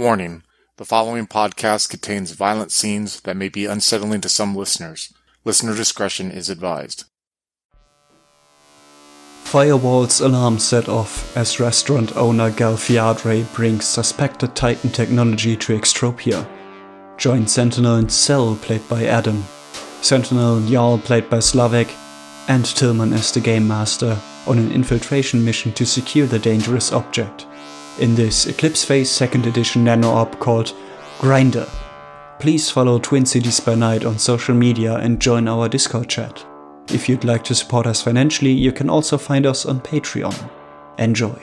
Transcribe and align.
Warning 0.00 0.44
the 0.78 0.86
following 0.86 1.26
podcast 1.26 1.90
contains 1.90 2.30
violent 2.30 2.72
scenes 2.72 3.20
that 3.20 3.36
may 3.36 3.50
be 3.50 3.66
unsettling 3.66 4.22
to 4.22 4.30
some 4.30 4.56
listeners. 4.56 5.12
Listener 5.44 5.76
discretion 5.76 6.30
is 6.30 6.48
advised. 6.48 7.04
Firewall's 9.44 10.22
alarm 10.22 10.58
set 10.58 10.88
off 10.88 11.36
as 11.36 11.60
restaurant 11.60 12.16
owner 12.16 12.50
Gal 12.50 12.78
Fiadre 12.78 13.44
brings 13.54 13.84
suspected 13.84 14.56
Titan 14.56 14.88
technology 14.88 15.54
to 15.58 15.78
Extropia. 15.78 16.48
Join 17.18 17.46
Sentinel 17.46 17.96
and 17.96 18.10
Cell, 18.10 18.56
played 18.56 18.88
by 18.88 19.04
Adam, 19.04 19.44
Sentinel 20.00 20.56
and 20.56 20.68
Jarl, 20.68 20.96
played 20.96 21.28
by 21.28 21.40
Slavek, 21.40 21.94
and 22.48 22.64
Tillman 22.64 23.12
as 23.12 23.32
the 23.32 23.40
Game 23.40 23.68
Master 23.68 24.18
on 24.46 24.58
an 24.58 24.72
infiltration 24.72 25.44
mission 25.44 25.72
to 25.72 25.84
secure 25.84 26.26
the 26.26 26.38
dangerous 26.38 26.90
object 26.90 27.44
in 28.00 28.14
this 28.14 28.46
Eclipse 28.46 28.84
Phase 28.84 29.10
2nd 29.10 29.46
edition 29.46 29.84
nano 29.84 30.08
op 30.08 30.38
called 30.40 30.74
Grinder. 31.18 31.66
Please 32.38 32.70
follow 32.70 32.98
Twin 32.98 33.26
Cities 33.26 33.60
by 33.60 33.74
Night 33.74 34.06
on 34.06 34.18
social 34.18 34.54
media 34.54 34.96
and 34.96 35.20
join 35.20 35.46
our 35.46 35.68
Discord 35.68 36.08
chat. 36.08 36.44
If 36.88 37.08
you'd 37.08 37.24
like 37.24 37.44
to 37.44 37.54
support 37.54 37.86
us 37.86 38.02
financially, 38.02 38.52
you 38.52 38.72
can 38.72 38.88
also 38.88 39.18
find 39.18 39.44
us 39.44 39.66
on 39.66 39.80
Patreon. 39.80 40.50
Enjoy. 40.98 41.38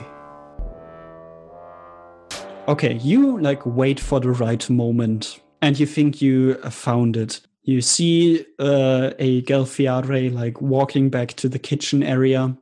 Okay, 2.67 2.95
you 2.95 3.39
like 3.39 3.65
wait 3.65 3.99
for 3.99 4.19
the 4.19 4.31
right 4.31 4.67
moment 4.69 5.39
and 5.61 5.79
you 5.79 5.85
think 5.85 6.21
you 6.21 6.55
found 6.55 7.15
it. 7.15 7.39
You 7.63 7.81
see 7.81 8.45
uh, 8.57 9.11
a 9.19 9.43
Gelfiadre 9.43 10.33
like 10.33 10.59
walking 10.59 11.09
back 11.09 11.33
to 11.35 11.47
the 11.47 11.59
kitchen 11.59 12.01
area 12.01 12.57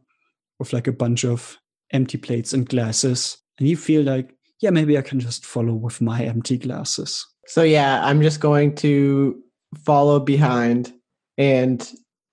with 0.60 0.74
like 0.74 0.88
a 0.88 0.92
bunch 0.92 1.24
of 1.24 1.58
empty 1.92 2.18
plates 2.18 2.54
and 2.54 2.68
glasses 2.68 3.38
and 3.60 3.68
you 3.68 3.78
feel 3.78 4.04
like, 4.04 4.36
yeah, 4.62 4.70
maybe 4.70 4.98
I 4.98 5.02
can 5.02 5.20
just 5.20 5.46
follow 5.46 5.74
with 5.74 6.02
my 6.02 6.24
empty 6.24 6.58
glasses. 6.58 7.26
So 7.48 7.64
yeah, 7.64 8.04
I'm 8.04 8.22
just 8.22 8.40
going 8.40 8.76
to 8.76 9.40
follow 9.84 10.20
behind 10.20 10.94
and 11.38 11.88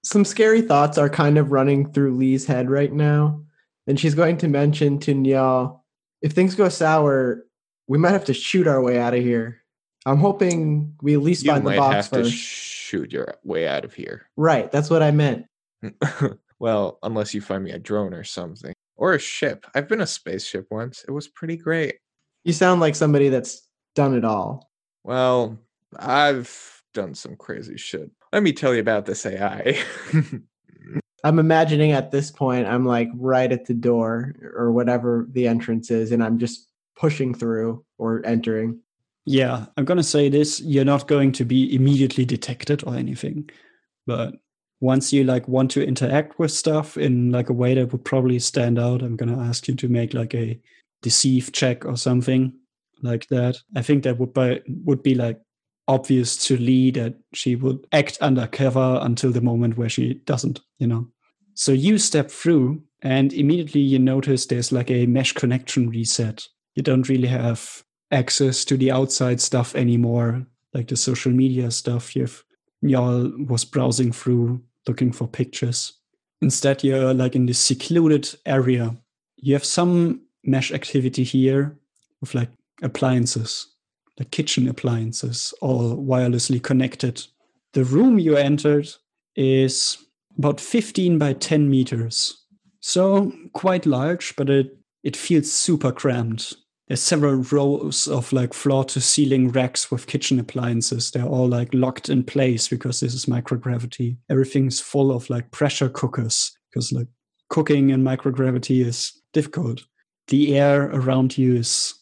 some 0.05 0.25
scary 0.25 0.63
thoughts 0.63 0.99
are 0.99 1.09
kind 1.09 1.39
of 1.39 1.53
running 1.53 1.93
through 1.93 2.17
Lee's 2.17 2.47
head 2.47 2.71
right 2.71 2.93
now. 2.93 3.41
And 3.87 3.99
she's 3.99 4.15
going 4.15 4.37
to 4.39 4.49
mention 4.49 4.99
to 5.01 5.15
Niall, 5.15 5.85
if 6.23 6.33
things 6.33 6.55
go 6.55 6.69
sour, 6.69 7.45
we 7.89 7.99
might 7.99 8.13
have 8.13 8.25
to 8.27 8.35
shoot 8.35 8.67
our 8.67 8.83
way 8.83 8.99
out 8.99 9.15
of 9.15 9.23
here. 9.23 9.63
I'm 10.07 10.19
hoping 10.19 10.95
we 11.03 11.15
at 11.15 11.21
least 11.21 11.45
you 11.45 11.53
find 11.53 11.65
might 11.65 11.75
the 11.75 11.81
box 11.81 11.95
have 11.95 12.11
to 12.11 12.25
first. 12.25 12.35
shoot 12.35 13.13
your 13.13 13.35
way 13.45 13.67
out 13.67 13.85
of 13.85 13.95
here. 13.95 14.27
right, 14.37 14.71
that's 14.71 14.91
what 14.91 15.03
I 15.03 15.11
meant. 15.11 15.47
well, 16.59 16.99
unless 17.03 17.35
you 17.35 17.41
find 17.41 17.63
me 17.63 17.71
a 17.71 17.79
drone 17.79 18.15
or 18.15 18.25
something. 18.25 18.73
Or 19.03 19.15
a 19.15 19.19
ship. 19.19 19.67
I've 19.75 19.89
been 19.89 20.01
a 20.01 20.07
spaceship 20.07 20.69
once. 20.71 21.05
It 21.09 21.11
was 21.11 21.27
pretty 21.27 21.57
great. 21.57 21.97
You 22.45 22.53
sound 22.53 22.81
like 22.81 22.95
somebody 22.95 23.31
that's 23.31 23.67
done 23.97 24.17
it 24.17 24.25
all. 24.25 24.71
Well, 25.03 25.59
I've 25.99 26.85
done 26.95 27.17
some 27.17 27.35
crazy 27.35 27.77
shit. 27.77 28.13
Let 28.33 28.45
me 28.45 28.53
tell 28.53 28.73
you 28.73 28.81
about 28.81 29.05
this 29.05 29.27
AI. 29.27 29.77
I'm 31.25 31.41
imagining 31.41 31.91
at 31.91 32.13
this 32.13 32.31
point 32.31 32.69
I'm 32.69 32.87
like 32.87 33.09
right 33.17 33.51
at 33.51 33.67
the 33.67 33.75
door 33.75 34.37
or 34.55 34.71
whatever 34.71 35.27
the 35.33 35.49
entrance 35.49 35.91
is, 35.91 36.13
and 36.13 36.23
I'm 36.23 36.39
just 36.39 36.69
pushing 36.97 37.35
through 37.35 37.85
or 37.99 38.25
entering. 38.25 38.79
Yeah, 39.25 39.67
I'm 39.77 39.85
gonna 39.85 40.05
say 40.05 40.29
this: 40.29 40.61
you're 40.61 40.85
not 40.85 41.09
going 41.09 41.33
to 41.33 41.45
be 41.45 41.75
immediately 41.75 42.25
detected 42.25 42.85
or 42.87 42.95
anything, 42.95 43.51
but 44.07 44.35
once 44.83 45.13
you 45.13 45.23
like 45.23 45.47
want 45.47 45.71
to 45.71 45.87
interact 45.87 46.41
with 46.41 46.51
stuff 46.51 46.97
in 46.97 47.31
like 47.31 47.49
a 47.49 47.53
way 47.53 47.73
that 47.73 47.93
would 47.93 48.05
probably 48.05 48.41
stand 48.41 48.81
out, 48.81 49.01
I'm 49.01 49.15
gonna 49.15 49.41
ask 49.41 49.69
you 49.69 49.77
to 49.77 49.89
make 49.89 50.13
like 50.13 50.35
a 50.35 50.61
deceive 51.03 51.53
check 51.53 51.87
or 51.87 51.97
something 51.97 52.53
like 53.01 53.29
that. 53.29 53.61
I 53.77 53.83
think 53.83 54.03
that 54.03 54.19
would 54.19 54.35
be 54.35 54.61
would 54.85 55.05
be 55.05 55.15
like 55.15 55.41
obvious 55.87 56.37
to 56.47 56.57
Lee 56.57 56.91
that 56.91 57.15
she 57.33 57.55
would 57.55 57.87
act 57.93 58.19
undercover 58.21 58.99
until 59.03 59.31
the 59.31 59.41
moment 59.41 59.77
where 59.77 59.89
she 59.89 60.15
doesn't, 60.27 60.61
you 60.79 60.89
know. 60.89 61.07
So 61.55 61.71
you 61.71 61.97
step 61.97 62.29
through 62.29 62.83
and 63.03 63.33
immediately 63.33 63.81
you 63.81 64.01
notice 64.01 64.47
there's 64.47 64.73
like 64.73 64.91
a 64.91 65.07
mesh 65.07 65.33
connection 65.33 65.91
reset. 65.91 66.45
You 66.75 66.83
don't 66.83 67.09
really 67.09 67.29
have 67.29 67.85
access 68.11 68.65
to 68.65 68.77
the 68.77 68.91
outside 68.91 69.41
stuff 69.41 69.77
anymore, 69.77 70.45
like 70.75 70.89
the 70.89 70.97
social 70.97 71.31
media 71.31 71.71
stuff 71.71 72.17
you've 72.17 72.45
y'all 72.81 73.31
was 73.47 73.65
browsing 73.65 74.11
through 74.11 74.61
looking 74.87 75.13
for 75.13 75.27
pictures. 75.27 75.95
Instead, 76.41 76.83
you're 76.83 77.15
like 77.15 77.37
in 77.37 77.47
this 77.47 77.59
secluded 77.59 78.35
area. 78.47 78.97
You 79.37 79.55
have 79.55 79.65
some 79.65 80.23
mesh 80.45 80.73
activity 80.73 81.23
here 81.23 81.77
with 82.21 82.35
like 82.35 82.51
appliances, 82.83 83.67
like 84.19 84.31
kitchen 84.31 84.69
appliances, 84.69 85.55
all 85.61 85.97
wirelessly 85.97 86.63
connected. 86.63 87.25
The 87.73 87.85
room 87.85 88.19
you 88.19 88.37
entered 88.37 88.89
is 89.37 89.99
about 90.39 90.61
15 90.61 91.19
by 91.19 91.35
10 91.35 91.71
meters. 91.71 92.45
So 92.81 93.33
quite 93.53 93.87
large, 93.87 94.35
but 94.37 94.51
it, 94.51 94.77
it 95.05 95.17
feels 95.17 95.53
super 95.53 95.93
cramped. 95.93 96.55
Several 96.95 97.37
rows 97.37 98.07
of 98.07 98.33
like 98.33 98.53
floor 98.53 98.85
to 98.85 99.01
ceiling 99.01 99.51
racks 99.51 99.91
with 99.91 100.07
kitchen 100.07 100.39
appliances. 100.39 101.11
They're 101.11 101.25
all 101.25 101.49
like 101.49 101.73
locked 101.73 102.09
in 102.09 102.23
place 102.23 102.69
because 102.69 103.01
this 103.01 103.15
is 103.15 103.27
microgravity. 103.27 104.17
Everything's 104.29 104.81
full 104.81 105.11
of 105.11 105.31
like 105.31 105.51
pressure 105.53 105.89
cookers 105.89 106.53
because 106.69 106.93
like 106.93 107.07
cooking 107.49 107.91
in 107.91 108.03
microgravity 108.03 108.85
is 108.85 109.13
difficult. 109.33 109.83
The 110.29 110.59
air 110.59 110.91
around 110.91 111.39
you 111.39 111.57
is 111.57 111.95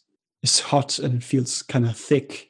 is 0.42 0.60
hot 0.60 0.98
and 0.98 1.16
it 1.16 1.24
feels 1.24 1.62
kind 1.62 1.86
of 1.86 1.96
thick. 1.96 2.48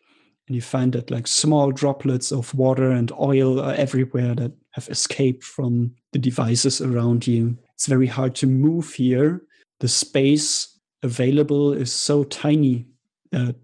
And 0.49 0.55
you 0.55 0.63
find 0.63 0.93
that 0.95 1.11
like 1.11 1.27
small 1.27 1.71
droplets 1.71 2.33
of 2.33 2.55
water 2.55 2.91
and 2.91 3.13
oil 3.21 3.61
are 3.61 3.75
everywhere 3.75 4.35
that 4.37 4.53
have 4.73 4.89
escaped 4.89 5.45
from 5.45 5.93
the 6.13 6.19
devices 6.19 6.81
around 6.81 7.27
you. 7.27 7.59
It's 7.75 7.87
very 7.87 8.07
hard 8.07 8.35
to 8.37 8.47
move 8.47 8.95
here. 8.95 9.43
The 9.81 9.89
space 9.89 10.80
available 11.03 11.73
is 11.73 11.93
so 11.93 12.25
tiny 12.25 12.87
that 13.33 13.57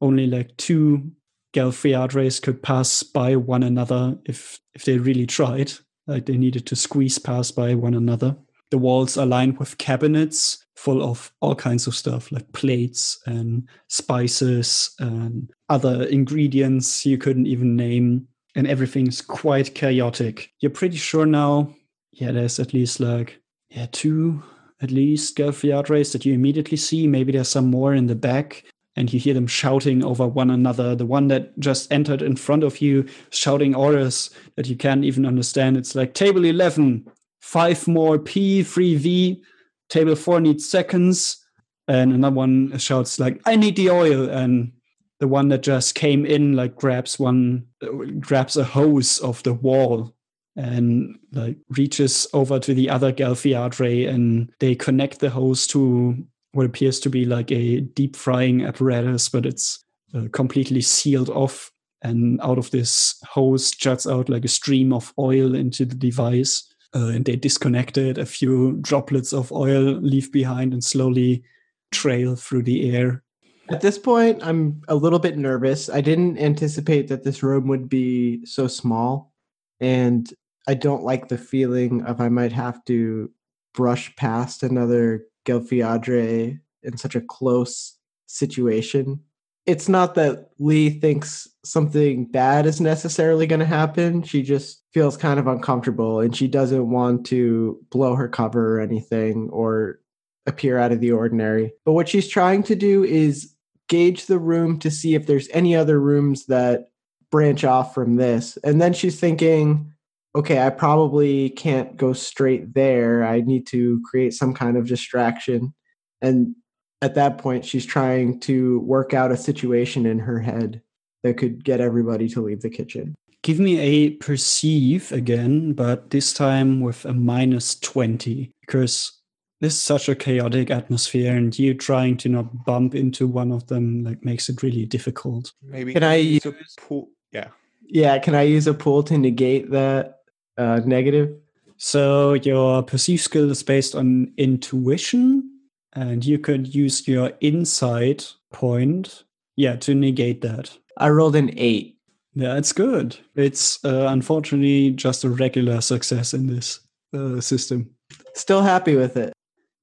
only 0.00 0.26
like 0.26 0.56
two 0.56 1.12
Galfriadres 1.54 2.42
could 2.42 2.62
pass 2.62 3.02
by 3.02 3.36
one 3.36 3.62
another 3.62 4.18
if 4.24 4.60
if 4.74 4.84
they 4.84 4.98
really 4.98 5.26
tried. 5.26 5.72
Like 6.06 6.26
they 6.26 6.36
needed 6.36 6.66
to 6.66 6.76
squeeze 6.76 7.18
past 7.18 7.56
by 7.56 7.74
one 7.74 7.94
another. 7.94 8.36
The 8.70 8.78
walls 8.78 9.16
are 9.16 9.24
lined 9.24 9.58
with 9.58 9.78
cabinets 9.78 10.64
full 10.74 11.02
of 11.02 11.32
all 11.40 11.54
kinds 11.54 11.86
of 11.86 11.94
stuff 11.94 12.30
like 12.32 12.52
plates 12.52 13.18
and 13.26 13.66
spices 13.88 14.94
and 14.98 15.50
other 15.68 16.02
ingredients 16.04 17.06
you 17.06 17.16
couldn't 17.16 17.46
even 17.46 17.76
name. 17.76 18.26
And 18.56 18.66
everything's 18.66 19.20
quite 19.20 19.74
chaotic. 19.74 20.50
You're 20.60 20.70
pretty 20.70 20.96
sure 20.96 21.26
now, 21.26 21.74
yeah, 22.12 22.32
there's 22.32 22.60
at 22.60 22.74
least 22.74 23.00
like 23.00 23.40
yeah, 23.70 23.86
two 23.90 24.42
at 24.84 24.90
least 24.90 25.36
Gelfiadres 25.36 26.12
that 26.12 26.24
you 26.24 26.34
immediately 26.34 26.76
see. 26.76 27.06
Maybe 27.06 27.32
there's 27.32 27.48
some 27.48 27.70
more 27.70 27.94
in 27.94 28.06
the 28.06 28.14
back, 28.14 28.64
and 28.94 29.12
you 29.12 29.18
hear 29.18 29.34
them 29.34 29.46
shouting 29.46 30.04
over 30.04 30.28
one 30.28 30.50
another. 30.50 30.94
The 30.94 31.06
one 31.06 31.28
that 31.28 31.58
just 31.58 31.90
entered 31.90 32.22
in 32.22 32.36
front 32.36 32.62
of 32.62 32.80
you, 32.80 33.06
shouting 33.30 33.74
orders 33.74 34.30
that 34.56 34.68
you 34.68 34.76
can't 34.76 35.04
even 35.04 35.26
understand. 35.26 35.76
It's 35.76 35.94
like 35.94 36.14
table 36.14 36.44
11, 36.44 37.10
five 37.40 37.88
more 37.88 38.18
P, 38.18 38.62
3V, 38.62 39.40
table 39.88 40.14
four 40.14 40.38
needs 40.40 40.68
seconds. 40.68 41.44
And 41.88 42.12
another 42.12 42.36
one 42.36 42.76
shouts, 42.78 43.18
like, 43.18 43.40
I 43.46 43.56
need 43.56 43.76
the 43.76 43.90
oil. 43.90 44.28
And 44.28 44.72
the 45.18 45.28
one 45.28 45.48
that 45.48 45.62
just 45.62 45.94
came 45.94 46.24
in, 46.24 46.54
like, 46.54 46.76
grabs 46.76 47.18
one, 47.18 47.66
uh, 47.82 47.88
grabs 48.20 48.56
a 48.56 48.64
hose 48.64 49.20
off 49.20 49.42
the 49.42 49.54
wall 49.54 50.14
and 50.56 51.18
like 51.32 51.56
reaches 51.70 52.26
over 52.32 52.58
to 52.60 52.74
the 52.74 52.88
other 52.88 53.12
Galfiadre 53.12 54.08
and 54.08 54.52
they 54.60 54.74
connect 54.74 55.18
the 55.20 55.30
hose 55.30 55.66
to 55.68 56.16
what 56.52 56.66
appears 56.66 57.00
to 57.00 57.10
be 57.10 57.24
like 57.24 57.50
a 57.50 57.80
deep 57.80 58.14
frying 58.14 58.64
apparatus, 58.64 59.28
but 59.28 59.44
it's 59.44 59.84
uh, 60.14 60.26
completely 60.32 60.80
sealed 60.80 61.30
off. 61.30 61.70
And 62.02 62.40
out 62.42 62.58
of 62.58 62.70
this 62.70 63.18
hose 63.24 63.70
juts 63.72 64.06
out 64.06 64.28
like 64.28 64.44
a 64.44 64.48
stream 64.48 64.92
of 64.92 65.12
oil 65.18 65.54
into 65.54 65.84
the 65.84 65.94
device. 65.94 66.70
Uh, 66.94 67.08
and 67.08 67.24
they 67.24 67.34
disconnect 67.34 67.98
it. 67.98 68.18
A 68.18 68.26
few 68.26 68.78
droplets 68.80 69.32
of 69.32 69.50
oil 69.50 69.82
leave 69.82 70.30
behind 70.30 70.72
and 70.72 70.84
slowly 70.84 71.42
trail 71.90 72.36
through 72.36 72.62
the 72.62 72.94
air. 72.94 73.24
At 73.70 73.80
this 73.80 73.98
point, 73.98 74.44
I'm 74.46 74.82
a 74.88 74.94
little 74.94 75.18
bit 75.18 75.36
nervous. 75.38 75.88
I 75.88 76.02
didn't 76.02 76.38
anticipate 76.38 77.08
that 77.08 77.24
this 77.24 77.42
room 77.42 77.66
would 77.66 77.88
be 77.88 78.44
so 78.44 78.68
small. 78.68 79.32
And 79.80 80.32
I 80.66 80.74
don't 80.74 81.02
like 81.02 81.28
the 81.28 81.38
feeling 81.38 82.02
of 82.04 82.20
I 82.20 82.28
might 82.28 82.52
have 82.52 82.84
to 82.86 83.30
brush 83.74 84.14
past 84.16 84.62
another 84.62 85.26
Gelfiadre 85.44 86.58
in 86.82 86.96
such 86.96 87.14
a 87.14 87.20
close 87.20 87.98
situation. 88.26 89.20
It's 89.66 89.88
not 89.88 90.14
that 90.14 90.50
Lee 90.58 90.90
thinks 90.90 91.48
something 91.64 92.26
bad 92.26 92.66
is 92.66 92.80
necessarily 92.80 93.46
going 93.46 93.60
to 93.60 93.66
happen. 93.66 94.22
She 94.22 94.42
just 94.42 94.82
feels 94.92 95.16
kind 95.16 95.40
of 95.40 95.46
uncomfortable 95.46 96.20
and 96.20 96.36
she 96.36 96.46
doesn't 96.46 96.90
want 96.90 97.26
to 97.26 97.78
blow 97.90 98.14
her 98.14 98.28
cover 98.28 98.76
or 98.76 98.80
anything 98.80 99.48
or 99.50 100.00
appear 100.46 100.78
out 100.78 100.92
of 100.92 101.00
the 101.00 101.12
ordinary. 101.12 101.72
But 101.84 101.92
what 101.92 102.08
she's 102.08 102.28
trying 102.28 102.62
to 102.64 102.74
do 102.74 103.04
is 103.04 103.54
gauge 103.88 104.26
the 104.26 104.38
room 104.38 104.78
to 104.80 104.90
see 104.90 105.14
if 105.14 105.26
there's 105.26 105.48
any 105.52 105.74
other 105.74 105.98
rooms 105.98 106.46
that 106.46 106.90
branch 107.30 107.64
off 107.64 107.94
from 107.94 108.16
this. 108.16 108.58
And 108.62 108.80
then 108.80 108.92
she's 108.92 109.18
thinking, 109.18 109.93
okay, 110.34 110.60
I 110.60 110.70
probably 110.70 111.50
can't 111.50 111.96
go 111.96 112.12
straight 112.12 112.74
there. 112.74 113.24
I 113.24 113.40
need 113.40 113.66
to 113.68 114.02
create 114.04 114.34
some 114.34 114.52
kind 114.54 114.76
of 114.76 114.88
distraction. 114.88 115.74
And 116.20 116.54
at 117.02 117.14
that 117.14 117.38
point, 117.38 117.64
she's 117.64 117.86
trying 117.86 118.40
to 118.40 118.80
work 118.80 119.14
out 119.14 119.30
a 119.30 119.36
situation 119.36 120.06
in 120.06 120.18
her 120.18 120.40
head 120.40 120.82
that 121.22 121.36
could 121.36 121.64
get 121.64 121.80
everybody 121.80 122.28
to 122.30 122.40
leave 122.40 122.62
the 122.62 122.70
kitchen. 122.70 123.14
Give 123.42 123.60
me 123.60 123.78
a 123.78 124.10
perceive 124.10 125.12
again, 125.12 125.74
but 125.74 126.10
this 126.10 126.32
time 126.32 126.80
with 126.80 127.04
a 127.04 127.12
minus 127.12 127.78
20, 127.78 128.50
because 128.62 129.12
this 129.60 129.74
is 129.74 129.82
such 129.82 130.08
a 130.08 130.14
chaotic 130.14 130.70
atmosphere, 130.70 131.36
and 131.36 131.56
you 131.58 131.74
trying 131.74 132.16
to 132.18 132.28
not 132.30 132.64
bump 132.64 132.94
into 132.94 133.26
one 133.26 133.52
of 133.52 133.66
them 133.66 134.02
like 134.02 134.24
makes 134.24 134.48
it 134.48 134.62
really 134.62 134.86
difficult. 134.86 135.52
Maybe 135.62 135.92
Can 135.92 136.02
I 136.02 136.16
use 136.16 136.46
a 136.46 136.50
use- 136.50 136.74
pool? 136.78 137.10
Yeah. 137.32 137.48
Yeah, 137.86 138.18
can 138.18 138.34
I 138.34 138.42
use 138.42 138.66
a 138.66 138.72
pool 138.74 139.02
to 139.04 139.18
negate 139.18 139.70
that 139.70 140.20
uh, 140.58 140.80
negative? 140.84 141.34
So 141.76 142.34
your 142.34 142.82
perceive 142.82 143.20
skill 143.20 143.50
is 143.50 143.62
based 143.62 143.94
on 143.94 144.32
intuition, 144.36 145.50
and 145.92 146.24
you 146.24 146.38
could 146.38 146.74
use 146.74 147.06
your 147.08 147.32
insight 147.40 148.32
point, 148.52 149.24
yeah, 149.56 149.76
to 149.76 149.94
negate 149.94 150.40
that. 150.42 150.76
I 150.98 151.08
rolled 151.10 151.36
an 151.36 151.50
eight. 151.56 151.98
Yeah, 152.34 152.56
it's 152.56 152.72
good. 152.72 153.16
It's 153.36 153.84
uh, 153.84 154.06
unfortunately 154.08 154.90
just 154.90 155.24
a 155.24 155.30
regular 155.30 155.80
success 155.80 156.34
in 156.34 156.48
this 156.48 156.80
uh, 157.16 157.40
system. 157.40 157.90
Still 158.34 158.62
happy 158.62 158.96
with 158.96 159.16
it. 159.16 159.32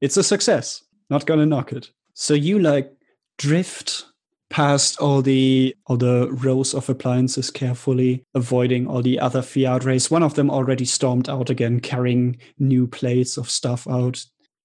It's 0.02 0.18
a 0.18 0.24
success. 0.24 0.84
Not 1.10 1.26
gonna 1.26 1.46
knock 1.46 1.72
it. 1.72 1.92
So 2.14 2.34
you 2.34 2.60
like 2.60 2.94
drift 3.38 4.06
past 4.52 5.00
all 5.00 5.22
the 5.22 5.76
all 5.88 5.98
the 5.98 6.30
rows 6.32 6.76
of 6.76 6.90
appliances 6.90 7.50
carefully, 7.50 8.24
avoiding 8.36 8.86
all 8.86 9.02
the 9.02 9.20
other 9.20 9.42
Fiadres. 9.42 10.12
One 10.12 10.22
of 10.22 10.36
them 10.36 10.52
already 10.52 10.86
stormed 10.86 11.30
out 11.30 11.50
again, 11.50 11.80
carrying 11.80 12.38
new 12.60 12.86
plates 12.86 13.38
of 13.38 13.50
stuff 13.50 13.88
out. 13.88 14.24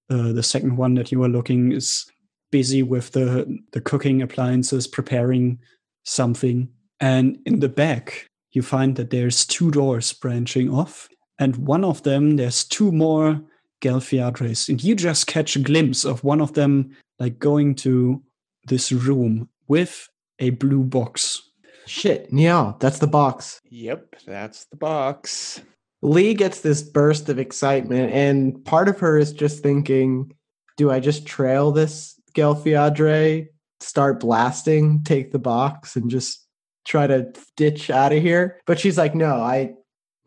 Uh, 0.09 0.33
the 0.33 0.43
second 0.43 0.77
one 0.77 0.93
that 0.95 1.11
you 1.11 1.19
were 1.19 1.29
looking 1.29 1.71
is 1.71 2.05
busy 2.51 2.83
with 2.83 3.11
the 3.13 3.59
the 3.71 3.81
cooking 3.81 4.21
appliances, 4.21 4.85
preparing 4.85 5.57
something. 6.03 6.69
And 6.99 7.39
in 7.45 7.59
the 7.59 7.69
back, 7.69 8.29
you 8.51 8.61
find 8.61 8.95
that 8.97 9.09
there's 9.09 9.45
two 9.45 9.71
doors 9.71 10.13
branching 10.13 10.69
off, 10.69 11.07
and 11.39 11.55
one 11.55 11.83
of 11.83 12.03
them 12.03 12.35
there's 12.35 12.63
two 12.63 12.91
more 12.91 13.41
Gelfiadres, 13.81 14.69
and 14.69 14.83
you 14.83 14.95
just 14.95 15.27
catch 15.27 15.55
a 15.55 15.59
glimpse 15.59 16.03
of 16.03 16.23
one 16.23 16.41
of 16.41 16.53
them 16.53 16.95
like 17.19 17.39
going 17.39 17.75
to 17.75 18.21
this 18.67 18.91
room 18.91 19.47
with 19.67 20.09
a 20.39 20.51
blue 20.51 20.83
box. 20.83 21.41
Shit, 21.85 22.31
Niall, 22.33 22.77
that's 22.79 22.99
the 22.99 23.07
box. 23.07 23.61
Yep, 23.69 24.15
that's 24.25 24.65
the 24.65 24.75
box. 24.75 25.61
Lee 26.01 26.33
gets 26.33 26.61
this 26.61 26.81
burst 26.81 27.29
of 27.29 27.39
excitement, 27.39 28.11
and 28.13 28.63
part 28.65 28.87
of 28.87 28.99
her 28.99 29.17
is 29.17 29.33
just 29.33 29.63
thinking, 29.63 30.31
do 30.75 30.91
I 30.91 30.99
just 30.99 31.25
trail 31.25 31.71
this 31.71 32.19
Gelfiadre, 32.35 33.47
start 33.79 34.19
blasting, 34.19 35.03
take 35.03 35.31
the 35.31 35.39
box, 35.39 35.95
and 35.95 36.09
just 36.09 36.45
try 36.85 37.07
to 37.07 37.31
ditch 37.55 37.89
out 37.89 38.13
of 38.13 38.21
here? 38.21 38.59
But 38.67 38.79
she's 38.79 38.97
like, 38.97 39.15
no, 39.15 39.35
I 39.35 39.73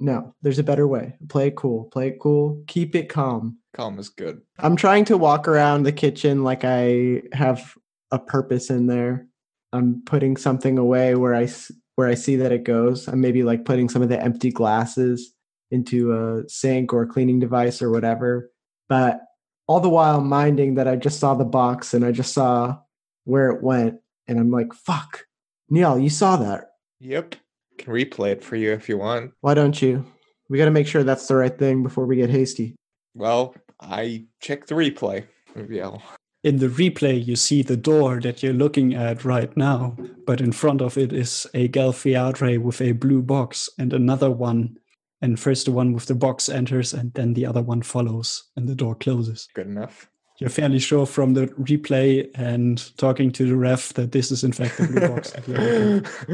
no, 0.01 0.35
there's 0.41 0.59
a 0.59 0.65
better 0.65 0.89
way. 0.89 1.15
Play 1.29 1.49
it 1.49 1.57
cool, 1.57 1.85
play 1.85 2.09
it 2.09 2.19
cool, 2.19 2.65
keep 2.67 2.97
it 2.97 3.09
calm. 3.09 3.59
Calm 3.75 3.99
is 3.99 4.09
good. 4.09 4.41
I'm 4.59 4.75
trying 4.75 5.05
to 5.07 5.19
walk 5.19 5.47
around 5.47 5.83
the 5.83 5.93
kitchen 5.93 6.43
like 6.43 6.65
I 6.65 7.23
have 7.33 7.75
a 8.11 8.19
purpose 8.19 8.71
in 8.71 8.87
there. 8.87 9.27
I'm 9.73 10.03
putting 10.05 10.37
something 10.37 10.79
away 10.79 11.15
where 11.15 11.35
I 11.35 11.49
where 11.97 12.09
I 12.09 12.15
see 12.15 12.37
that 12.37 12.53
it 12.53 12.65
goes. 12.65 13.09
I'm 13.09 13.21
maybe 13.21 13.43
like 13.43 13.65
putting 13.65 13.89
some 13.89 14.03
of 14.03 14.09
the 14.09 14.21
empty 14.21 14.51
glasses 14.51 15.33
into 15.71 16.13
a 16.13 16.49
sink 16.49 16.93
or 16.93 17.03
a 17.03 17.07
cleaning 17.07 17.39
device 17.39 17.83
or 17.83 17.91
whatever. 17.91 18.51
But 18.89 19.21
all 19.67 19.81
the 19.81 19.89
while 19.89 20.21
minding 20.21 20.75
that 20.75 20.89
I 20.89 20.97
just 20.97 21.21
saw 21.21 21.35
the 21.35 21.45
box 21.45 21.95
and 21.95 22.05
I 22.05 22.11
just 22.11 22.35
saw 22.35 22.79
where 23.25 23.51
it 23.51 23.63
went 23.63 24.01
and 24.27 24.39
I'm 24.39 24.51
like, 24.51 24.73
"Fuck. 24.73 25.27
Niall, 25.69 25.99
you 25.99 26.11
saw 26.11 26.37
that. 26.37 26.71
Yep. 27.01 27.37
Can 27.79 27.93
replay 27.93 28.33
it 28.33 28.43
for 28.43 28.57
you 28.57 28.73
if 28.73 28.89
you 28.89 28.99
want. 28.99 29.33
Why 29.41 29.55
don't 29.55 29.81
you? 29.81 30.05
We 30.49 30.59
got 30.59 30.65
to 30.65 30.73
make 30.73 30.89
sure 30.89 31.05
that's 31.05 31.29
the 31.29 31.37
right 31.37 31.57
thing 31.57 31.83
before 31.83 32.07
we 32.07 32.17
get 32.17 32.31
hasty." 32.31 32.75
Well, 33.15 33.55
I 33.81 34.27
checked 34.41 34.69
the 34.69 34.75
replay. 34.75 35.27
Maybe 35.55 35.81
I'll. 35.81 36.03
In 36.43 36.57
the 36.57 36.69
replay, 36.69 37.23
you 37.25 37.37
see 37.37 37.63
the 37.63 37.77
door 37.77 38.19
that 38.21 38.43
you're 38.43 38.55
looking 38.55 38.95
at 38.95 39.27
right 39.27 39.55
now, 39.59 39.95
but 40.27 40.41
in 40.41 40.53
front 40.53 40.81
of 40.81 40.97
it 40.97 41.13
is 41.13 41.47
a 41.53 41.69
Galfiadre 41.69 42.59
with 42.59 42.81
a 42.81 42.93
blue 42.93 43.21
box 43.21 43.69
and 43.79 43.93
another 43.93 44.31
one. 44.31 44.79
And 45.21 45.39
first 45.39 45.67
the 45.67 45.73
one 45.73 45.93
with 45.93 46.07
the 46.07 46.15
box 46.15 46.49
enters, 46.49 46.95
and 46.95 47.13
then 47.13 47.35
the 47.35 47.45
other 47.45 47.61
one 47.61 47.83
follows, 47.83 48.51
and 48.57 48.67
the 48.67 48.75
door 48.75 48.95
closes. 48.95 49.49
Good 49.55 49.67
enough. 49.67 50.09
You're 50.39 50.49
fairly 50.49 50.79
sure 50.79 51.05
from 51.05 51.35
the 51.35 51.49
replay 51.49 52.31
and 52.35 52.97
talking 52.97 53.31
to 53.33 53.47
the 53.47 53.57
ref 53.57 53.93
that 53.93 54.13
this 54.13 54.31
is 54.31 54.43
in 54.43 54.53
fact 54.53 54.79
the 54.79 54.87
blue 54.87 55.09
box. 55.09 55.35
you're 55.47 55.59
looking 55.59 56.05
for. 56.05 56.33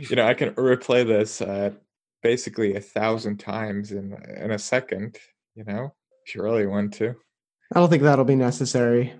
you 0.08 0.16
know, 0.16 0.26
I 0.26 0.32
can 0.32 0.54
replay 0.54 1.06
this 1.06 1.42
uh, 1.42 1.72
basically 2.22 2.76
a 2.76 2.80
thousand 2.80 3.36
times 3.36 3.92
in 3.92 4.16
in 4.38 4.52
a 4.52 4.58
second. 4.58 5.18
You 5.54 5.64
know, 5.64 5.92
if 6.24 6.34
you 6.34 6.42
really 6.42 6.66
want 6.66 6.94
to. 6.94 7.14
I 7.74 7.80
don't 7.80 7.90
think 7.90 8.02
that'll 8.02 8.24
be 8.24 8.36
necessary. 8.36 9.12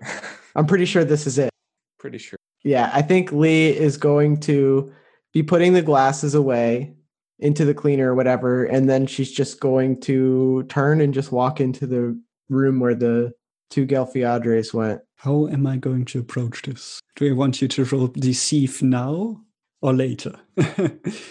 I'm 0.56 0.66
pretty 0.66 0.86
sure 0.86 1.04
this 1.04 1.26
is 1.26 1.38
it. 1.38 1.50
Pretty 1.98 2.18
sure. 2.18 2.38
Yeah, 2.64 2.90
I 2.92 3.02
think 3.02 3.32
Lee 3.32 3.68
is 3.68 3.96
going 3.96 4.40
to 4.40 4.92
be 5.32 5.42
putting 5.42 5.72
the 5.74 5.82
glasses 5.82 6.34
away 6.34 6.94
into 7.38 7.64
the 7.64 7.74
cleaner 7.74 8.12
or 8.12 8.14
whatever, 8.14 8.64
and 8.64 8.88
then 8.88 9.06
she's 9.06 9.30
just 9.30 9.60
going 9.60 10.00
to 10.00 10.64
turn 10.64 11.00
and 11.00 11.14
just 11.14 11.30
walk 11.30 11.60
into 11.60 11.86
the 11.86 12.20
room 12.48 12.80
where 12.80 12.94
the 12.94 13.32
two 13.70 13.86
Gelfiadres 13.86 14.74
went. 14.74 15.00
How 15.16 15.46
am 15.48 15.66
I 15.66 15.76
going 15.76 16.04
to 16.06 16.18
approach 16.20 16.62
this? 16.62 17.00
Do 17.16 17.28
I 17.28 17.34
want 17.34 17.60
you 17.60 17.68
to 17.68 17.84
roll 17.84 18.08
deceive 18.08 18.82
now 18.82 19.40
or 19.82 19.92
later? 19.92 20.34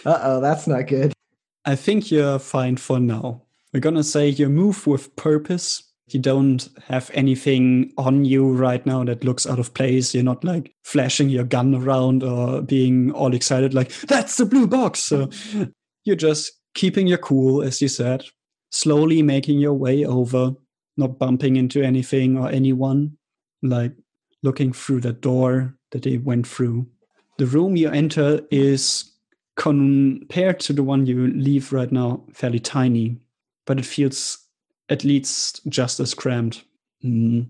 Uh 0.06 0.20
oh, 0.24 0.40
that's 0.40 0.68
not 0.68 0.88
good. 0.88 1.12
I 1.66 1.76
think 1.76 2.12
you're 2.12 2.40
fine 2.40 2.78
for 2.78 3.00
now. 3.00 3.44
We're 3.74 3.82
gonna 3.82 4.04
say 4.04 4.30
you 4.30 4.48
move 4.48 4.88
with 4.88 5.14
purpose. 5.18 5.84
You 6.10 6.22
don't 6.22 6.68
have 6.88 7.12
anything 7.14 7.92
on 7.98 8.24
you 8.24 8.50
right 8.54 8.86
now 8.86 9.04
that 9.04 9.26
looks 9.26 9.46
out 9.46 9.60
of 9.60 9.74
place. 9.74 10.16
You're 10.16 10.24
not 10.24 10.44
like 10.44 10.74
flashing 10.84 11.30
your 11.30 11.44
gun 11.44 11.76
around 11.76 12.24
or 12.24 12.62
being 12.62 13.12
all 13.12 13.34
excited, 13.34 13.74
like, 13.74 13.92
that's 14.02 14.38
the 14.38 14.46
blue 14.46 14.68
box. 14.68 15.02
So 15.02 15.30
you're 16.06 16.16
just 16.16 16.54
keeping 16.76 17.08
your 17.08 17.18
cool, 17.18 17.62
as 17.62 17.82
you 17.82 17.90
said, 17.90 18.24
slowly 18.72 19.22
making 19.22 19.60
your 19.60 19.74
way 19.74 20.06
over, 20.06 20.54
not 20.96 21.20
bumping 21.20 21.58
into 21.58 21.84
anything 21.84 22.38
or 22.38 22.50
anyone, 22.50 23.18
like 23.62 23.92
looking 24.44 24.72
through 24.72 25.02
the 25.02 25.14
door 25.14 25.76
that 25.92 26.04
they 26.04 26.18
went 26.20 26.48
through. 26.48 26.88
The 27.38 27.48
room 27.48 27.76
you 27.76 27.90
enter 27.90 28.42
is 28.50 29.12
compared 29.58 30.60
to 30.62 30.72
the 30.72 30.84
one 30.84 31.06
you 31.06 31.28
leave 31.28 31.74
right 31.74 31.92
now 31.92 32.24
fairly 32.34 32.60
tiny, 32.60 33.18
but 33.66 33.78
it 33.78 33.86
feels 33.86 34.38
at 34.90 35.04
least 35.04 35.68
just 35.68 36.00
as 36.00 36.14
cramped. 36.14 36.64
Mm. 37.04 37.48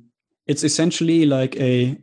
It's 0.48 0.64
essentially 0.64 1.26
like 1.26 1.56
a 1.58 1.98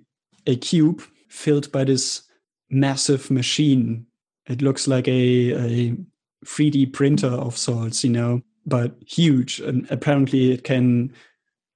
a 0.47 0.57
cube 0.57 1.03
filled 1.29 1.71
by 1.73 1.85
this 1.85 2.23
massive 2.71 3.31
machine. 3.31 4.07
It 4.47 4.61
looks 4.61 4.87
like 4.87 5.09
a, 5.09 5.53
a 5.53 5.97
3D 6.45 6.93
printer 6.93 7.29
of 7.29 7.57
sorts, 7.57 8.05
you 8.05 8.11
know, 8.11 8.43
but 8.67 8.95
huge. 9.07 9.61
And 9.61 9.87
apparently, 9.91 10.53
it 10.53 10.65
can 10.65 11.13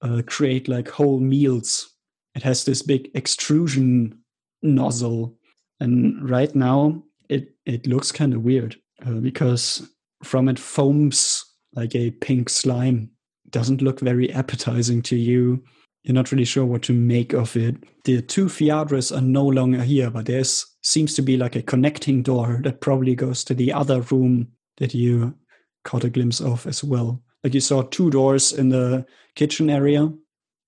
uh, 0.02 0.22
create 0.26 0.68
like 0.68 0.88
whole 0.88 1.20
meals. 1.20 1.94
It 2.34 2.42
has 2.42 2.64
this 2.64 2.82
big 2.82 3.10
extrusion 3.14 4.18
nozzle, 4.62 5.34
and 5.80 6.28
right 6.28 6.54
now 6.54 7.02
it 7.28 7.54
it 7.66 7.86
looks 7.86 8.12
kind 8.12 8.34
of 8.34 8.42
weird 8.42 8.76
uh, 9.06 9.12
because 9.12 9.88
from 10.22 10.48
it 10.48 10.58
foams 10.58 11.44
like 11.74 11.94
a 11.94 12.10
pink 12.10 12.48
slime. 12.48 13.10
Doesn't 13.50 13.82
look 13.82 14.00
very 14.00 14.32
appetizing 14.32 15.02
to 15.02 15.16
you. 15.16 15.62
You're 16.04 16.14
not 16.14 16.32
really 16.32 16.44
sure 16.44 16.64
what 16.64 16.82
to 16.82 16.92
make 16.92 17.32
of 17.32 17.56
it. 17.56 17.76
The 18.04 18.22
two 18.22 18.46
Fiadras 18.46 19.14
are 19.14 19.20
no 19.20 19.44
longer 19.44 19.82
here, 19.82 20.10
but 20.10 20.26
there's 20.26 20.66
seems 20.82 21.14
to 21.14 21.22
be 21.22 21.36
like 21.36 21.56
a 21.56 21.62
connecting 21.62 22.22
door 22.22 22.60
that 22.64 22.80
probably 22.80 23.14
goes 23.14 23.44
to 23.44 23.54
the 23.54 23.72
other 23.72 24.00
room 24.02 24.48
that 24.78 24.94
you 24.94 25.34
caught 25.84 26.04
a 26.04 26.10
glimpse 26.10 26.40
of 26.40 26.66
as 26.66 26.82
well. 26.82 27.22
Like 27.44 27.54
you 27.54 27.60
saw 27.60 27.82
two 27.82 28.10
doors 28.10 28.52
in 28.52 28.68
the 28.68 29.06
kitchen 29.34 29.70
area. 29.70 30.10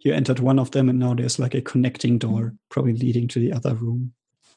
You 0.00 0.14
entered 0.14 0.38
one 0.38 0.58
of 0.58 0.70
them, 0.70 0.88
and 0.88 0.98
now 0.98 1.14
there's 1.14 1.38
like 1.38 1.54
a 1.54 1.60
connecting 1.60 2.18
door, 2.18 2.54
probably 2.70 2.94
leading 2.94 3.28
to 3.28 3.40
the 3.40 3.52
other 3.52 3.74
room. 3.74 4.12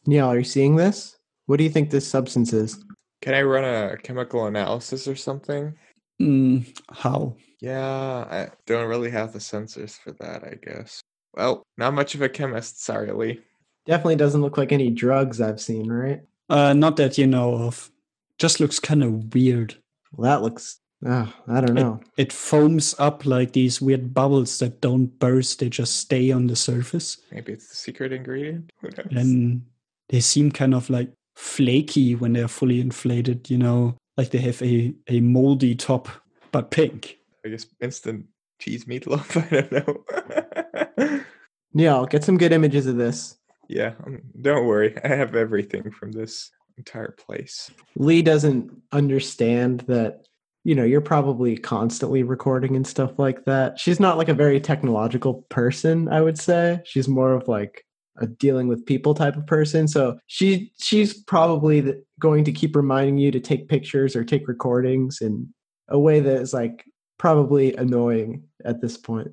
Yeah, 0.05 0.25
are 0.25 0.37
you 0.37 0.43
seeing 0.43 0.75
this? 0.75 1.17
What 1.47 1.57
do 1.57 1.63
you 1.63 1.69
think 1.69 1.89
this 1.89 2.07
substance 2.07 2.53
is? 2.53 2.83
Can 3.21 3.33
I 3.33 3.41
run 3.41 3.63
a 3.63 3.97
chemical 3.97 4.45
analysis 4.45 5.07
or 5.07 5.15
something? 5.15 5.75
Mm, 6.21 6.77
how? 6.91 7.35
Yeah, 7.63 8.25
I 8.29 8.49
don't 8.65 8.89
really 8.89 9.09
have 9.09 9.31
the 9.31 9.39
sensors 9.39 9.97
for 9.97 10.11
that, 10.19 10.43
I 10.43 10.55
guess. 10.61 10.99
Well, 11.33 11.63
not 11.77 11.93
much 11.93 12.13
of 12.13 12.21
a 12.21 12.27
chemist, 12.27 12.83
sorry, 12.83 13.09
Lee. 13.13 13.39
Definitely 13.85 14.17
doesn't 14.17 14.41
look 14.41 14.57
like 14.57 14.73
any 14.73 14.89
drugs 14.89 15.39
I've 15.39 15.61
seen, 15.61 15.89
right? 15.89 16.21
Uh, 16.49 16.73
not 16.73 16.97
that 16.97 17.17
you 17.17 17.25
know 17.25 17.55
of. 17.55 17.89
Just 18.37 18.59
looks 18.59 18.79
kind 18.79 19.01
of 19.01 19.33
weird. 19.33 19.75
Well, 20.11 20.29
that 20.29 20.41
looks. 20.43 20.79
Oh, 21.05 21.33
I 21.47 21.61
don't 21.61 21.75
know. 21.75 22.01
It 22.17 22.33
foams 22.33 22.95
up 22.99 23.25
like 23.25 23.53
these 23.53 23.81
weird 23.81 24.13
bubbles 24.13 24.59
that 24.59 24.81
don't 24.81 25.07
burst; 25.19 25.59
they 25.59 25.69
just 25.69 25.95
stay 25.95 26.31
on 26.31 26.47
the 26.47 26.57
surface, 26.57 27.17
Maybe 27.31 27.53
it's 27.53 27.69
the 27.69 27.75
secret 27.75 28.11
ingredient. 28.11 28.71
Who 28.81 28.89
knows? 28.89 29.07
and 29.11 29.65
they 30.09 30.19
seem 30.19 30.51
kind 30.51 30.73
of 30.73 30.89
like 30.89 31.13
flaky 31.37 32.15
when 32.15 32.33
they're 32.33 32.47
fully 32.49 32.81
inflated. 32.81 33.49
You 33.49 33.57
know, 33.57 33.95
like 34.17 34.31
they 34.31 34.39
have 34.39 34.61
a 34.61 34.93
a 35.07 35.21
moldy 35.21 35.75
top, 35.75 36.09
but 36.51 36.69
pink. 36.69 37.19
I 37.45 37.49
guess 37.49 37.65
instant 37.81 38.27
cheese 38.59 38.85
meatloaf. 38.85 39.35
I 39.51 39.61
don't 39.61 40.97
know. 40.97 41.19
Yeah, 41.75 41.95
I'll 41.95 42.05
get 42.05 42.23
some 42.23 42.37
good 42.37 42.51
images 42.51 42.85
of 42.85 42.97
this. 42.97 43.35
yeah, 43.67 43.93
um, 44.05 44.21
don't 44.39 44.67
worry. 44.67 44.95
I 45.03 45.07
have 45.07 45.35
everything 45.35 45.89
from 45.89 46.11
this 46.11 46.51
entire 46.77 47.15
place. 47.17 47.71
Lee 47.95 48.21
doesn't 48.21 48.71
understand 48.91 49.79
that, 49.87 50.27
you 50.63 50.75
know, 50.75 50.83
you're 50.83 51.01
probably 51.01 51.57
constantly 51.57 52.21
recording 52.21 52.75
and 52.75 52.85
stuff 52.85 53.17
like 53.17 53.45
that. 53.45 53.79
She's 53.79 53.99
not 53.99 54.19
like 54.19 54.29
a 54.29 54.35
very 54.35 54.59
technological 54.59 55.45
person, 55.49 56.07
I 56.09 56.21
would 56.21 56.37
say. 56.39 56.79
She's 56.85 57.07
more 57.07 57.33
of 57.33 57.47
like 57.47 57.83
a 58.19 58.27
dealing 58.27 58.67
with 58.67 58.85
people 58.85 59.15
type 59.15 59.35
of 59.35 59.47
person. 59.47 59.87
So 59.87 60.19
she 60.27 60.71
she's 60.79 61.15
probably 61.23 61.95
going 62.19 62.43
to 62.43 62.51
keep 62.51 62.75
reminding 62.75 63.17
you 63.17 63.31
to 63.31 63.39
take 63.39 63.67
pictures 63.67 64.15
or 64.15 64.23
take 64.23 64.47
recordings 64.47 65.21
in 65.21 65.51
a 65.89 65.97
way 65.97 66.19
that 66.19 66.39
is 66.39 66.53
like 66.53 66.85
probably 67.23 67.73
annoying 67.77 68.43
at 68.65 68.81
this 68.81 68.97
point. 68.97 69.31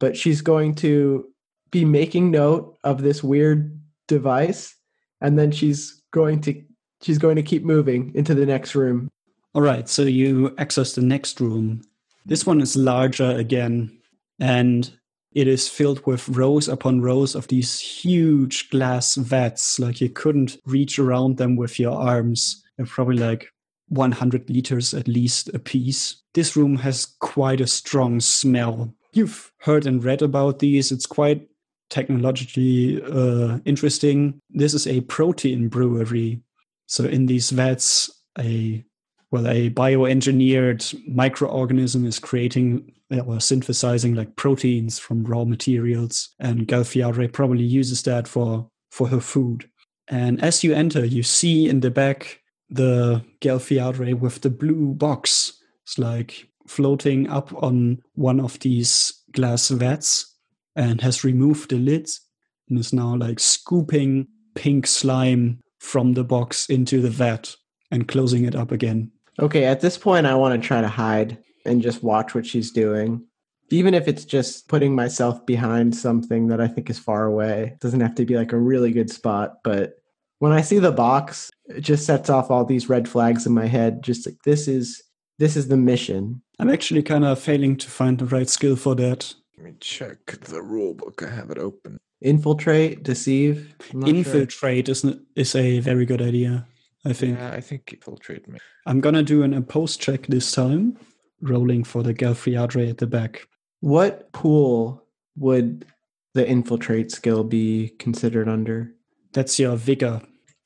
But 0.00 0.16
she's 0.16 0.40
going 0.40 0.74
to 0.86 1.26
be 1.70 1.84
making 1.84 2.32
note 2.32 2.76
of 2.82 3.02
this 3.02 3.22
weird 3.22 3.80
device 4.08 4.74
and 5.20 5.38
then 5.38 5.52
she's 5.52 6.02
going 6.10 6.40
to 6.40 6.60
she's 7.02 7.18
going 7.18 7.36
to 7.36 7.42
keep 7.44 7.62
moving 7.62 8.10
into 8.16 8.34
the 8.34 8.46
next 8.46 8.74
room. 8.74 9.08
All 9.54 9.62
right, 9.62 9.88
so 9.88 10.02
you 10.02 10.52
access 10.58 10.94
the 10.96 11.02
next 11.02 11.40
room. 11.40 11.82
This 12.26 12.44
one 12.44 12.60
is 12.60 12.74
larger 12.74 13.30
again, 13.30 13.96
and 14.40 14.90
it 15.30 15.46
is 15.46 15.68
filled 15.68 16.04
with 16.06 16.28
rows 16.28 16.66
upon 16.66 17.00
rows 17.00 17.36
of 17.36 17.46
these 17.46 17.78
huge 17.78 18.70
glass 18.70 19.14
vats. 19.14 19.78
Like 19.78 20.00
you 20.00 20.08
couldn't 20.10 20.56
reach 20.66 20.98
around 20.98 21.36
them 21.36 21.54
with 21.54 21.78
your 21.78 21.94
arms. 21.94 22.60
They're 22.76 22.86
probably 22.86 23.18
like 23.18 23.52
100 23.90 24.48
liters 24.48 24.94
at 24.94 25.08
least 25.08 25.50
a 25.52 25.58
piece. 25.58 26.22
This 26.34 26.56
room 26.56 26.76
has 26.76 27.06
quite 27.20 27.60
a 27.60 27.66
strong 27.66 28.20
smell. 28.20 28.94
You've 29.12 29.52
heard 29.58 29.86
and 29.86 30.02
read 30.02 30.22
about 30.22 30.60
these. 30.60 30.90
It's 30.90 31.06
quite 31.06 31.48
technologically 31.90 33.02
uh, 33.02 33.58
interesting. 33.64 34.40
This 34.48 34.74
is 34.74 34.86
a 34.86 35.02
protein 35.02 35.68
brewery. 35.68 36.40
So 36.86 37.04
in 37.04 37.26
these 37.26 37.50
vats, 37.50 38.10
a 38.38 38.84
well, 39.32 39.46
a 39.46 39.70
bioengineered 39.70 41.08
microorganism 41.08 42.04
is 42.04 42.18
creating 42.18 42.92
uh, 43.12 43.20
or 43.20 43.40
synthesizing 43.40 44.14
like 44.14 44.34
proteins 44.36 44.98
from 44.98 45.24
raw 45.24 45.44
materials, 45.44 46.30
and 46.40 46.66
Galfiare 46.66 47.32
probably 47.32 47.64
uses 47.64 48.02
that 48.04 48.26
for 48.26 48.68
for 48.90 49.08
her 49.08 49.20
food. 49.20 49.68
And 50.08 50.42
as 50.42 50.64
you 50.64 50.74
enter, 50.74 51.04
you 51.04 51.22
see 51.22 51.68
in 51.68 51.80
the 51.80 51.90
back 51.90 52.39
the 52.70 53.24
Galfiare 53.40 54.14
with 54.14 54.40
the 54.40 54.50
blue 54.50 54.94
box. 54.94 55.60
It's 55.84 55.98
like 55.98 56.48
floating 56.66 57.28
up 57.28 57.52
on 57.62 58.02
one 58.14 58.40
of 58.40 58.58
these 58.60 59.12
glass 59.32 59.68
vats 59.68 60.36
and 60.76 61.00
has 61.00 61.24
removed 61.24 61.70
the 61.70 61.76
lids 61.76 62.20
and 62.68 62.78
is 62.78 62.92
now 62.92 63.16
like 63.16 63.40
scooping 63.40 64.28
pink 64.54 64.86
slime 64.86 65.60
from 65.78 66.12
the 66.12 66.24
box 66.24 66.66
into 66.68 67.00
the 67.00 67.10
vat 67.10 67.56
and 67.90 68.08
closing 68.08 68.44
it 68.44 68.54
up 68.54 68.70
again. 68.70 69.10
Okay, 69.40 69.64
at 69.64 69.80
this 69.80 69.98
point 69.98 70.26
I 70.26 70.34
want 70.34 70.60
to 70.60 70.66
try 70.66 70.80
to 70.80 70.88
hide 70.88 71.38
and 71.66 71.82
just 71.82 72.02
watch 72.02 72.34
what 72.34 72.46
she's 72.46 72.70
doing. 72.70 73.24
Even 73.70 73.94
if 73.94 74.08
it's 74.08 74.24
just 74.24 74.68
putting 74.68 74.94
myself 74.94 75.44
behind 75.46 75.94
something 75.94 76.48
that 76.48 76.60
I 76.60 76.66
think 76.66 76.90
is 76.90 76.98
far 76.98 77.26
away. 77.26 77.72
It 77.74 77.80
doesn't 77.80 78.00
have 78.00 78.16
to 78.16 78.24
be 78.24 78.36
like 78.36 78.52
a 78.52 78.58
really 78.58 78.90
good 78.90 79.10
spot, 79.10 79.58
but 79.62 79.94
when 80.40 80.52
I 80.52 80.62
see 80.62 80.78
the 80.80 80.90
box, 80.90 81.50
it 81.68 81.82
just 81.82 82.04
sets 82.04 82.28
off 82.28 82.50
all 82.50 82.64
these 82.64 82.88
red 82.88 83.08
flags 83.08 83.46
in 83.46 83.52
my 83.52 83.66
head 83.66 84.02
just 84.02 84.26
like 84.26 84.36
this 84.44 84.66
is 84.66 85.02
this 85.38 85.56
is 85.56 85.68
the 85.68 85.76
mission. 85.76 86.42
I'm 86.58 86.68
actually 86.70 87.02
kind 87.02 87.24
of 87.24 87.38
failing 87.38 87.76
to 87.78 87.88
find 87.90 88.18
the 88.18 88.26
right 88.26 88.48
skill 88.48 88.76
for 88.76 88.94
that. 88.96 89.32
Let 89.56 89.64
me 89.64 89.74
check 89.80 90.18
the 90.26 90.60
rule 90.62 90.94
book. 90.94 91.22
I 91.22 91.30
have 91.30 91.50
it 91.50 91.58
open. 91.58 91.98
Infiltrate, 92.22 93.02
deceive. 93.02 93.74
I'm 93.92 94.00
sure. 94.00 94.08
Infiltrate 94.08 94.88
is 94.88 95.04
n- 95.04 95.24
is 95.36 95.54
a 95.54 95.80
very 95.80 96.04
good 96.04 96.20
idea. 96.22 96.66
I 97.04 97.12
think 97.12 97.38
Yeah, 97.38 97.52
I 97.52 97.60
think 97.60 97.92
infiltrate 97.92 98.48
me. 98.48 98.58
I'm 98.86 99.00
gonna 99.00 99.22
do 99.22 99.42
an 99.42 99.54
opposed 99.54 100.00
check 100.00 100.26
this 100.26 100.52
time, 100.52 100.98
rolling 101.42 101.84
for 101.84 102.02
the 102.02 102.12
Galfriadre 102.14 102.88
at 102.90 102.98
the 102.98 103.06
back. 103.06 103.46
What 103.80 104.32
pool 104.32 105.02
would 105.36 105.86
the 106.34 106.46
infiltrate 106.46 107.10
skill 107.10 107.44
be 107.44 107.90
considered 107.98 108.48
under? 108.48 108.94
That's 109.32 109.58
your 109.58 109.76
vigor. 109.76 110.20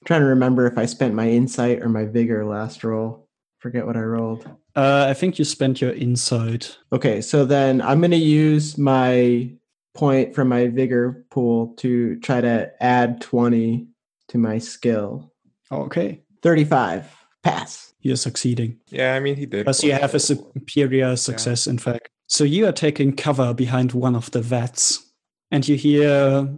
Trying 0.05 0.21
to 0.21 0.27
remember 0.27 0.67
if 0.67 0.79
I 0.79 0.87
spent 0.87 1.15
my 1.15 1.29
insight 1.29 1.83
or 1.83 1.89
my 1.89 2.05
vigor 2.05 2.45
last 2.45 2.85
roll. 2.85 3.29
Forget 3.59 3.87
what 3.87 3.97
I 3.97 4.03
rolled. 4.03 4.47
Uh, 4.77 5.07
I 5.09 5.15
think 5.15 5.39
you 5.39 5.45
spent 5.45 5.81
your 5.81 5.93
insight. 5.93 6.77
Okay, 6.93 7.21
so 7.21 7.45
then 7.45 7.81
I'm 7.81 8.01
going 8.01 8.11
to 8.11 8.17
use 8.17 8.77
my 8.77 9.51
point 9.95 10.35
from 10.35 10.49
my 10.49 10.67
vigor 10.67 11.25
pool 11.31 11.69
to 11.79 12.19
try 12.21 12.41
to 12.41 12.71
add 12.83 13.21
20 13.21 13.87
to 14.29 14.39
my 14.39 14.59
skill. 14.59 15.33
Okay, 15.73 16.23
35. 16.43 17.11
Pass. 17.43 17.93
you're 18.01 18.17
succeeding. 18.17 18.79
Yeah, 18.89 19.15
I 19.15 19.21
mean 19.21 19.37
he 19.37 19.45
did. 19.47 19.65
Plus, 19.65 19.83
you 19.83 19.93
have 19.93 20.15
a 20.15 20.19
superior 20.19 21.15
success, 21.17 21.67
in 21.67 21.79
fact. 21.79 22.09
So 22.27 22.43
you 22.43 22.67
are 22.67 22.73
taking 22.73 23.15
cover 23.15 23.53
behind 23.53 23.93
one 23.93 24.17
of 24.17 24.31
the 24.31 24.41
vats, 24.41 25.13
and 25.51 25.67
you 25.69 25.77
hear 25.77 26.49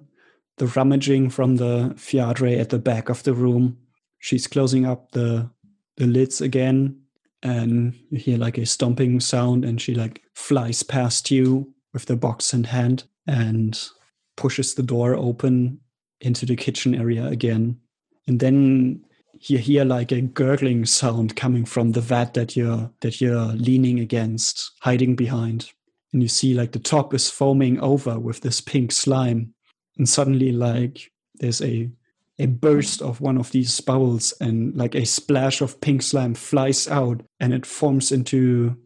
the 0.58 0.66
rummaging 0.66 1.30
from 1.30 1.56
the 1.56 1.94
Fiadre 1.96 2.58
at 2.58 2.70
the 2.70 2.78
back 2.78 3.08
of 3.08 3.22
the 3.22 3.34
room. 3.34 3.78
She's 4.18 4.46
closing 4.46 4.86
up 4.86 5.12
the 5.12 5.50
the 5.96 6.06
lids 6.06 6.40
again, 6.40 7.00
and 7.42 7.94
you 8.10 8.18
hear 8.18 8.38
like 8.38 8.58
a 8.58 8.66
stomping 8.66 9.20
sound, 9.20 9.64
and 9.64 9.80
she 9.80 9.94
like 9.94 10.22
flies 10.34 10.82
past 10.82 11.30
you 11.30 11.72
with 11.92 12.06
the 12.06 12.16
box 12.16 12.52
in 12.52 12.64
hand 12.64 13.04
and 13.26 13.88
pushes 14.36 14.74
the 14.74 14.82
door 14.82 15.14
open 15.14 15.80
into 16.20 16.46
the 16.46 16.56
kitchen 16.56 16.94
area 16.94 17.26
again. 17.26 17.78
And 18.26 18.40
then 18.40 19.04
you 19.40 19.58
hear 19.58 19.84
like 19.84 20.12
a 20.12 20.20
gurgling 20.20 20.86
sound 20.86 21.36
coming 21.36 21.64
from 21.64 21.92
the 21.92 22.00
vat 22.00 22.34
that 22.34 22.56
you're 22.56 22.90
that 23.00 23.20
you're 23.20 23.52
leaning 23.54 24.00
against, 24.00 24.72
hiding 24.80 25.16
behind. 25.16 25.70
And 26.12 26.22
you 26.22 26.28
see 26.28 26.54
like 26.54 26.72
the 26.72 26.78
top 26.78 27.12
is 27.14 27.30
foaming 27.30 27.78
over 27.80 28.18
with 28.18 28.40
this 28.40 28.60
pink 28.60 28.92
slime. 28.92 29.54
And 29.98 30.08
suddenly 30.08 30.52
like 30.52 31.10
there's 31.36 31.62
a 31.62 31.90
a 32.38 32.46
burst 32.46 33.00
of 33.00 33.20
one 33.20 33.38
of 33.38 33.50
these 33.52 33.80
bubbles 33.80 34.34
and 34.40 34.76
like 34.76 34.94
a 34.94 35.06
splash 35.06 35.62
of 35.62 35.80
pink 35.80 36.02
slime 36.02 36.34
flies 36.34 36.86
out 36.86 37.22
and 37.40 37.54
it 37.54 37.64
forms 37.64 38.12
into 38.12 38.76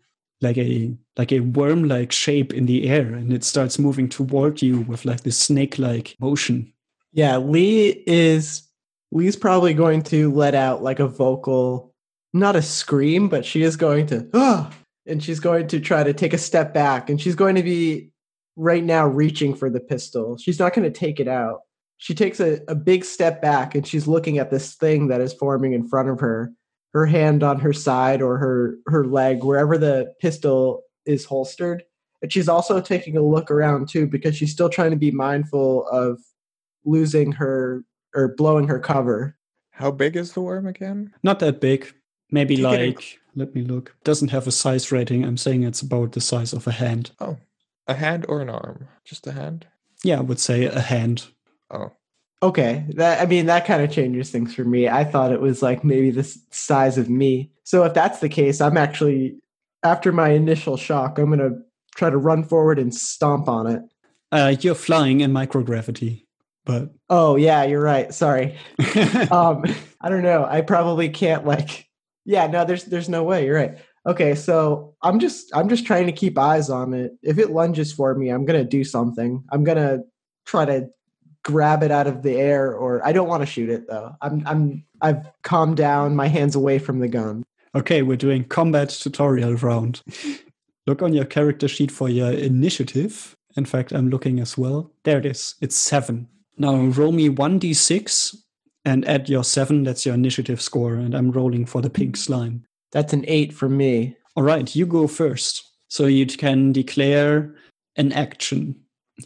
like 0.41 0.57
a 0.57 0.95
like 1.17 1.33
a 1.33 1.41
worm 1.41 1.85
like 1.85 2.13
shape 2.13 2.55
in 2.55 2.67
the 2.67 2.89
air 2.89 3.13
and 3.15 3.33
it 3.33 3.45
starts 3.45 3.79
moving 3.79 4.09
toward 4.09 4.63
you 4.63 4.81
with 4.83 5.05
like 5.05 5.23
this 5.23 5.39
snake 5.39 5.79
like 5.79 6.17
motion. 6.21 6.73
Yeah, 7.13 7.39
Lee 7.39 8.03
is 8.07 8.63
Lee's 9.13 9.37
probably 9.37 9.75
going 9.75 10.03
to 10.05 10.33
let 10.33 10.55
out 10.55 10.83
like 10.83 11.01
a 11.01 11.09
vocal, 11.09 11.93
not 12.33 12.57
a 12.57 12.63
scream, 12.63 13.29
but 13.29 13.45
she 13.45 13.63
is 13.63 13.77
going 13.77 14.07
to 14.07 14.29
ah, 14.33 14.71
and 15.07 15.23
she's 15.23 15.41
going 15.41 15.67
to 15.69 15.81
try 15.81 16.05
to 16.05 16.13
take 16.13 16.33
a 16.33 16.39
step 16.39 16.73
back, 16.73 17.11
and 17.11 17.21
she's 17.21 17.35
going 17.35 17.57
to 17.57 17.63
be 17.63 18.10
right 18.61 18.85
now 18.85 19.07
reaching 19.07 19.55
for 19.55 19.71
the 19.71 19.81
pistol. 19.81 20.37
She's 20.37 20.59
not 20.59 20.75
going 20.75 20.91
to 20.91 20.99
take 20.99 21.19
it 21.19 21.29
out. 21.29 21.61
She 21.97 22.15
takes 22.15 22.41
a, 22.41 22.61
a 22.69 22.75
big 22.75 23.05
step 23.05 23.41
back, 23.43 23.75
and 23.75 23.87
she's 23.87 24.07
looking 24.07 24.39
at 24.39 24.51
this 24.51 24.75
thing 24.75 25.09
that 25.09 25.21
is 25.21 25.33
forming 25.33 25.73
in 25.73 25.89
front 25.89 26.09
of 26.09 26.21
her. 26.21 26.53
Her 26.93 27.07
hand 27.07 27.43
on 27.43 27.61
her 27.61 27.73
side 27.73 28.21
or 28.21 28.37
her 28.39 28.77
her 28.87 29.05
leg, 29.07 29.45
wherever 29.45 29.79
the 29.79 30.13
pistol 30.21 30.83
is 31.07 31.25
holstered. 31.25 31.85
And 32.21 32.33
she's 32.33 32.49
also 32.49 32.81
taking 32.81 33.17
a 33.17 33.23
look 33.23 33.51
around 33.51 33.89
too, 33.89 34.07
because 34.07 34.37
she's 34.37 34.53
still 34.53 34.69
trying 34.69 34.91
to 34.91 34.97
be 34.97 35.11
mindful 35.11 35.87
of 35.89 36.19
losing 36.85 37.33
her 37.33 37.85
or 38.15 38.35
blowing 38.37 38.67
her 38.69 38.81
cover. 38.81 39.37
How 39.71 39.91
big 39.91 40.17
is 40.17 40.33
the 40.33 40.41
worm 40.43 40.67
again? 40.67 41.13
not 41.23 41.39
that 41.41 41.61
big 41.61 41.95
maybe 42.31 42.57
Take 42.57 42.65
it 42.65 42.97
like 42.97 43.19
let 43.35 43.55
me 43.55 43.63
look 43.63 43.95
doesn't 44.05 44.29
have 44.29 44.47
a 44.47 44.53
size 44.53 44.93
rating 44.93 45.25
i'm 45.25 45.37
saying 45.37 45.63
it's 45.63 45.81
about 45.83 46.13
the 46.13 46.21
size 46.21 46.53
of 46.53 46.67
a 46.67 46.73
hand 46.73 47.13
Oh, 47.21 47.37
a 47.87 47.95
hand 47.95 48.25
or 48.29 48.41
an 48.41 48.51
arm? 48.51 48.89
Just 49.05 49.27
a 49.27 49.33
hand? 49.33 49.67
yeah 50.03 50.19
i 50.19 50.23
would 50.23 50.41
say 50.41 50.65
a 50.65 50.81
hand 50.81 51.29
Oh, 51.71 51.93
Okay, 52.43 52.87
that 52.97 53.21
I 53.21 53.27
mean 53.27 53.47
that 53.47 53.67
kind 53.67 53.83
of 53.83 53.93
changes 53.93 54.31
things 54.31 54.55
for 54.55 54.65
me. 54.65 54.89
I 54.89 55.05
thought 55.05 55.31
it 55.31 55.43
was 55.43 55.61
like 55.63 55.85
maybe 55.85 56.11
the 56.11 56.25
size 56.51 56.97
of 56.97 57.11
me. 57.11 57.51
So 57.65 57.85
if 57.85 57.93
that's 57.93 58.21
the 58.21 58.31
case, 58.31 58.63
I'm 58.63 58.79
actually 58.79 59.37
after 59.85 60.11
my 60.11 60.31
initial 60.31 60.79
shock, 60.79 61.19
I'm 61.19 61.29
gonna 61.29 61.51
try 61.95 62.09
to 62.09 62.17
run 62.17 62.43
forward 62.45 62.79
and 62.79 62.95
stomp 62.95 63.47
on 63.47 63.67
it. 63.67 63.83
uh, 64.33 64.55
you're 64.61 64.75
flying 64.75 65.21
in 65.21 65.33
microgravity 65.33 66.25
but 66.65 66.91
Oh 67.11 67.37
yeah, 67.37 67.65
you're 67.65 67.83
right. 67.83 68.13
Sorry. 68.15 68.57
um 69.31 69.63
i 70.01 70.09
don't 70.09 70.23
know 70.23 70.45
i 70.49 70.61
probably 70.63 71.09
can't 71.11 71.45
like 71.47 71.87
yeah 72.25 72.47
no 72.47 72.65
there's 72.65 72.85
there's 72.85 73.09
no 73.09 73.23
way 73.23 73.45
you're 73.45 73.57
right 73.57 73.79
okay 74.07 74.35
so 74.35 74.95
i'm 75.03 75.19
just 75.19 75.55
i'm 75.55 75.69
just 75.69 75.87
trying 75.87 76.07
to 76.07 76.13
keep 76.13 76.39
eyes 76.39 76.71
on 76.71 76.95
it 76.95 77.13
if 77.23 77.39
it 77.39 77.51
lunges 77.51 77.93
for 77.93 78.15
me 78.15 78.29
i'm 78.31 78.45
gonna 78.45 78.65
do 78.65 78.85
something 78.85 79.43
i'm 79.51 79.65
gonna 79.65 79.99
try 80.47 80.65
to 80.65 80.89
grab 81.43 81.83
it 81.83 81.91
out 81.91 82.07
of 82.07 82.23
the 82.23 82.37
air 82.37 82.75
or 82.75 83.05
i 83.07 83.13
don't 83.13 83.29
want 83.29 83.43
to 83.43 83.47
shoot 83.47 83.71
it 83.71 83.87
though 83.89 84.15
i'm 84.23 84.43
i'm 84.47 84.85
i've 85.01 85.31
calmed 85.43 85.77
down 85.77 86.15
my 86.15 86.27
hands 86.27 86.55
away 86.55 86.79
from 86.79 86.99
the 86.99 87.09
gun 87.09 87.45
okay, 87.75 88.03
we're 88.03 88.17
doing 88.17 88.45
combat 88.45 88.89
tutorial 88.91 89.55
round. 89.57 90.03
Look 90.87 91.03
on 91.03 91.13
your 91.13 91.25
character 91.25 91.69
sheet 91.69 91.91
for 91.91 92.09
your 92.09 92.33
initiative. 92.33 93.37
In 93.57 93.65
fact, 93.65 93.93
I'm 93.93 94.11
looking 94.11 94.41
as 94.41 94.57
well. 94.57 94.93
There 95.05 95.19
it 95.19 95.27
is. 95.27 95.55
It's 95.61 95.77
seven. 95.77 96.29
Now 96.57 96.77
roll 96.77 97.13
me 97.13 97.29
1d6 97.29 98.37
and 98.85 99.07
add 99.07 99.29
your 99.29 99.45
seven. 99.45 99.85
That's 99.85 100.07
your 100.07 100.15
initiative 100.15 100.61
score. 100.61 100.95
And 100.95 101.15
I'm 101.15 101.31
rolling 101.31 101.67
for 101.67 101.81
the 101.81 101.91
pink 101.91 102.17
slime. 102.17 102.65
That's 102.93 103.13
an 103.13 103.25
eight 103.29 103.53
for 103.53 103.69
me 103.69 104.17
All 104.37 104.43
right, 104.45 104.75
you 104.77 104.87
go 104.87 105.07
first. 105.09 105.65
So 105.89 106.07
you 106.07 106.25
can 106.27 106.73
declare 106.73 107.55
an 107.97 108.13
action. 108.13 108.77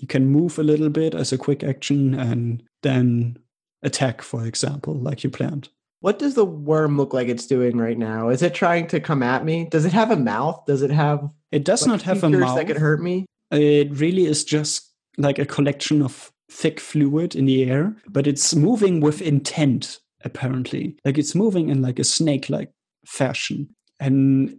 You 0.01 0.09
can 0.09 0.27
move 0.27 0.59
a 0.59 0.63
little 0.63 0.89
bit 0.89 1.15
as 1.15 1.31
a 1.33 1.39
quick 1.39 1.63
action 1.63 2.15
and 2.15 2.63
then 2.83 3.37
attack, 3.83 4.23
for 4.23 4.47
example, 4.47 4.95
like 4.95 5.23
you 5.25 5.31
planned. 5.31 5.69
what 6.01 6.19
does 6.19 6.35
the 6.35 6.45
worm 6.45 6.97
look 6.97 7.13
like 7.15 7.29
it's 7.29 7.47
doing 7.47 7.77
right 7.79 7.99
now 7.99 8.29
is 8.31 8.43
it 8.43 8.55
trying 8.55 8.87
to 8.89 9.01
come 9.01 9.23
at 9.23 9.45
me 9.45 9.69
does 9.71 9.85
it 9.85 9.93
have 9.93 10.11
a 10.11 10.17
mouth 10.17 10.59
does 10.67 10.83
it 10.83 10.91
have 10.91 11.21
It 11.53 11.65
does 11.65 11.83
like, 11.83 11.91
not 11.93 12.03
have 12.03 12.25
a 12.25 12.29
mouth. 12.31 12.57
that 12.57 12.67
could 12.67 12.77
hurt 12.87 13.03
me 13.03 13.25
It 13.51 13.89
really 13.93 14.27
is 14.27 14.45
just 14.45 14.91
like 15.17 15.39
a 15.39 15.47
collection 15.47 16.03
of 16.03 16.33
thick 16.51 16.81
fluid 16.81 17.35
in 17.37 17.47
the 17.47 17.65
air, 17.71 17.95
but 18.09 18.27
it's 18.27 18.55
moving 18.55 19.01
with 19.01 19.23
intent, 19.23 20.01
apparently. 20.25 20.97
Like 21.05 21.19
it's 21.19 21.35
moving 21.35 21.69
in 21.69 21.81
like 21.83 21.99
a 21.99 22.05
snake 22.05 22.51
like 22.51 22.71
fashion. 23.07 23.75
And 24.01 24.59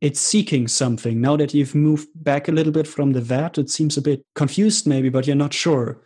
it's 0.00 0.20
seeking 0.20 0.68
something. 0.68 1.20
Now 1.20 1.36
that 1.36 1.54
you've 1.54 1.74
moved 1.74 2.08
back 2.14 2.48
a 2.48 2.52
little 2.52 2.72
bit 2.72 2.86
from 2.86 3.12
the 3.12 3.20
vat, 3.20 3.58
it 3.58 3.70
seems 3.70 3.96
a 3.96 4.02
bit 4.02 4.22
confused, 4.34 4.86
maybe, 4.86 5.08
but 5.08 5.26
you're 5.26 5.36
not 5.36 5.54
sure. 5.54 6.00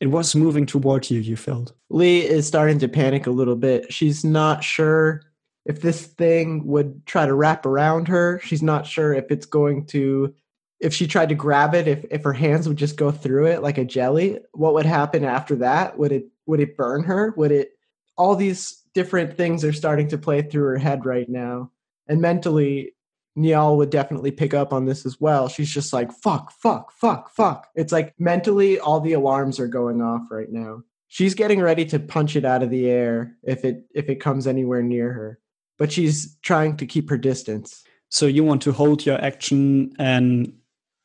It 0.00 0.08
was 0.08 0.34
moving 0.34 0.66
toward 0.66 1.10
you, 1.10 1.20
you 1.20 1.36
felt. 1.36 1.72
Lee 1.90 2.22
is 2.22 2.46
starting 2.46 2.78
to 2.80 2.88
panic 2.88 3.26
a 3.26 3.30
little 3.30 3.56
bit. 3.56 3.92
She's 3.92 4.24
not 4.24 4.64
sure 4.64 5.22
if 5.64 5.80
this 5.80 6.06
thing 6.06 6.66
would 6.66 7.06
try 7.06 7.26
to 7.26 7.34
wrap 7.34 7.66
around 7.66 8.08
her. 8.08 8.40
She's 8.42 8.62
not 8.62 8.86
sure 8.86 9.12
if 9.12 9.30
it's 9.30 9.46
going 9.46 9.86
to 9.86 10.34
if 10.80 10.92
she 10.92 11.06
tried 11.06 11.28
to 11.28 11.36
grab 11.36 11.74
it, 11.74 11.86
if 11.86 12.04
if 12.10 12.24
her 12.24 12.32
hands 12.32 12.66
would 12.66 12.76
just 12.76 12.96
go 12.96 13.12
through 13.12 13.46
it 13.46 13.62
like 13.62 13.78
a 13.78 13.84
jelly, 13.84 14.40
what 14.52 14.74
would 14.74 14.86
happen 14.86 15.24
after 15.24 15.54
that? 15.56 15.96
Would 15.96 16.10
it 16.10 16.26
would 16.46 16.58
it 16.58 16.76
burn 16.76 17.04
her? 17.04 17.32
Would 17.36 17.52
it 17.52 17.70
all 18.16 18.34
these 18.34 18.81
different 18.94 19.36
things 19.36 19.64
are 19.64 19.72
starting 19.72 20.08
to 20.08 20.18
play 20.18 20.42
through 20.42 20.64
her 20.64 20.78
head 20.78 21.06
right 21.06 21.28
now. 21.28 21.70
And 22.08 22.20
mentally, 22.20 22.94
Niall 23.36 23.76
would 23.78 23.90
definitely 23.90 24.30
pick 24.32 24.52
up 24.54 24.72
on 24.72 24.84
this 24.84 25.06
as 25.06 25.20
well. 25.20 25.48
She's 25.48 25.72
just 25.72 25.92
like, 25.92 26.12
fuck, 26.12 26.52
fuck, 26.52 26.92
fuck, 26.92 27.30
fuck. 27.30 27.68
It's 27.74 27.92
like 27.92 28.14
mentally 28.18 28.78
all 28.78 29.00
the 29.00 29.14
alarms 29.14 29.58
are 29.58 29.68
going 29.68 30.02
off 30.02 30.22
right 30.30 30.50
now 30.50 30.82
she's 31.12 31.34
getting 31.34 31.60
ready 31.60 31.84
to 31.84 31.98
punch 32.00 32.36
it 32.36 32.44
out 32.46 32.62
of 32.62 32.70
the 32.70 32.88
air 32.88 33.36
if 33.42 33.66
it 33.66 33.84
if 33.94 34.08
it 34.08 34.16
comes 34.16 34.46
anywhere 34.46 34.82
near 34.82 35.12
her 35.12 35.38
but 35.78 35.92
she's 35.92 36.36
trying 36.40 36.74
to 36.74 36.86
keep 36.86 37.10
her 37.10 37.18
distance 37.18 37.84
So 38.08 38.26
you 38.26 38.44
want 38.44 38.62
to 38.62 38.72
hold 38.72 39.04
your 39.04 39.22
action 39.22 39.92
and 39.98 40.54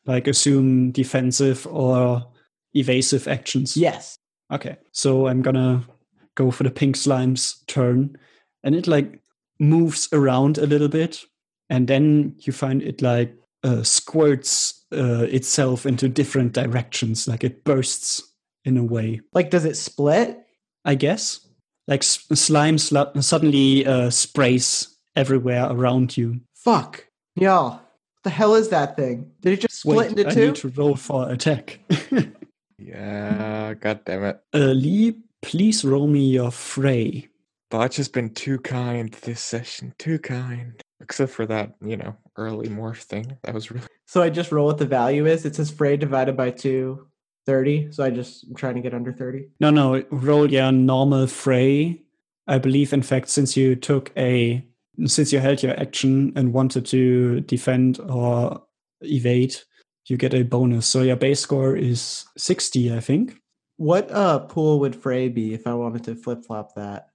like 0.06 0.27
assume 0.27 0.91
defensive 0.91 1.67
or 1.67 2.25
evasive 2.74 3.27
actions. 3.27 3.75
yes 3.75 4.17
Okay, 4.50 4.77
so 4.94 5.27
I'm 5.27 5.41
gonna 5.41 5.84
go 6.38 6.51
for 6.51 6.63
the 6.63 6.72
pink 6.72 6.96
slime's 6.96 7.63
turn, 7.67 8.15
and 8.63 8.75
it 8.75 8.88
like 8.88 9.20
moves 9.60 10.08
around 10.13 10.58
a 10.58 10.65
little 10.67 10.88
bit, 10.88 11.25
and 11.70 11.88
then 11.90 12.35
you 12.40 12.53
find 12.53 12.81
it 12.81 13.01
like 13.01 13.35
uh, 13.64 13.83
squirts 13.83 14.85
uh, 14.94 15.25
itself 15.29 15.85
into 15.85 16.07
different 16.07 16.53
directions, 16.53 17.27
like 17.27 17.44
it 17.44 17.64
bursts 17.66 18.22
in 18.64 18.77
a 18.77 18.83
way. 18.83 19.20
like 19.33 19.50
does 19.50 19.66
it 19.66 19.75
split 19.77 20.38
I 20.85 20.96
guess, 20.96 21.46
like 21.88 22.01
s- 22.01 22.25
slime 22.33 22.77
slu- 22.77 23.22
suddenly 23.22 23.85
uh, 23.85 24.09
sprays 24.09 24.96
everywhere 25.18 25.68
around 25.70 26.16
you. 26.16 26.40
fuck 26.55 27.07
y'all 27.35 27.72
what 27.72 28.24
the 28.24 28.29
hell 28.29 28.55
is 28.55 28.70
that 28.70 28.96
thing 28.96 29.31
did 29.42 29.53
it 29.53 29.61
just 29.61 29.79
split 29.81 29.98
Wait, 29.98 30.09
into 30.11 30.27
I 30.27 30.33
two 30.33 30.46
need 30.48 30.55
to 30.55 30.70
roll 30.70 30.96
for 30.96 31.29
attack. 31.29 31.79
Yeah, 32.79 33.74
god 33.74 34.01
damn 34.05 34.24
it. 34.24 34.40
uh, 34.53 34.59
Lee, 34.74 35.16
please 35.48 35.86
roll 35.86 36.07
me 36.07 36.27
your 36.27 36.51
fray. 36.51 37.29
Botch 37.72 37.96
has 37.96 38.10
been 38.10 38.33
too 38.33 38.60
kind 38.60 39.14
this 39.22 39.40
session, 39.40 39.94
too 39.98 40.20
kind. 40.20 40.81
Except 41.00 41.31
for 41.31 41.46
that, 41.46 41.75
you 41.81 41.96
know, 41.96 42.18
early 42.36 42.68
morph 42.68 43.03
thing. 43.03 43.38
That 43.44 43.55
was 43.55 43.72
really 43.72 43.88
so 44.05 44.22
i 44.22 44.29
just 44.29 44.51
roll 44.51 44.68
what 44.68 44.77
the 44.77 44.86
value 44.86 45.25
is 45.25 45.46
it 45.46 45.55
says 45.55 45.70
fray 45.70 45.98
divided 45.98 46.38
by 46.38 46.50
two 46.50 47.07
30 47.46 47.92
so 47.92 48.03
i 48.05 48.10
just 48.10 48.46
i'm 48.46 48.55
trying 48.55 48.75
to 48.75 48.81
get 48.81 48.94
under 48.94 49.12
30 49.12 49.48
No, 49.60 49.70
no, 49.70 50.03
roll 50.12 50.51
your 50.51 50.72
normal 50.72 51.27
fray. 51.27 52.03
I 52.50 52.57
believe, 52.60 52.94
in 52.94 53.01
fact, 53.01 53.27
since 53.27 53.57
you 53.57 53.75
took 53.75 54.12
a, 54.16 54.66
since 55.05 55.33
you 55.33 55.40
held 55.40 55.64
your 55.64 55.77
action 55.77 56.31
and 56.38 56.53
wanted 56.53 56.86
to 56.88 57.42
defend 57.42 58.00
or 58.00 58.64
evade, 59.01 59.55
you 60.05 60.16
get 60.16 60.33
a 60.33 60.44
bonus. 60.44 60.88
So 60.88 61.01
your 61.01 61.18
base 61.18 61.42
score 61.42 61.75
is 61.75 62.25
60, 62.38 62.96
I 62.96 63.01
think. 63.01 63.42
What 63.77 64.09
uh 64.11 64.40
pool 64.40 64.79
would 64.79 64.96
fray 64.96 65.29
be 65.29 65.53
if 65.53 65.68
i 65.68 65.74
wanted 65.74 66.03
to 66.05 66.16
flip-flop 66.16 66.75
that 66.75 67.09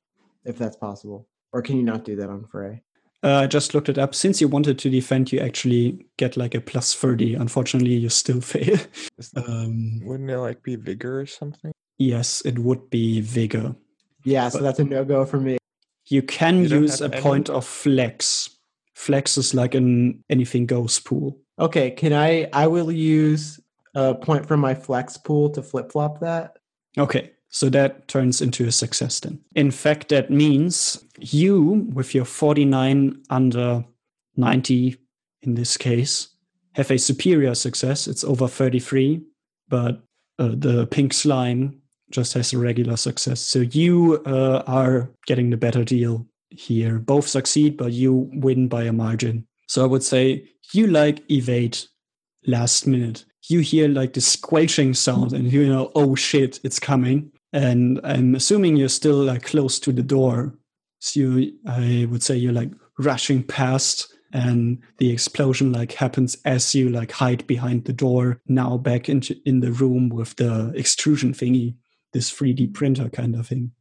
if 0.44 0.56
that's 0.58 0.76
possible 0.76 1.28
or 1.52 1.60
can 1.62 1.76
you 1.76 1.82
not 1.82 2.04
do 2.04 2.16
that 2.16 2.30
on 2.30 2.44
fray? 2.46 2.82
Uh, 3.24 3.36
I 3.36 3.46
just 3.46 3.72
looked 3.72 3.88
it 3.88 3.98
up. 3.98 4.16
Since 4.16 4.40
you 4.40 4.48
wanted 4.48 4.80
to 4.80 4.90
defend, 4.90 5.30
you 5.30 5.38
actually 5.38 6.04
get 6.16 6.36
like 6.36 6.56
a 6.56 6.60
plus 6.60 6.92
30. 6.92 7.34
Unfortunately, 7.34 7.94
you 7.94 8.08
still 8.08 8.40
fail. 8.52 8.76
Is- 9.16 9.30
Um, 9.36 10.00
wouldn't 10.04 10.28
it 10.30 10.38
like 10.38 10.62
be 10.64 10.74
vigor 10.74 11.20
or 11.20 11.26
something? 11.26 11.70
yes, 11.98 12.40
it 12.44 12.58
would 12.58 12.90
be 12.90 13.20
vigor. 13.20 13.76
yeah 14.24 14.48
so 14.48 14.58
But- 14.58 14.64
that's 14.64 14.78
a 14.80 14.84
no-go 14.84 15.24
for 15.24 15.38
me 15.38 15.58
You 16.08 16.22
can 16.22 16.64
You 16.64 16.80
use 16.80 17.00
a 17.00 17.04
have 17.04 17.12
any? 17.12 17.22
point 17.22 17.48
of 17.50 17.64
flex. 17.64 18.48
Flex 18.94 19.36
is 19.38 19.54
like 19.54 19.76
an 19.76 20.24
anything 20.28 20.66
goes 20.66 20.98
pool. 20.98 21.38
Okay, 21.60 21.90
can 21.92 22.12
I? 22.12 22.48
I 22.52 22.66
will 22.66 22.90
use 22.90 23.60
a 23.94 24.14
point 24.14 24.46
from 24.46 24.60
my 24.60 24.74
flex 24.74 25.16
pool 25.16 25.50
to 25.50 25.62
flip 25.62 25.92
flop 25.92 26.20
that. 26.20 26.58
Okay, 26.98 27.32
so 27.48 27.68
that 27.70 28.08
turns 28.08 28.40
into 28.40 28.66
a 28.66 28.72
success 28.72 29.20
then. 29.20 29.40
In 29.54 29.70
fact, 29.70 30.08
that 30.08 30.30
means 30.30 31.04
you, 31.18 31.88
with 31.92 32.14
your 32.14 32.24
49 32.24 33.22
under 33.30 33.84
90 34.36 34.96
in 35.42 35.54
this 35.54 35.76
case, 35.76 36.28
have 36.74 36.90
a 36.90 36.98
superior 36.98 37.54
success. 37.54 38.06
It's 38.06 38.24
over 38.24 38.48
33, 38.48 39.22
but 39.68 40.02
uh, 40.38 40.52
the 40.56 40.86
pink 40.86 41.12
slime 41.12 41.82
just 42.10 42.34
has 42.34 42.52
a 42.52 42.58
regular 42.58 42.96
success. 42.96 43.40
So 43.40 43.60
you 43.60 44.22
uh, 44.24 44.62
are 44.66 45.10
getting 45.26 45.50
the 45.50 45.56
better 45.56 45.84
deal 45.84 46.26
here. 46.50 46.98
Both 46.98 47.28
succeed, 47.28 47.76
but 47.76 47.92
you 47.92 48.30
win 48.34 48.68
by 48.68 48.84
a 48.84 48.92
margin. 48.92 49.46
So 49.66 49.82
I 49.82 49.86
would 49.86 50.02
say 50.02 50.48
you 50.72 50.86
like 50.86 51.22
evade 51.30 51.78
last 52.46 52.86
minute. 52.86 53.24
You 53.48 53.60
hear 53.60 53.88
like 53.88 54.12
the 54.12 54.20
squelching 54.20 54.94
sound 54.94 55.32
and 55.32 55.52
you 55.52 55.68
know, 55.68 55.90
oh 55.94 56.14
shit, 56.14 56.60
it's 56.62 56.78
coming. 56.78 57.32
And 57.52 58.00
I'm 58.04 58.34
assuming 58.34 58.76
you're 58.76 58.88
still 58.88 59.22
like 59.22 59.42
close 59.42 59.78
to 59.80 59.92
the 59.92 60.02
door. 60.02 60.54
So 61.00 61.20
you, 61.20 61.52
I 61.66 62.06
would 62.10 62.22
say 62.22 62.36
you're 62.36 62.52
like 62.52 62.70
rushing 62.98 63.42
past 63.42 64.14
and 64.32 64.78
the 64.98 65.10
explosion 65.10 65.72
like 65.72 65.92
happens 65.92 66.36
as 66.44 66.74
you 66.74 66.88
like 66.88 67.10
hide 67.10 67.46
behind 67.46 67.84
the 67.84 67.92
door 67.92 68.40
now 68.46 68.78
back 68.78 69.08
into 69.08 69.36
in 69.44 69.60
the 69.60 69.72
room 69.72 70.08
with 70.08 70.36
the 70.36 70.72
extrusion 70.74 71.34
thingy 71.34 71.74
this 72.12 72.32
3d 72.32 72.72
printer 72.72 73.10
kind 73.10 73.34
of 73.34 73.48
thing 73.48 73.72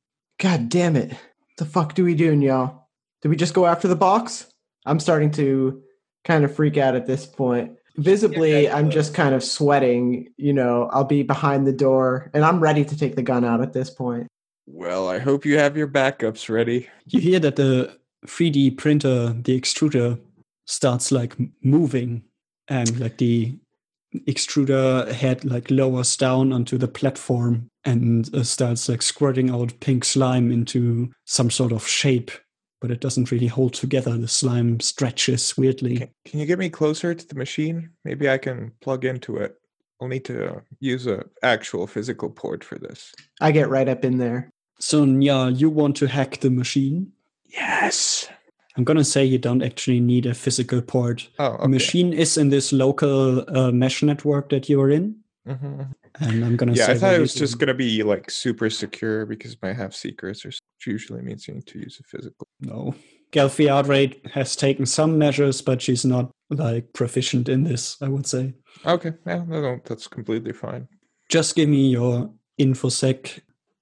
God 0.41 0.69
damn 0.69 0.95
it! 0.95 1.15
The 1.59 1.65
fuck 1.65 1.93
do 1.93 2.03
we 2.03 2.15
do, 2.15 2.33
y'all? 2.33 2.87
Do 3.21 3.29
we 3.29 3.35
just 3.35 3.53
go 3.53 3.67
after 3.67 3.87
the 3.87 3.95
box? 3.95 4.47
I'm 4.87 4.99
starting 4.99 5.29
to 5.33 5.83
kind 6.25 6.43
of 6.43 6.55
freak 6.55 6.77
out 6.77 6.95
at 6.95 7.05
this 7.05 7.27
point. 7.27 7.73
Visibly, 8.03 8.69
I'm 8.69 8.89
just 8.89 9.13
kind 9.13 9.35
of 9.35 9.43
sweating. 9.43 10.29
You 10.37 10.53
know, 10.53 10.89
I'll 10.91 11.03
be 11.03 11.23
behind 11.23 11.67
the 11.67 11.73
door, 11.73 12.29
and 12.33 12.43
I'm 12.43 12.59
ready 12.59 12.83
to 12.85 12.97
take 12.97 13.15
the 13.15 13.21
gun 13.21 13.45
out 13.45 13.61
at 13.61 13.73
this 13.73 13.89
point. 13.89 14.27
Well, 14.65 15.09
I 15.09 15.19
hope 15.19 15.45
you 15.45 15.57
have 15.57 15.75
your 15.75 15.87
backups 15.87 16.49
ready. 16.49 16.87
you 17.05 17.19
hear 17.19 17.39
that 17.39 17.55
the 17.55 17.97
3d 18.27 18.77
printer 18.77 19.33
the 19.33 19.59
extruder 19.59 20.19
starts 20.65 21.11
like 21.11 21.35
moving 21.63 22.23
and 22.67 22.99
like 22.99 23.17
the 23.17 23.57
extruder 24.27 25.11
head 25.11 25.43
like 25.45 25.71
lowers 25.71 26.15
down 26.15 26.51
onto 26.53 26.77
the 26.77 26.87
platform 26.87 27.67
and 27.83 28.33
uh, 28.35 28.43
starts 28.43 28.87
like 28.89 29.01
squirting 29.01 29.49
out 29.49 29.79
pink 29.79 30.03
slime 30.03 30.51
into 30.51 31.11
some 31.25 31.49
sort 31.49 31.71
of 31.71 31.87
shape 31.87 32.31
but 32.81 32.91
it 32.91 32.99
doesn't 32.99 33.31
really 33.31 33.47
hold 33.47 33.73
together 33.73 34.17
the 34.17 34.27
slime 34.27 34.79
stretches 34.79 35.55
weirdly 35.55 35.97
Can, 35.97 36.09
can 36.25 36.39
you 36.39 36.45
get 36.45 36.59
me 36.59 36.69
closer 36.69 37.13
to 37.13 37.27
the 37.27 37.35
machine? 37.35 37.91
Maybe 38.03 38.29
I 38.29 38.37
can 38.37 38.71
plug 38.81 39.05
into 39.05 39.37
it. 39.37 39.55
I'll 40.01 40.07
need 40.07 40.25
to 40.25 40.61
use 40.79 41.05
a 41.05 41.23
actual 41.43 41.85
physical 41.85 42.29
port 42.29 42.63
for 42.63 42.79
this. 42.79 43.13
I 43.39 43.51
get 43.51 43.69
right 43.69 43.87
up 43.87 44.03
in 44.03 44.17
there. 44.17 44.49
So 44.79 45.03
yeah, 45.03 45.47
you 45.47 45.69
want 45.69 45.95
to 45.97 46.07
hack 46.07 46.39
the 46.39 46.49
machine. 46.49 47.11
Yes. 47.45 48.27
I'm 48.75 48.83
gonna 48.83 49.03
say 49.03 49.23
you 49.23 49.37
don't 49.37 49.61
actually 49.61 49.99
need 49.99 50.25
a 50.25 50.33
physical 50.33 50.81
port. 50.81 51.29
Oh, 51.37 51.57
The 51.61 51.67
machine 51.67 52.13
is 52.13 52.37
in 52.37 52.49
this 52.49 52.73
local 52.73 53.45
uh, 53.55 53.71
mesh 53.71 54.01
network 54.01 54.49
that 54.49 54.69
you're 54.69 54.89
in, 54.89 55.17
Mhm. 55.47 55.93
and 56.19 56.45
I'm 56.45 56.55
gonna 56.55 56.73
Yeah, 56.73 56.87
I 56.91 56.97
thought 56.97 57.15
it 57.15 57.19
was 57.19 57.33
just 57.33 57.57
gonna 57.57 57.73
be 57.73 58.03
like 58.03 58.29
super 58.29 58.69
secure 58.69 59.25
because 59.25 59.59
might 59.61 59.75
have 59.75 59.95
secrets, 59.95 60.45
or 60.45 60.49
which 60.49 60.87
usually 60.87 61.21
means 61.21 61.47
you 61.47 61.55
need 61.55 61.67
to 61.67 61.79
use 61.79 61.99
a 61.99 62.03
physical. 62.03 62.47
No. 62.59 62.93
Gelfi 63.31 63.65
Galfiadrate 63.67 64.31
has 64.31 64.55
taken 64.55 64.85
some 64.85 65.17
measures, 65.17 65.61
but 65.61 65.81
she's 65.81 66.05
not 66.05 66.31
like 66.49 66.91
proficient 66.93 67.47
in 67.49 67.63
this, 67.63 67.97
I 68.01 68.09
would 68.09 68.27
say. 68.27 68.53
Okay, 68.85 69.13
yeah, 69.25 69.43
no, 69.47 69.61
no, 69.61 69.79
that's 69.85 70.07
completely 70.07 70.53
fine. 70.53 70.87
Just 71.29 71.55
give 71.55 71.69
me 71.69 71.89
your 71.91 72.29
infosec 72.59 73.39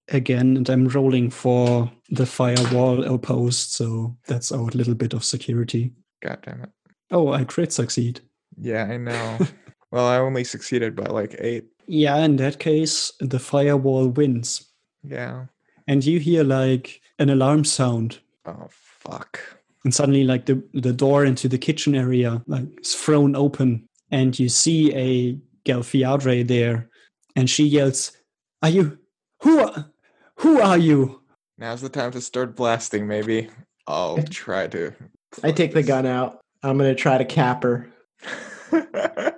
again, 0.09 0.55
and 0.55 0.69
I'm 0.69 0.87
rolling 0.87 1.29
for 1.31 1.91
the 2.09 2.25
firewall 2.25 3.03
outpost, 3.07 3.73
so 3.73 4.15
that's 4.27 4.51
our 4.51 4.65
little 4.67 4.95
bit 4.95 5.13
of 5.13 5.23
security. 5.23 5.93
God 6.21 6.39
damn 6.43 6.61
it. 6.63 6.69
Oh, 7.11 7.31
I 7.33 7.43
crit 7.43 7.73
succeed. 7.73 8.21
Yeah, 8.55 8.83
I 8.83 8.97
know. 8.97 9.39
well, 9.91 10.05
I 10.07 10.17
only 10.17 10.43
succeeded 10.43 10.95
by 10.95 11.05
like 11.05 11.35
eight. 11.39 11.65
Yeah, 11.87 12.17
in 12.17 12.35
that 12.37 12.59
case, 12.59 13.11
the 13.19 13.39
firewall 13.39 14.07
wins. 14.09 14.65
Yeah. 15.03 15.45
And 15.87 16.05
you 16.05 16.19
hear 16.19 16.43
like 16.43 17.01
an 17.17 17.29
alarm 17.29 17.65
sound. 17.65 18.19
Oh 18.45 18.67
fuck. 18.69 19.39
and 19.83 19.93
suddenly 19.93 20.23
like 20.23 20.45
the, 20.45 20.61
the 20.73 20.93
door 20.93 21.25
into 21.25 21.47
the 21.47 21.57
kitchen 21.57 21.95
area 21.95 22.41
like 22.47 22.65
is 22.81 22.93
thrown 22.95 23.35
open 23.35 23.87
and 24.11 24.37
you 24.37 24.49
see 24.49 24.93
a 24.93 25.37
Galfiadre 25.65 26.45
there 26.47 26.89
and 27.35 27.49
she 27.49 27.63
yells 27.63 28.11
are 28.61 28.69
you 28.69 28.97
who 29.41 29.59
are, 29.59 29.85
who 30.35 30.59
are 30.59 30.77
you 30.77 31.21
Now's 31.57 31.81
the 31.81 31.89
time 31.89 32.11
to 32.11 32.21
start 32.21 32.55
blasting. 32.55 33.05
Maybe 33.07 33.49
I'll 33.87 34.23
try 34.29 34.67
to. 34.67 34.93
I 35.43 35.51
take 35.51 35.73
the 35.73 35.83
gun 35.83 36.05
out. 36.05 36.39
I'm 36.63 36.77
gonna 36.77 36.95
try 36.95 37.17
to 37.17 37.25
cap 37.25 37.63
her. 37.63 37.89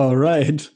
all 0.00 0.16
right. 0.16 0.68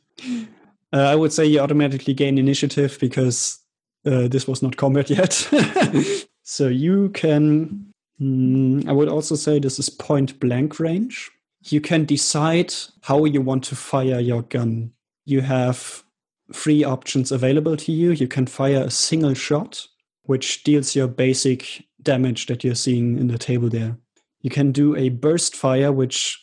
Uh, 0.92 0.98
i 0.98 1.14
would 1.14 1.32
say 1.32 1.46
you 1.46 1.58
automatically 1.58 2.14
gain 2.14 2.38
initiative 2.38 2.98
because 3.00 3.58
uh, 4.06 4.28
this 4.28 4.46
was 4.46 4.62
not 4.62 4.76
combat 4.76 5.10
yet. 5.10 5.48
So 6.46 6.68
you 6.68 7.08
can 7.08 7.90
mm, 8.20 8.86
i 8.86 8.92
would 8.92 9.08
also 9.08 9.34
say 9.34 9.58
this 9.58 9.78
is 9.78 9.88
point 9.88 10.38
blank 10.40 10.78
range. 10.78 11.30
You 11.62 11.80
can 11.80 12.04
decide 12.04 12.74
how 13.00 13.24
you 13.24 13.40
want 13.40 13.64
to 13.64 13.76
fire 13.76 14.20
your 14.20 14.42
gun. 14.42 14.92
You 15.24 15.40
have 15.40 16.04
three 16.52 16.84
options 16.84 17.32
available 17.32 17.78
to 17.78 17.92
you. 17.92 18.10
You 18.10 18.28
can 18.28 18.46
fire 18.46 18.82
a 18.84 18.90
single 18.90 19.32
shot 19.32 19.86
which 20.24 20.64
deals 20.64 20.94
your 20.94 21.08
basic 21.08 21.86
damage 22.02 22.44
that 22.46 22.62
you're 22.62 22.74
seeing 22.74 23.16
in 23.16 23.28
the 23.28 23.38
table 23.38 23.70
there. 23.70 23.96
You 24.42 24.50
can 24.50 24.70
do 24.70 24.94
a 24.94 25.08
burst 25.08 25.56
fire 25.56 25.90
which 25.90 26.38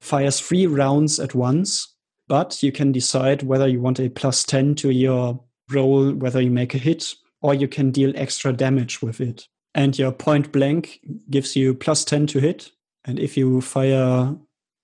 fires 0.00 0.40
three 0.40 0.66
rounds 0.66 1.20
at 1.20 1.36
once 1.36 1.93
but 2.28 2.62
you 2.62 2.72
can 2.72 2.92
decide 2.92 3.42
whether 3.42 3.68
you 3.68 3.80
want 3.80 4.00
a 4.00 4.08
plus 4.08 4.44
10 4.44 4.74
to 4.76 4.90
your 4.90 5.40
roll, 5.70 6.12
whether 6.12 6.40
you 6.40 6.50
make 6.50 6.74
a 6.74 6.78
hit, 6.78 7.14
or 7.42 7.54
you 7.54 7.68
can 7.68 7.90
deal 7.90 8.12
extra 8.16 8.52
damage 8.52 9.02
with 9.02 9.20
it. 9.20 9.48
And 9.74 9.98
your 9.98 10.12
point 10.12 10.52
blank 10.52 11.00
gives 11.30 11.56
you 11.56 11.74
plus 11.74 12.04
10 12.04 12.26
to 12.28 12.40
hit. 12.40 12.70
And 13.04 13.18
if 13.18 13.36
you 13.36 13.60
fire 13.60 14.34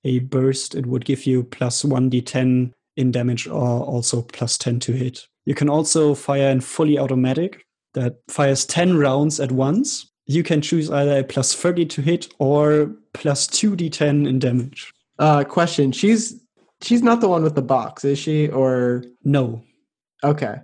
a 0.05 0.18
burst, 0.20 0.74
it 0.74 0.87
would 0.87 1.05
give 1.05 1.26
you 1.26 1.44
plus 1.44 1.83
1d10 1.83 2.72
in 2.96 3.11
damage 3.11 3.46
or 3.46 3.85
also 3.85 4.22
plus 4.22 4.59
10 4.59 4.81
to 4.81 4.92
hit. 4.92 5.26
You 5.46 5.55
can 5.55 5.68
also 5.68 6.14
fire 6.14 6.50
in 6.50 6.61
fully 6.61 6.98
automatic 6.98 7.64
that 7.94 8.16
fires 8.29 8.64
10 8.66 8.98
rounds 8.98 9.40
at 9.40 9.53
once. 9.53 10.11
You 10.26 10.42
can 10.42 10.61
choose 10.61 10.90
either 10.90 11.20
a 11.20 11.24
plus 11.24 11.55
30 11.55 11.87
to 11.87 12.03
hit 12.03 12.33
or 12.38 12.90
plus 13.14 13.46
2d10 13.46 14.29
in 14.29 14.38
damage. 14.38 14.92
Uh, 15.18 15.44
question: 15.44 15.92
She's 15.92 16.39
she's 16.83 17.03
not 17.03 17.21
the 17.21 17.29
one 17.29 17.43
with 17.43 17.55
the 17.55 17.62
box, 17.62 18.05
is 18.05 18.19
she? 18.19 18.49
Or 18.49 19.05
No, 19.25 19.62
okay, 20.25 20.57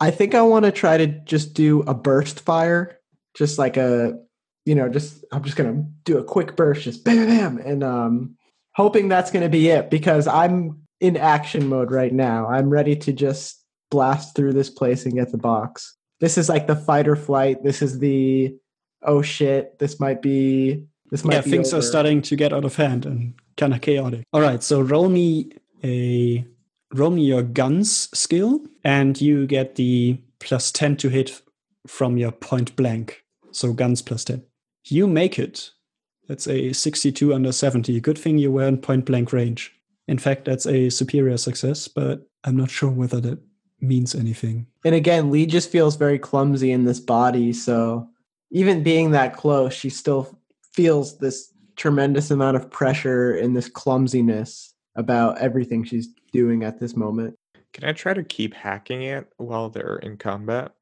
I 0.00 0.10
think 0.10 0.34
I 0.34 0.42
want 0.42 0.64
to 0.64 0.72
try 0.72 0.96
to 0.96 1.06
just 1.06 1.54
do 1.54 1.82
a 1.82 1.94
burst 1.94 2.40
fire, 2.40 2.98
just 3.34 3.58
like 3.58 3.76
a, 3.76 4.18
you 4.64 4.74
know, 4.74 4.88
just 4.88 5.24
I'm 5.32 5.44
just 5.44 5.56
gonna 5.56 5.84
do 6.04 6.18
a 6.18 6.24
quick 6.24 6.56
burst, 6.56 6.82
just 6.82 7.04
bam, 7.04 7.26
bam, 7.26 7.58
and 7.58 7.84
um, 7.84 8.36
hoping 8.74 9.08
that's 9.08 9.30
gonna 9.30 9.48
be 9.48 9.68
it 9.68 9.90
because 9.90 10.26
I'm 10.26 10.80
in 11.00 11.16
action 11.16 11.68
mode 11.68 11.90
right 11.90 12.12
now. 12.12 12.48
I'm 12.48 12.70
ready 12.70 12.96
to 12.96 13.12
just 13.12 13.62
blast 13.90 14.36
through 14.36 14.52
this 14.52 14.70
place 14.70 15.04
and 15.04 15.14
get 15.14 15.32
the 15.32 15.38
box. 15.38 15.96
This 16.20 16.38
is 16.38 16.48
like 16.48 16.66
the 16.66 16.76
fight 16.76 17.08
or 17.08 17.16
flight. 17.16 17.62
This 17.64 17.82
is 17.82 17.98
the 17.98 18.54
oh 19.02 19.22
shit. 19.22 19.78
This 19.78 20.00
might 20.00 20.22
be. 20.22 20.84
This 21.10 21.24
might 21.24 21.34
yeah, 21.34 21.40
things 21.40 21.74
are 21.74 21.82
starting 21.82 22.22
to 22.22 22.36
get 22.36 22.52
out 22.52 22.64
of 22.64 22.76
hand 22.76 23.04
and 23.04 23.34
kind 23.56 23.74
of 23.74 23.80
chaotic. 23.80 24.22
All 24.32 24.40
right, 24.40 24.62
so 24.62 24.80
roll 24.80 25.08
me 25.08 25.50
a 25.84 26.44
roll 26.94 27.10
me 27.10 27.22
your 27.22 27.42
guns 27.42 28.08
skill, 28.12 28.60
and 28.84 29.20
you 29.20 29.46
get 29.46 29.76
the 29.76 30.18
plus 30.38 30.72
ten 30.72 30.96
to 30.96 31.08
hit 31.08 31.42
from 31.86 32.16
your 32.16 32.32
point 32.32 32.74
blank. 32.76 33.24
So 33.52 33.72
guns 33.72 34.02
plus 34.02 34.24
ten. 34.24 34.42
You 34.84 35.06
make 35.06 35.38
it. 35.38 35.70
That's 36.28 36.46
a 36.46 36.72
sixty-two 36.72 37.34
under 37.34 37.52
seventy. 37.52 38.00
Good 38.00 38.18
thing 38.18 38.38
you 38.38 38.52
were 38.52 38.66
in 38.66 38.78
point 38.78 39.04
blank 39.04 39.32
range. 39.32 39.72
In 40.08 40.18
fact, 40.18 40.44
that's 40.44 40.66
a 40.66 40.90
superior 40.90 41.36
success, 41.36 41.88
but 41.88 42.28
I'm 42.44 42.56
not 42.56 42.70
sure 42.70 42.90
whether 42.90 43.20
that 43.20 43.38
means 43.80 44.14
anything. 44.14 44.66
And 44.84 44.94
again, 44.94 45.30
Lee 45.30 45.46
just 45.46 45.70
feels 45.70 45.96
very 45.96 46.18
clumsy 46.18 46.72
in 46.72 46.84
this 46.84 47.00
body. 47.00 47.52
So 47.52 48.08
even 48.50 48.82
being 48.82 49.12
that 49.12 49.36
close, 49.36 49.72
she 49.72 49.88
still 49.90 50.36
feels 50.72 51.18
this 51.18 51.52
tremendous 51.76 52.30
amount 52.30 52.56
of 52.56 52.70
pressure 52.70 53.32
and 53.32 53.56
this 53.56 53.68
clumsiness 53.68 54.69
about 54.96 55.38
everything 55.38 55.84
she's 55.84 56.08
doing 56.32 56.62
at 56.62 56.80
this 56.80 56.96
moment. 56.96 57.36
Can 57.72 57.84
I 57.84 57.92
try 57.92 58.14
to 58.14 58.24
keep 58.24 58.54
hacking 58.54 59.02
it 59.02 59.32
while 59.36 59.70
they're 59.70 59.96
in 59.96 60.16
combat? 60.16 60.72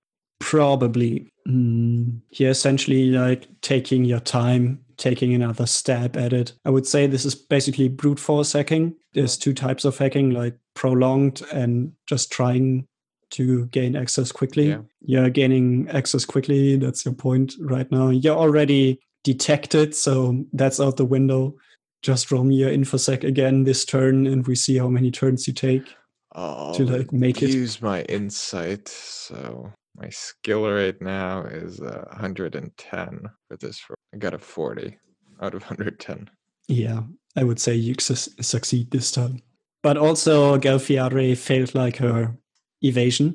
Probably. 0.40 1.30
Mm, 1.46 2.20
you're 2.32 2.50
essentially 2.50 3.10
like 3.10 3.48
taking 3.60 4.04
your 4.04 4.20
time, 4.20 4.84
taking 4.96 5.34
another 5.34 5.66
stab 5.66 6.16
at 6.16 6.32
it. 6.32 6.52
I 6.64 6.70
would 6.70 6.86
say 6.86 7.06
this 7.06 7.24
is 7.24 7.34
basically 7.34 7.88
brute 7.88 8.18
force 8.18 8.52
hacking. 8.52 8.94
There's 9.14 9.36
two 9.36 9.52
types 9.52 9.84
of 9.84 9.98
hacking, 9.98 10.30
like 10.30 10.56
prolonged 10.74 11.42
and 11.52 11.92
just 12.06 12.30
trying 12.30 12.86
to 13.30 13.66
gain 13.66 13.96
access 13.96 14.32
quickly. 14.32 14.68
Yeah. 14.68 14.80
You're 15.00 15.30
gaining 15.30 15.88
access 15.90 16.24
quickly. 16.24 16.76
That's 16.76 17.04
your 17.04 17.14
point 17.14 17.54
right 17.60 17.90
now. 17.90 18.08
You're 18.08 18.36
already 18.36 19.00
detected, 19.24 19.94
so 19.94 20.44
that's 20.52 20.80
out 20.80 20.96
the 20.96 21.04
window. 21.04 21.54
Just 22.02 22.30
roll 22.30 22.44
me 22.44 22.56
your 22.56 22.70
infosec 22.70 23.24
again 23.24 23.64
this 23.64 23.84
turn, 23.84 24.26
and 24.26 24.46
we 24.46 24.54
see 24.54 24.78
how 24.78 24.88
many 24.88 25.10
turns 25.10 25.46
you 25.46 25.52
take. 25.52 25.94
Oh, 26.34 26.72
To, 26.74 26.84
like, 26.84 27.12
make 27.12 27.42
it- 27.42 27.50
use 27.50 27.82
my 27.82 28.02
insight. 28.02 28.88
So 28.88 29.72
my 29.96 30.08
skill 30.10 30.68
right 30.70 31.00
now 31.02 31.42
is 31.42 31.80
uh, 31.80 32.04
110 32.12 33.20
for 33.48 33.56
this. 33.56 33.82
roll. 33.88 33.96
I 34.14 34.18
got 34.18 34.34
a 34.34 34.38
40 34.38 34.96
out 35.42 35.54
of 35.54 35.62
110. 35.62 36.30
Yeah, 36.68 37.00
I 37.36 37.44
would 37.44 37.58
say 37.58 37.74
you 37.74 37.94
su- 37.98 38.30
succeed 38.42 38.90
this 38.90 39.10
time. 39.10 39.42
But 39.82 39.96
also, 39.96 40.58
Galfiare 40.58 41.36
failed 41.36 41.74
like 41.74 41.96
her 41.96 42.36
evasion, 42.82 43.34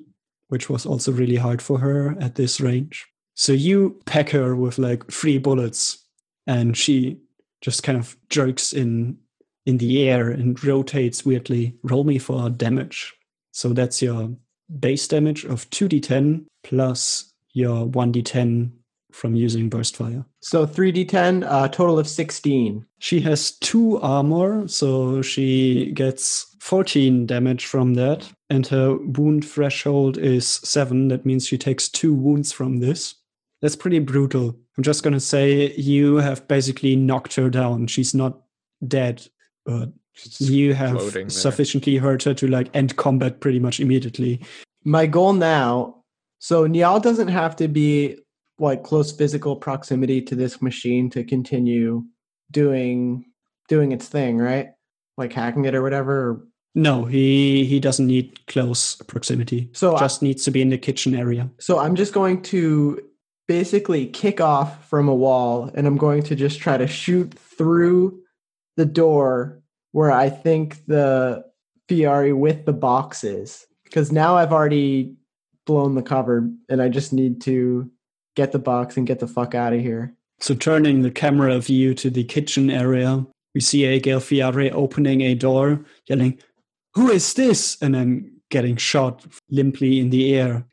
which 0.49 0.69
was 0.69 0.86
also 0.86 1.12
really 1.12 1.36
hard 1.38 1.62
for 1.62 1.80
her 1.80 2.15
at 2.19 2.36
this 2.36 2.62
range. 2.62 3.06
So 3.36 3.54
you 3.54 3.99
pack 4.06 4.30
her 4.30 4.56
with 4.56 4.78
like 4.78 5.10
three 5.12 5.38
bullets, 5.39 5.97
and 6.45 6.78
she 6.78 7.17
just 7.63 7.82
kind 7.82 7.97
of 7.97 8.15
jerks 8.30 8.73
in 8.73 9.17
in 9.65 9.78
the 9.78 10.10
air 10.10 10.30
and 10.30 10.62
rotates 10.63 11.26
weirdly. 11.26 11.73
Roll 11.84 12.04
me 12.04 12.19
for 12.19 12.49
damage. 12.49 13.13
So 13.52 13.69
that's 13.69 14.02
your 14.02 14.36
base 14.80 15.08
damage 15.08 15.45
of 15.45 15.69
2d10 15.69 16.45
plus 16.63 17.34
your 17.54 17.88
1d10 17.88 18.71
from 19.13 19.36
using 19.36 19.69
burst 19.69 19.95
fire. 19.95 20.26
So 20.41 20.65
3d10, 20.65 21.45
uh, 21.47 21.67
total 21.69 21.99
of 21.99 22.08
16. 22.08 22.86
She 22.99 23.21
has 23.21 23.52
two 23.52 23.99
armor, 24.02 24.67
so 24.67 25.21
she 25.21 25.91
gets 25.91 26.56
14 26.60 27.26
damage 27.28 27.65
from 27.65 27.93
that. 27.93 28.30
And 28.49 28.65
her 28.67 28.97
wound 28.97 29.45
threshold 29.45 30.17
is 30.17 30.47
seven. 30.47 31.08
That 31.10 31.26
means 31.26 31.47
she 31.47 31.58
takes 31.58 31.88
two 31.88 32.13
wounds 32.13 32.52
from 32.52 32.80
this. 32.80 33.15
That's 33.62 33.76
pretty 33.76 33.99
brutal. 33.99 34.58
I'm 34.77 34.83
just 34.83 35.03
going 35.03 35.13
to 35.13 35.19
say 35.19 35.73
you 35.75 36.15
have 36.17 36.47
basically 36.47 36.95
knocked 36.95 37.36
her 37.36 37.49
down. 37.49 37.88
She's 37.88 38.13
not 38.13 38.41
dead, 38.88 39.27
but 39.65 39.91
She's 40.13 40.49
you 40.49 40.73
have 40.73 40.91
floating 40.91 41.23
there. 41.23 41.29
sufficiently 41.29 41.97
hurt 41.97 42.23
her 42.23 42.33
to 42.36 42.47
like 42.47 42.69
end 42.75 42.95
combat 42.97 43.39
pretty 43.39 43.59
much 43.59 43.79
immediately. 43.79 44.41
My 44.83 45.05
goal 45.07 45.33
now, 45.33 46.03
so 46.39 46.67
Niall 46.67 46.99
doesn't 46.99 47.29
have 47.29 47.55
to 47.57 47.67
be 47.67 48.19
like 48.59 48.83
close 48.83 49.12
physical 49.12 49.55
proximity 49.55 50.21
to 50.21 50.36
this 50.36 50.62
machine 50.62 51.09
to 51.12 51.23
continue 51.23 52.03
doing 52.51 53.25
doing 53.69 53.91
its 53.91 54.07
thing, 54.07 54.38
right? 54.38 54.69
Like 55.17 55.33
hacking 55.33 55.65
it 55.65 55.73
or 55.75 55.81
whatever. 55.81 56.47
No, 56.75 57.05
he 57.05 57.65
he 57.65 57.79
doesn't 57.79 58.07
need 58.07 58.45
close 58.47 58.95
proximity. 59.07 59.69
So 59.73 59.95
I- 59.95 59.99
just 59.99 60.21
needs 60.21 60.43
to 60.45 60.51
be 60.51 60.62
in 60.62 60.69
the 60.69 60.77
kitchen 60.77 61.15
area. 61.15 61.49
So 61.59 61.79
I'm 61.79 61.95
just 61.95 62.13
going 62.13 62.41
to 62.43 62.99
basically 63.47 64.08
kick 64.08 64.39
off 64.39 64.88
from 64.89 65.08
a 65.08 65.15
wall 65.15 65.69
and 65.73 65.86
I'm 65.86 65.97
going 65.97 66.23
to 66.23 66.36
just 66.36 66.60
try 66.60 66.77
to 66.77 66.88
shoot 66.88 67.34
through 67.34 68.21
the 68.77 68.86
door 68.86 69.62
where 69.91 70.12
I 70.12 70.29
think 70.29 70.86
the 70.88 71.45
Fiari 71.89 72.34
with 72.34 72.65
the 72.65 72.73
box 72.73 73.23
is. 73.23 73.65
Because 73.84 74.12
now 74.12 74.36
I've 74.36 74.53
already 74.53 75.15
blown 75.65 75.95
the 75.95 76.01
cover 76.01 76.49
and 76.69 76.82
I 76.82 76.89
just 76.89 77.13
need 77.13 77.41
to 77.41 77.89
get 78.36 78.51
the 78.51 78.60
box 78.60 78.97
and 78.97 79.06
get 79.06 79.19
the 79.19 79.27
fuck 79.27 79.53
out 79.53 79.73
of 79.73 79.82
here. 79.82 80.15
So 80.39 80.56
turning 80.56 81.01
the 81.01 81.12
camera 81.12 81.60
view 81.60 81.93
to 81.95 82.10
the 82.10 82.23
kitchen 82.23 82.69
area, 82.69 83.25
we 83.53 83.62
see 83.62 83.86
a 83.86 83.99
Gelfiare 83.99 84.71
opening 84.73 85.21
a 85.21 85.36
door, 85.36 85.86
yelling, 86.08 86.39
"Who 86.95 87.12
is 87.12 87.34
this?" 87.36 87.77
and 87.82 87.93
then 87.93 88.41
getting 88.49 88.75
shot 88.75 89.25
limply 89.49 89.99
in 89.99 90.10
the 90.10 90.34
air. 90.34 90.65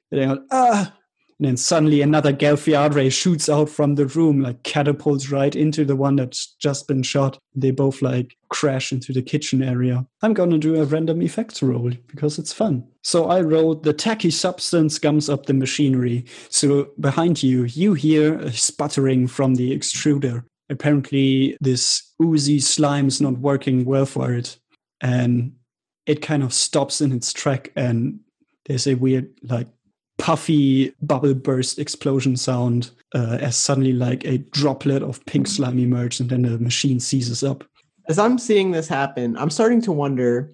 Ah! 0.51 0.97
And 1.41 1.49
then 1.49 1.57
suddenly 1.57 2.03
another 2.03 2.35
Gelfiare 2.35 3.11
shoots 3.11 3.49
out 3.49 3.71
from 3.71 3.95
the 3.95 4.05
room, 4.05 4.43
like 4.43 4.63
catapults 4.63 5.31
right 5.31 5.57
into 5.57 5.87
the 5.87 5.97
one 5.97 6.17
that's 6.17 6.55
just 6.59 6.87
been 6.87 7.03
shot. 7.03 7.39
They 7.55 7.71
both 7.71 8.03
like 8.03 8.37
crash 8.51 8.93
into 8.93 9.15
the 9.15 9.23
kitchen 9.23 9.63
area. 9.63 10.07
I'm 10.21 10.35
gonna 10.35 10.59
do 10.59 10.79
a 10.79 10.85
random 10.85 11.23
effects 11.23 11.63
roll 11.63 11.93
because 12.09 12.39
it's 12.39 12.53
fun. 12.53 12.87
So 13.03 13.31
I 13.31 13.41
rolled 13.41 13.85
the 13.85 13.95
tacky 13.95 14.31
substance 14.31 14.99
gums 14.99 15.31
up 15.31 15.47
the 15.47 15.55
machinery. 15.55 16.27
So 16.51 16.91
behind 17.01 17.43
you, 17.43 17.65
you 17.65 17.95
hear 17.95 18.39
a 18.39 18.53
sputtering 18.53 19.27
from 19.27 19.55
the 19.55 19.75
extruder. 19.75 20.45
Apparently, 20.69 21.57
this 21.63 22.03
oozy 22.23 22.61
slime's 22.61 23.19
not 23.19 23.39
working 23.39 23.87
well 23.87 24.05
for 24.05 24.35
it. 24.35 24.59
And 25.01 25.55
it 26.05 26.21
kind 26.21 26.43
of 26.43 26.53
stops 26.53 27.01
in 27.01 27.13
its 27.13 27.33
track 27.33 27.73
and 27.77 28.21
there's 28.67 28.87
a 28.87 28.95
weird 28.95 29.31
like 29.43 29.69
puffy 30.21 30.93
bubble 31.01 31.35
burst 31.35 31.79
explosion 31.79 32.37
sound 32.37 32.91
uh, 33.15 33.39
as 33.41 33.57
suddenly 33.57 33.93
like 33.93 34.25
a 34.25 34.39
droplet 34.39 35.03
of 35.03 35.25
pink 35.25 35.47
slime 35.47 35.79
emerges 35.79 36.21
and 36.21 36.31
then 36.31 36.43
the 36.43 36.59
machine 36.59 37.01
seizes 37.01 37.43
up 37.43 37.65
As 38.09 38.19
I'm 38.19 38.39
seeing 38.39 38.71
this 38.71 38.87
happen, 38.87 39.37
I'm 39.39 39.51
starting 39.51 39.81
to 39.83 39.93
wonder 39.93 40.53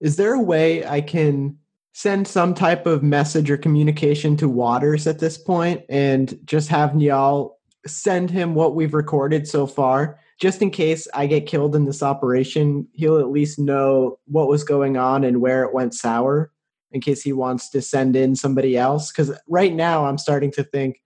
is 0.00 0.16
there 0.16 0.34
a 0.34 0.40
way 0.40 0.84
I 0.84 1.00
can 1.00 1.58
send 1.92 2.26
some 2.26 2.54
type 2.54 2.86
of 2.86 3.02
message 3.02 3.50
or 3.50 3.56
communication 3.56 4.36
to 4.38 4.48
Waters 4.48 5.06
at 5.06 5.20
this 5.20 5.38
point 5.38 5.82
and 5.88 6.38
just 6.44 6.68
have 6.70 6.96
Niall 6.96 7.58
send 7.86 8.30
him 8.30 8.54
what 8.54 8.74
we've 8.74 8.94
recorded 8.94 9.46
so 9.46 9.66
far? 9.66 10.18
Just 10.40 10.62
in 10.62 10.70
case 10.70 11.06
I 11.14 11.26
get 11.26 11.46
killed 11.46 11.76
in 11.76 11.84
this 11.84 12.02
operation, 12.02 12.88
he'll 12.94 13.18
at 13.18 13.30
least 13.30 13.58
know 13.58 14.18
what 14.24 14.48
was 14.48 14.64
going 14.64 14.96
on 14.96 15.22
and 15.22 15.40
where 15.40 15.62
it 15.62 15.74
went 15.74 15.94
sour 15.94 16.50
in 16.92 17.00
case 17.00 17.22
he 17.22 17.32
wants 17.32 17.70
to 17.70 17.82
send 17.82 18.16
in 18.16 18.36
somebody 18.36 18.76
else. 18.76 19.10
Because 19.10 19.36
right 19.48 19.74
now 19.74 20.06
I'm 20.06 20.18
starting 20.18 20.50
to 20.52 20.64
think, 20.64 21.00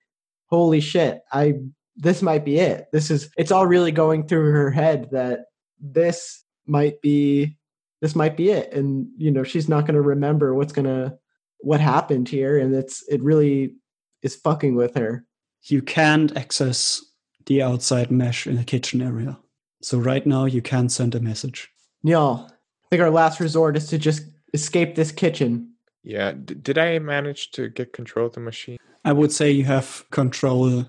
holy 0.46 0.80
shit, 0.80 1.20
I 1.32 1.54
this 1.96 2.20
might 2.20 2.44
be 2.44 2.58
it. 2.58 2.88
This 2.92 3.10
is 3.10 3.30
it's 3.36 3.50
all 3.50 3.66
really 3.66 3.92
going 3.92 4.26
through 4.26 4.52
her 4.52 4.70
head 4.70 5.08
that 5.12 5.46
this 5.80 6.44
might 6.66 7.00
be 7.00 7.56
this 8.02 8.14
might 8.14 8.36
be 8.36 8.50
it 8.50 8.72
and 8.72 9.06
you 9.16 9.30
know 9.30 9.42
she's 9.44 9.68
not 9.68 9.86
going 9.86 9.94
to 9.94 10.00
remember 10.02 10.54
what's 10.54 10.72
going 10.72 10.84
to 10.86 11.16
what 11.60 11.80
happened 11.80 12.28
here 12.28 12.58
and 12.58 12.74
it's 12.74 13.02
it 13.08 13.22
really 13.22 13.74
is 14.22 14.34
fucking 14.34 14.74
with 14.74 14.94
her 14.94 15.24
you 15.62 15.80
can't 15.80 16.36
access 16.36 17.02
the 17.46 17.62
outside 17.62 18.10
mesh 18.10 18.46
in 18.46 18.56
the 18.56 18.64
kitchen 18.64 19.00
area 19.00 19.38
so 19.80 19.96
right 19.96 20.26
now 20.26 20.44
you 20.44 20.60
can't 20.60 20.90
send 20.90 21.14
a 21.14 21.20
message 21.20 21.70
Niall, 22.06 22.46
I 22.48 22.86
think 22.88 23.02
our 23.02 23.10
last 23.10 23.40
resort 23.40 23.76
is 23.76 23.88
to 23.88 23.98
just 23.98 24.22
escape 24.54 24.94
this 24.94 25.10
kitchen. 25.10 25.72
Yeah. 26.06 26.32
D- 26.32 26.54
did 26.54 26.78
I 26.78 26.98
manage 27.00 27.50
to 27.52 27.68
get 27.68 27.92
control 27.92 28.26
of 28.28 28.32
the 28.32 28.40
machine? 28.40 28.78
i 29.04 29.12
would 29.12 29.30
say 29.32 29.48
you 29.52 29.62
have 29.64 30.04
control 30.10 30.84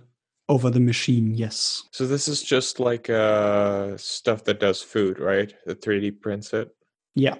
over 0.49 0.69
the 0.71 0.79
machine 0.79 1.35
yes 1.35 1.83
So 1.91 2.07
this 2.07 2.27
is 2.27 2.41
just 2.41 2.79
like 2.79 3.09
uh 3.11 3.95
stuff 3.97 4.43
that 4.45 4.59
does 4.59 4.81
food, 4.81 5.19
right? 5.19 5.53
The 5.67 5.75
3D 5.75 6.19
prints 6.21 6.51
it. 6.53 6.69
yeah 7.13 7.35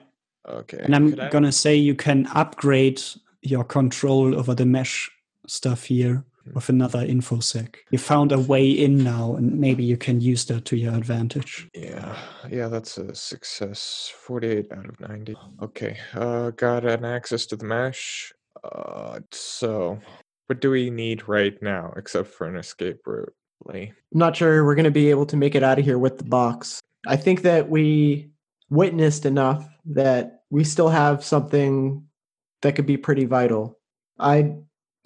Okay. 0.48 0.80
and 0.84 0.96
i'm 0.96 1.08
I- 1.20 1.30
gonna 1.30 1.52
say 1.52 1.74
you 1.76 1.96
can 1.96 2.28
upgrade 2.42 3.02
your 3.42 3.64
control 3.64 4.36
over 4.40 4.54
the 4.56 4.66
mesh 4.66 5.10
stuff 5.48 5.84
here 5.86 6.24
with 6.54 6.70
another 6.70 7.06
infosec 7.06 7.76
you 7.92 7.98
found 7.98 8.32
a 8.32 8.40
way 8.40 8.70
in 8.70 9.04
now 9.04 9.36
and 9.36 9.60
maybe 9.60 9.84
you 9.84 9.98
can 9.98 10.22
use 10.22 10.46
that 10.46 10.66
to 10.66 10.76
your 10.76 10.94
advantage 10.94 11.68
Yeah, 11.74 12.18
yeah, 12.50 12.68
that's 12.68 12.98
a 12.98 13.14
success. 13.16 14.12
48 14.16 14.72
out 14.72 14.86
of 14.86 15.00
90. 15.00 15.36
Okay, 15.62 15.98
uh, 16.14 16.52
got 16.52 16.86
an 16.86 17.06
access 17.06 17.46
to 17.48 17.56
the 17.56 17.66
mesh. 17.66 18.32
Uh, 18.64 19.20
so, 19.32 20.00
what 20.48 20.62
do 20.62 20.72
we 20.72 20.90
need 20.90 21.28
right 21.28 21.62
now 21.62 21.94
except 21.98 22.30
for 22.30 22.48
an 22.48 22.56
escape 22.56 23.00
route, 23.06 23.34
Lee? 23.66 23.92
I'm 24.14 24.20
not 24.20 24.36
sure 24.36 24.66
we're 24.66 24.76
going 24.76 24.86
to 24.86 24.92
be 24.92 25.10
able 25.10 25.26
to 25.28 25.38
make 25.38 25.56
it 25.56 25.64
out 25.64 25.80
of 25.80 25.86
here 25.86 25.98
with 25.98 26.18
the 26.18 26.24
box. 26.24 26.80
I 27.06 27.16
think 27.16 27.42
that 27.44 27.70
we 27.70 28.30
witnessed 28.70 29.26
enough 29.26 29.68
that 29.86 30.42
we 30.50 30.64
still 30.64 30.90
have 30.90 31.24
something 31.24 32.06
that 32.62 32.76
could 32.76 32.86
be 32.86 32.98
pretty 32.98 33.26
vital. 33.26 33.78
I 34.20 34.56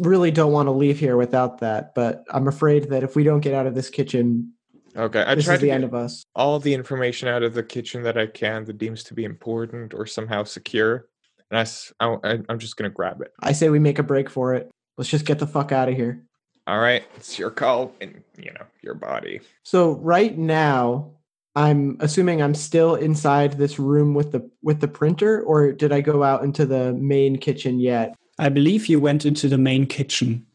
really 0.01 0.31
don't 0.31 0.51
want 0.51 0.67
to 0.67 0.71
leave 0.71 0.99
here 0.99 1.15
without 1.17 1.59
that, 1.59 1.93
but 1.95 2.23
I'm 2.31 2.47
afraid 2.47 2.89
that 2.89 3.03
if 3.03 3.15
we 3.15 3.23
don't 3.23 3.39
get 3.39 3.53
out 3.53 3.67
of 3.67 3.75
this 3.75 3.89
kitchen, 3.89 4.53
Okay, 4.97 5.21
I 5.21 5.35
this 5.35 5.45
tried 5.45 5.55
is 5.55 5.61
the 5.61 5.71
end 5.71 5.85
of 5.85 5.93
us. 5.93 6.23
all 6.35 6.59
the 6.59 6.73
information 6.73 7.29
out 7.29 7.43
of 7.43 7.53
the 7.53 7.63
kitchen 7.63 8.03
that 8.03 8.17
I 8.17 8.25
can 8.27 8.65
that 8.65 8.77
deems 8.77 9.03
to 9.05 9.13
be 9.13 9.23
important 9.23 9.93
or 9.93 10.05
somehow 10.05 10.43
secure, 10.43 11.07
and 11.49 11.67
I, 12.01 12.39
I'm 12.49 12.59
just 12.59 12.75
gonna 12.75 12.89
grab 12.89 13.21
it. 13.21 13.31
I 13.39 13.53
say 13.53 13.69
we 13.69 13.79
make 13.79 13.99
a 13.99 14.03
break 14.03 14.29
for 14.29 14.53
it. 14.53 14.69
Let's 14.97 15.09
just 15.09 15.25
get 15.25 15.39
the 15.39 15.47
fuck 15.47 15.71
out 15.71 15.87
of 15.87 15.95
here. 15.95 16.25
All 16.67 16.79
right, 16.79 17.03
it's 17.15 17.39
your 17.39 17.51
call 17.51 17.93
and 18.01 18.21
you 18.37 18.51
know 18.51 18.65
your 18.83 18.93
body. 18.95 19.39
So 19.63 19.93
right 19.93 20.37
now, 20.37 21.11
I'm 21.55 21.95
assuming 22.01 22.41
I'm 22.41 22.53
still 22.55 22.95
inside 22.95 23.53
this 23.53 23.79
room 23.79 24.13
with 24.13 24.31
the 24.33 24.49
with 24.61 24.81
the 24.81 24.87
printer, 24.89 25.41
or 25.43 25.71
did 25.71 25.91
I 25.93 26.01
go 26.01 26.21
out 26.23 26.43
into 26.43 26.65
the 26.65 26.91
main 26.93 27.37
kitchen 27.37 27.79
yet? 27.79 28.15
I 28.41 28.49
believe 28.49 28.87
you 28.87 28.99
went 28.99 29.25
into 29.25 29.47
the 29.47 29.57
main 29.57 29.85
kitchen 29.85 30.45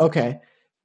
Okay. 0.00 0.40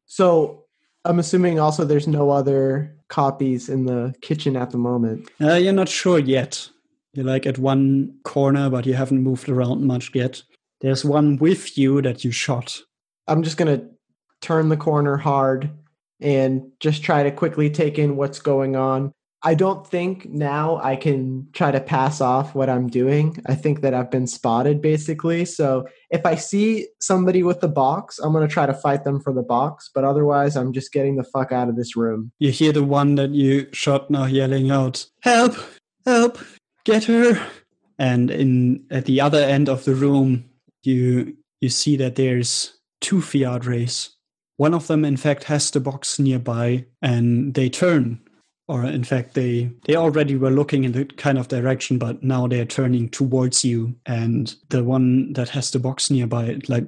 So 0.05 0.65
I'm 1.05 1.19
assuming 1.19 1.59
also 1.59 1.85
there's 1.85 2.07
no 2.07 2.29
other 2.29 2.95
copies 3.07 3.69
in 3.69 3.85
the 3.85 4.13
kitchen 4.21 4.55
at 4.57 4.71
the 4.71 4.77
moment. 4.77 5.29
Uh, 5.41 5.53
you're 5.53 5.73
not 5.73 5.89
sure 5.89 6.19
yet. 6.19 6.69
You're 7.13 7.25
like 7.25 7.45
at 7.45 7.57
one 7.57 8.13
corner, 8.23 8.69
but 8.69 8.85
you 8.85 8.93
haven't 8.93 9.23
moved 9.23 9.47
around 9.47 9.85
much 9.85 10.11
yet. 10.13 10.43
There's 10.81 11.05
one 11.05 11.37
with 11.37 11.77
you 11.77 12.01
that 12.01 12.25
you 12.25 12.31
shot. 12.31 12.77
I'm 13.27 13.41
just 13.41 13.57
going 13.57 13.79
to 13.79 13.87
turn 14.41 14.69
the 14.69 14.77
corner 14.77 15.15
hard 15.15 15.71
and 16.19 16.71
just 16.79 17.03
try 17.03 17.23
to 17.23 17.31
quickly 17.31 17.69
take 17.69 17.97
in 17.97 18.17
what's 18.17 18.39
going 18.39 18.75
on. 18.75 19.13
I 19.45 19.53
don't 19.53 19.85
think 19.85 20.27
now 20.27 20.77
I 20.77 20.95
can 20.95 21.47
try 21.53 21.69
to 21.69 21.79
pass 21.79 22.19
off 22.19 22.55
what 22.55 22.67
I'm 22.67 22.87
doing. 22.87 23.39
I 23.45 23.53
think 23.53 23.81
that 23.81 23.93
I've 23.93 24.09
been 24.09 24.25
spotted 24.25 24.81
basically. 24.81 25.45
So 25.45 25.87
if 26.09 26.25
I 26.25 26.33
see 26.33 26.87
somebody 26.99 27.43
with 27.43 27.61
the 27.61 27.67
box, 27.67 28.17
I'm 28.17 28.33
going 28.33 28.45
to 28.47 28.51
try 28.51 28.65
to 28.65 28.73
fight 28.73 29.03
them 29.03 29.19
for 29.21 29.31
the 29.31 29.43
box. 29.43 29.91
But 29.93 30.03
otherwise, 30.03 30.57
I'm 30.57 30.73
just 30.73 30.91
getting 30.91 31.15
the 31.15 31.23
fuck 31.23 31.51
out 31.51 31.69
of 31.69 31.75
this 31.75 31.95
room. 31.95 32.31
You 32.39 32.49
hear 32.49 32.71
the 32.71 32.83
one 32.83 33.13
that 33.15 33.29
you 33.35 33.67
shot 33.71 34.09
now 34.09 34.25
yelling 34.25 34.71
out, 34.71 35.05
"Help! 35.21 35.55
Help! 36.05 36.39
Get 36.83 37.03
her!" 37.03 37.39
And 37.99 38.31
in 38.31 38.83
at 38.89 39.05
the 39.05 39.21
other 39.21 39.43
end 39.43 39.69
of 39.69 39.85
the 39.85 39.93
room, 39.93 40.45
you 40.81 41.37
you 41.61 41.69
see 41.69 41.95
that 41.97 42.15
there's 42.15 42.79
two 42.99 43.17
Fiadres. 43.17 44.09
One 44.57 44.73
of 44.73 44.87
them, 44.87 45.05
in 45.05 45.17
fact, 45.17 45.43
has 45.43 45.69
the 45.69 45.81
box 45.81 46.17
nearby, 46.17 46.85
and 46.99 47.53
they 47.53 47.69
turn 47.69 48.24
or 48.67 48.83
in 48.83 49.03
fact 49.03 49.33
they 49.33 49.69
they 49.85 49.95
already 49.95 50.35
were 50.35 50.51
looking 50.51 50.83
in 50.83 50.91
the 50.91 51.05
kind 51.05 51.37
of 51.37 51.47
direction 51.47 51.97
but 51.97 52.23
now 52.23 52.47
they're 52.47 52.65
turning 52.65 53.09
towards 53.09 53.63
you. 53.63 53.95
And 54.05 54.55
the 54.69 54.83
one 54.83 55.33
that 55.33 55.49
has 55.49 55.71
the 55.71 55.79
box 55.79 56.09
nearby 56.09 56.59
like 56.67 56.85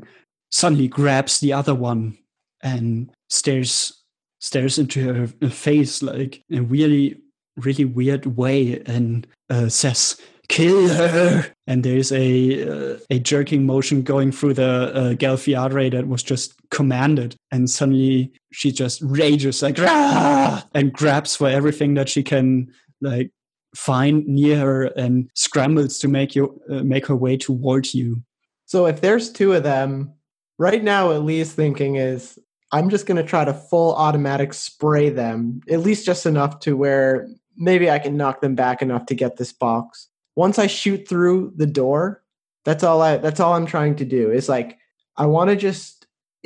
suddenly 0.52 0.88
grabs 0.88 1.40
the 1.40 1.54
other 1.54 1.76
one 1.76 2.18
and 2.62 3.12
stares 3.30 4.04
stares 4.40 4.78
into 4.78 5.14
her 5.14 5.30
her 5.42 5.50
face 5.50 6.02
like 6.02 6.44
in 6.50 6.60
a 6.60 6.64
really 6.64 7.20
really 7.58 7.86
weird 7.86 8.38
way 8.38 8.82
and 8.86 9.28
uh, 9.50 9.68
says 9.68 10.20
kill 10.48 10.88
her! 10.88 11.52
And 11.66 11.84
there's 11.84 12.12
a 12.12 12.94
uh, 12.94 13.00
a 13.10 13.20
jerking 13.20 13.66
motion 13.66 14.02
going 14.02 14.32
through 14.32 14.54
the 14.56 14.92
uh, 14.94 15.14
Galfiadre 15.14 15.92
that 15.92 16.08
was 16.08 16.24
just 16.24 16.54
commanded 16.70 17.36
and 17.52 17.70
suddenly 17.70 18.32
she 18.52 18.72
just 18.72 19.02
rages 19.02 19.62
like 19.62 19.78
"Rah!" 19.78 20.62
and 20.74 20.94
grabs 20.94 21.36
for 21.36 21.48
everything 21.48 21.94
that 21.96 22.10
she 22.10 22.24
can 22.24 22.72
like 23.02 23.32
find 23.76 24.26
near 24.28 24.58
her 24.60 24.84
and 24.86 25.30
scrambles 25.34 26.00
to 26.00 26.08
make 26.08 26.36
you 26.36 26.60
uh, 26.70 26.84
make 26.84 27.06
her 27.08 27.16
way 27.16 27.38
towards 27.38 27.94
you 27.94 28.22
So 28.66 28.86
if 28.86 29.00
there's 29.02 29.32
two 29.32 29.54
of 29.54 29.64
them, 29.64 30.14
right 30.58 30.84
now, 30.84 31.12
at 31.12 31.24
least 31.24 31.56
thinking 31.56 31.96
is 31.96 32.38
I'm 32.72 32.90
just 32.90 33.06
going 33.06 33.22
to 33.22 33.28
try 33.28 33.46
to 33.46 33.54
full 33.54 33.96
automatic 33.96 34.54
spray 34.54 35.10
them, 35.10 35.62
at 35.70 35.80
least 35.80 36.06
just 36.06 36.26
enough 36.26 36.60
to 36.62 36.76
where 36.76 37.28
maybe 37.56 37.90
I 37.90 38.00
can 38.00 38.18
knock 38.18 38.42
them 38.42 38.56
back 38.56 38.82
enough 38.82 39.06
to 39.08 39.16
get 39.16 39.38
this 39.38 39.54
box. 39.54 40.10
once 40.36 40.60
I 40.60 40.68
shoot 40.68 41.08
through 41.08 41.54
the 41.56 41.66
door, 41.66 42.24
that's 42.66 42.84
all 42.84 43.02
I 43.02 43.18
that's 43.18 43.40
all 43.40 43.54
I'm 43.54 43.66
trying 43.66 43.96
to 43.98 44.06
do. 44.06 44.32
Is 44.32 44.50
like 44.50 44.78
I 45.16 45.26
want 45.26 45.50
to 45.50 45.56
just 45.56 45.97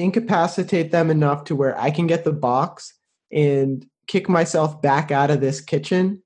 incapacitate 0.01 0.91
them 0.91 1.09
enough 1.09 1.45
to 1.45 1.55
where 1.55 1.79
I 1.79 1.91
can 1.91 2.07
get 2.07 2.23
the 2.23 2.33
box 2.33 2.93
and 3.31 3.85
kick 4.07 4.27
myself 4.27 4.81
back 4.81 5.11
out 5.11 5.31
of 5.31 5.41
this 5.41 5.61
kitchen. 5.61 6.21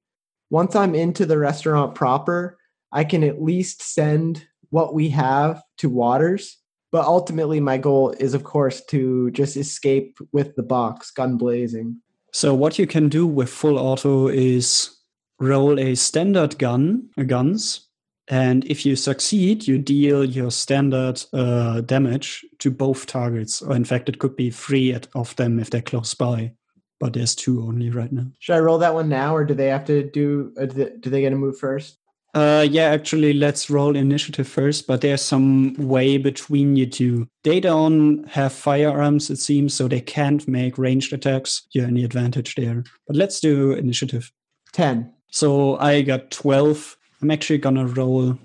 Once 0.49 0.75
I'm 0.75 0.95
into 0.95 1.25
the 1.25 1.37
restaurant 1.37 1.95
proper, 1.95 2.57
I 2.91 3.03
can 3.03 3.23
at 3.23 3.41
least 3.41 3.81
send 3.81 4.47
what 4.69 4.93
we 4.93 5.09
have 5.09 5.61
to 5.79 5.89
Waters. 5.89 6.57
But 6.91 7.05
ultimately, 7.05 7.59
my 7.59 7.77
goal 7.77 8.11
is, 8.19 8.33
of 8.33 8.43
course, 8.43 8.83
to 8.85 9.29
just 9.31 9.57
escape 9.57 10.17
with 10.31 10.55
the 10.55 10.63
box, 10.63 11.11
gun 11.11 11.37
blazing. 11.37 11.99
So 12.31 12.53
what 12.53 12.79
you 12.79 12.87
can 12.87 13.09
do 13.09 13.27
with 13.27 13.49
full 13.49 13.77
auto 13.77 14.29
is 14.29 14.95
roll 15.39 15.79
a 15.79 15.95
standard 15.95 16.57
gun, 16.57 17.09
guns, 17.27 17.84
and 18.27 18.65
if 18.65 18.85
you 18.85 18.95
succeed, 18.95 19.67
you 19.67 19.77
deal 19.77 20.25
your 20.25 20.49
standard 20.49 21.23
uh, 21.31 21.81
damage 21.81 22.43
to 22.59 22.71
both 22.71 23.05
targets. 23.05 23.61
Or 23.61 23.75
in 23.75 23.85
fact, 23.85 24.09
it 24.09 24.19
could 24.19 24.35
be 24.35 24.49
three 24.49 24.93
at, 24.93 25.07
of 25.13 25.35
them 25.35 25.59
if 25.59 25.69
they're 25.69 25.81
close 25.81 26.13
by. 26.13 26.53
But 26.99 27.13
there's 27.13 27.35
two 27.35 27.61
only 27.61 27.89
right 27.89 28.11
now. 28.11 28.27
Should 28.39 28.55
I 28.55 28.59
roll 28.59 28.77
that 28.79 28.93
one 28.93 29.09
now, 29.09 29.35
or 29.35 29.43
do 29.43 29.53
they 29.53 29.67
have 29.67 29.85
to 29.85 30.09
do? 30.09 30.53
Uh, 30.59 30.65
do 30.65 31.09
they- 31.09 31.21
get 31.21 31.29
to 31.31 31.35
move 31.35 31.57
first? 31.57 31.97
Uh, 32.33 32.67
yeah, 32.69 32.85
actually, 32.85 33.31
let's 33.33 33.69
roll 33.69 33.95
initiative 33.95 34.47
first. 34.47 34.87
But 34.87 35.01
there's 35.01 35.21
some 35.21 35.73
way 35.75 36.17
between 36.17 36.75
you 36.75 36.85
two. 36.85 37.27
They 37.43 37.59
don't 37.59 38.27
have 38.29 38.51
firearms, 38.53 39.29
it 39.29 39.37
seems, 39.37 39.73
so 39.73 39.87
they 39.87 40.01
can't 40.01 40.45
make 40.47 40.77
ranged 40.77 41.13
attacks. 41.13 41.67
You're 41.71 41.85
any 41.85 42.03
advantage 42.03 42.55
there. 42.55 42.83
But 43.07 43.17
let's 43.17 43.39
do 43.39 43.73
initiative. 43.73 44.31
Ten. 44.73 45.13
So 45.31 45.77
I 45.77 46.01
got 46.01 46.31
12. 46.31 46.97
I'm 47.25 47.31
actually 47.31 47.57
gonna 47.57 47.87
roll 47.87 48.37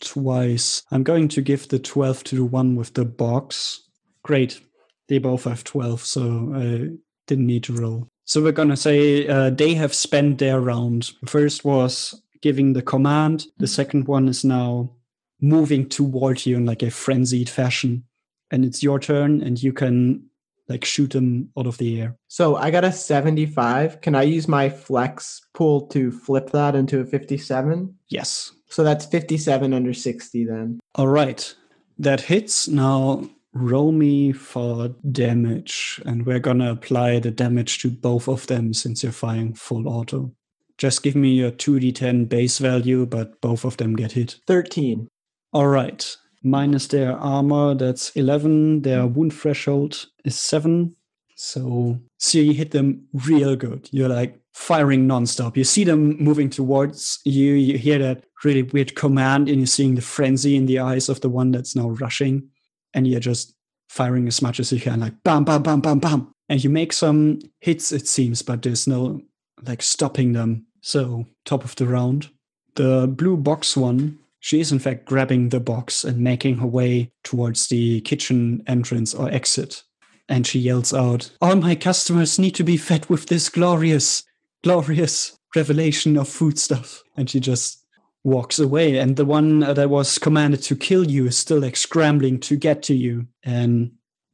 twice. 0.00 0.82
I'm 0.90 1.02
going 1.02 1.28
to 1.28 1.42
give 1.42 1.68
the 1.68 1.78
12 1.78 2.24
to 2.24 2.36
the 2.36 2.44
one 2.46 2.74
with 2.74 2.94
the 2.94 3.04
box. 3.04 3.82
Great. 4.22 4.62
They 5.08 5.18
both 5.18 5.44
have 5.44 5.62
12, 5.62 6.00
so 6.00 6.50
I 6.54 6.96
didn't 7.26 7.46
need 7.46 7.64
to 7.64 7.74
roll. 7.74 8.08
So 8.24 8.42
we're 8.42 8.52
gonna 8.52 8.78
say 8.78 9.28
uh, 9.28 9.50
they 9.50 9.74
have 9.74 9.92
spent 9.92 10.38
their 10.38 10.58
round. 10.58 11.10
First 11.26 11.66
was 11.66 12.18
giving 12.40 12.72
the 12.72 12.80
command. 12.80 13.44
The 13.58 13.66
second 13.66 14.08
one 14.08 14.26
is 14.26 14.42
now 14.42 14.96
moving 15.42 15.86
toward 15.86 16.46
you 16.46 16.56
in 16.56 16.64
like 16.64 16.82
a 16.82 16.90
frenzied 16.90 17.50
fashion. 17.50 18.04
And 18.50 18.64
it's 18.64 18.82
your 18.82 18.98
turn, 18.98 19.42
and 19.42 19.62
you 19.62 19.74
can 19.74 20.30
like 20.68 20.84
shoot 20.84 21.10
them 21.10 21.50
out 21.58 21.66
of 21.66 21.78
the 21.78 22.00
air. 22.00 22.16
So 22.28 22.56
I 22.56 22.70
got 22.70 22.84
a 22.84 22.92
seventy-five. 22.92 24.00
Can 24.00 24.14
I 24.14 24.22
use 24.22 24.48
my 24.48 24.68
flex 24.68 25.40
pool 25.54 25.86
to 25.88 26.10
flip 26.10 26.50
that 26.50 26.74
into 26.74 27.00
a 27.00 27.04
fifty-seven? 27.04 27.94
Yes. 28.08 28.52
So 28.68 28.82
that's 28.82 29.06
fifty-seven 29.06 29.72
under 29.72 29.94
sixty 29.94 30.44
then. 30.44 30.80
All 30.94 31.08
right. 31.08 31.54
That 31.98 32.22
hits. 32.22 32.66
Now 32.66 33.28
roll 33.54 33.92
me 33.92 34.32
for 34.32 34.88
damage. 35.10 36.00
And 36.04 36.26
we're 36.26 36.40
going 36.40 36.58
to 36.58 36.70
apply 36.70 37.20
the 37.20 37.30
damage 37.30 37.78
to 37.80 37.90
both 37.90 38.28
of 38.28 38.46
them 38.48 38.74
since 38.74 39.02
you're 39.02 39.12
firing 39.12 39.54
full 39.54 39.88
auto. 39.88 40.32
Just 40.76 41.04
give 41.04 41.14
me 41.14 41.30
your 41.30 41.52
2d10 41.52 42.28
base 42.28 42.58
value, 42.58 43.06
but 43.06 43.40
both 43.40 43.64
of 43.64 43.76
them 43.76 43.94
get 43.94 44.12
hit. 44.12 44.40
Thirteen. 44.46 45.08
All 45.52 45.68
right. 45.68 46.16
Minus 46.44 46.86
their 46.88 47.16
armor, 47.16 47.74
that's 47.74 48.10
11. 48.10 48.82
Their 48.82 49.06
wound 49.06 49.32
threshold 49.32 50.06
is 50.24 50.38
7. 50.38 50.94
So, 51.36 51.98
so 52.18 52.38
you 52.38 52.52
hit 52.52 52.70
them 52.70 53.06
real 53.12 53.56
good. 53.56 53.88
You're 53.90 54.10
like 54.10 54.38
firing 54.52 55.08
nonstop. 55.08 55.56
You 55.56 55.64
see 55.64 55.84
them 55.84 56.22
moving 56.22 56.50
towards 56.50 57.20
you. 57.24 57.54
You 57.54 57.78
hear 57.78 57.98
that 57.98 58.24
really 58.44 58.62
weird 58.62 58.94
command, 58.94 59.48
and 59.48 59.58
you're 59.58 59.66
seeing 59.66 59.94
the 59.94 60.02
frenzy 60.02 60.54
in 60.54 60.66
the 60.66 60.78
eyes 60.78 61.08
of 61.08 61.20
the 61.20 61.28
one 61.28 61.50
that's 61.50 61.74
now 61.74 61.88
rushing. 61.90 62.48
And 62.92 63.06
you're 63.06 63.20
just 63.20 63.54
firing 63.88 64.28
as 64.28 64.42
much 64.42 64.60
as 64.60 64.70
you 64.72 64.80
can, 64.80 65.00
like 65.00 65.14
bam, 65.24 65.44
bam, 65.44 65.62
bam, 65.62 65.80
bam, 65.80 65.98
bam. 65.98 66.34
And 66.48 66.62
you 66.62 66.70
make 66.70 66.92
some 66.92 67.40
hits, 67.60 67.90
it 67.90 68.06
seems, 68.06 68.42
but 68.42 68.62
there's 68.62 68.86
no 68.86 69.20
like 69.66 69.82
stopping 69.82 70.32
them. 70.32 70.66
So, 70.82 71.26
top 71.44 71.64
of 71.64 71.74
the 71.76 71.86
round. 71.86 72.28
The 72.74 73.06
blue 73.06 73.36
box 73.36 73.76
one 73.76 74.18
she 74.44 74.60
is 74.60 74.70
in 74.70 74.78
fact 74.78 75.06
grabbing 75.06 75.48
the 75.48 75.58
box 75.58 76.04
and 76.04 76.18
making 76.18 76.58
her 76.58 76.66
way 76.66 77.10
towards 77.22 77.68
the 77.68 78.02
kitchen 78.02 78.62
entrance 78.66 79.14
or 79.14 79.30
exit. 79.30 79.82
And 80.28 80.46
she 80.46 80.58
yells 80.58 80.92
out, 80.92 81.30
All 81.40 81.56
my 81.56 81.74
customers 81.74 82.38
need 82.38 82.54
to 82.56 82.62
be 82.62 82.76
fed 82.76 83.08
with 83.08 83.24
this 83.24 83.48
glorious, 83.48 84.22
glorious 84.62 85.38
revelation 85.56 86.18
of 86.18 86.28
food 86.28 86.58
stuff. 86.58 87.02
And 87.16 87.30
she 87.30 87.40
just 87.40 87.86
walks 88.22 88.58
away. 88.58 88.98
And 88.98 89.16
the 89.16 89.24
one 89.24 89.60
that 89.60 89.88
was 89.88 90.18
commanded 90.18 90.60
to 90.64 90.76
kill 90.76 91.10
you 91.10 91.24
is 91.24 91.38
still 91.38 91.60
like 91.60 91.74
scrambling 91.74 92.38
to 92.40 92.54
get 92.54 92.82
to 92.82 92.94
you. 92.94 93.26
And 93.44 93.92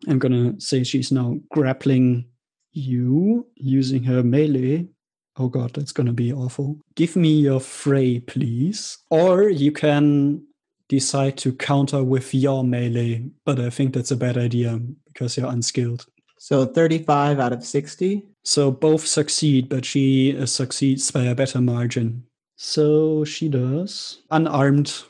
I'm 0.09 0.19
gonna 0.19 0.61
say 0.61 0.83
she's 0.83 1.13
now 1.13 1.37
grappling 1.53 2.27
you 2.73 3.47
using 3.55 4.03
her 4.03 4.25
melee 4.25 4.89
Oh 5.41 5.49
god, 5.49 5.73
that's 5.73 5.93
gonna 5.93 6.13
be 6.13 6.33
awful. 6.35 6.79
Give 6.97 7.17
me 7.17 7.33
your 7.33 7.61
fray, 7.61 8.21
please. 8.21 8.99
Or 9.09 9.49
you 9.49 9.73
can 9.73 10.45
decide 10.89 11.39
to 11.39 11.55
counter 11.55 12.05
with 12.05 12.35
your 12.35 12.63
melee, 12.63 13.25
but 13.47 13.59
I 13.59 13.71
think 13.71 13.95
that's 13.95 14.11
a 14.11 14.17
bad 14.17 14.37
idea 14.37 14.79
because 15.07 15.39
you're 15.39 15.51
unskilled. 15.51 16.05
So 16.39 16.67
thirty-five 16.67 17.41
out 17.41 17.55
of 17.55 17.65
sixty. 17.65 18.27
So 18.45 18.71
both 18.71 19.07
succeed, 19.07 19.71
but 19.71 19.87
she 19.87 20.37
uh, 20.37 20.45
succeeds 20.45 21.11
by 21.11 21.25
a 21.25 21.35
better 21.35 21.61
margin. 21.63 22.25
So 22.57 23.25
she 23.25 23.49
does 23.49 24.21
unarmed 24.31 25.05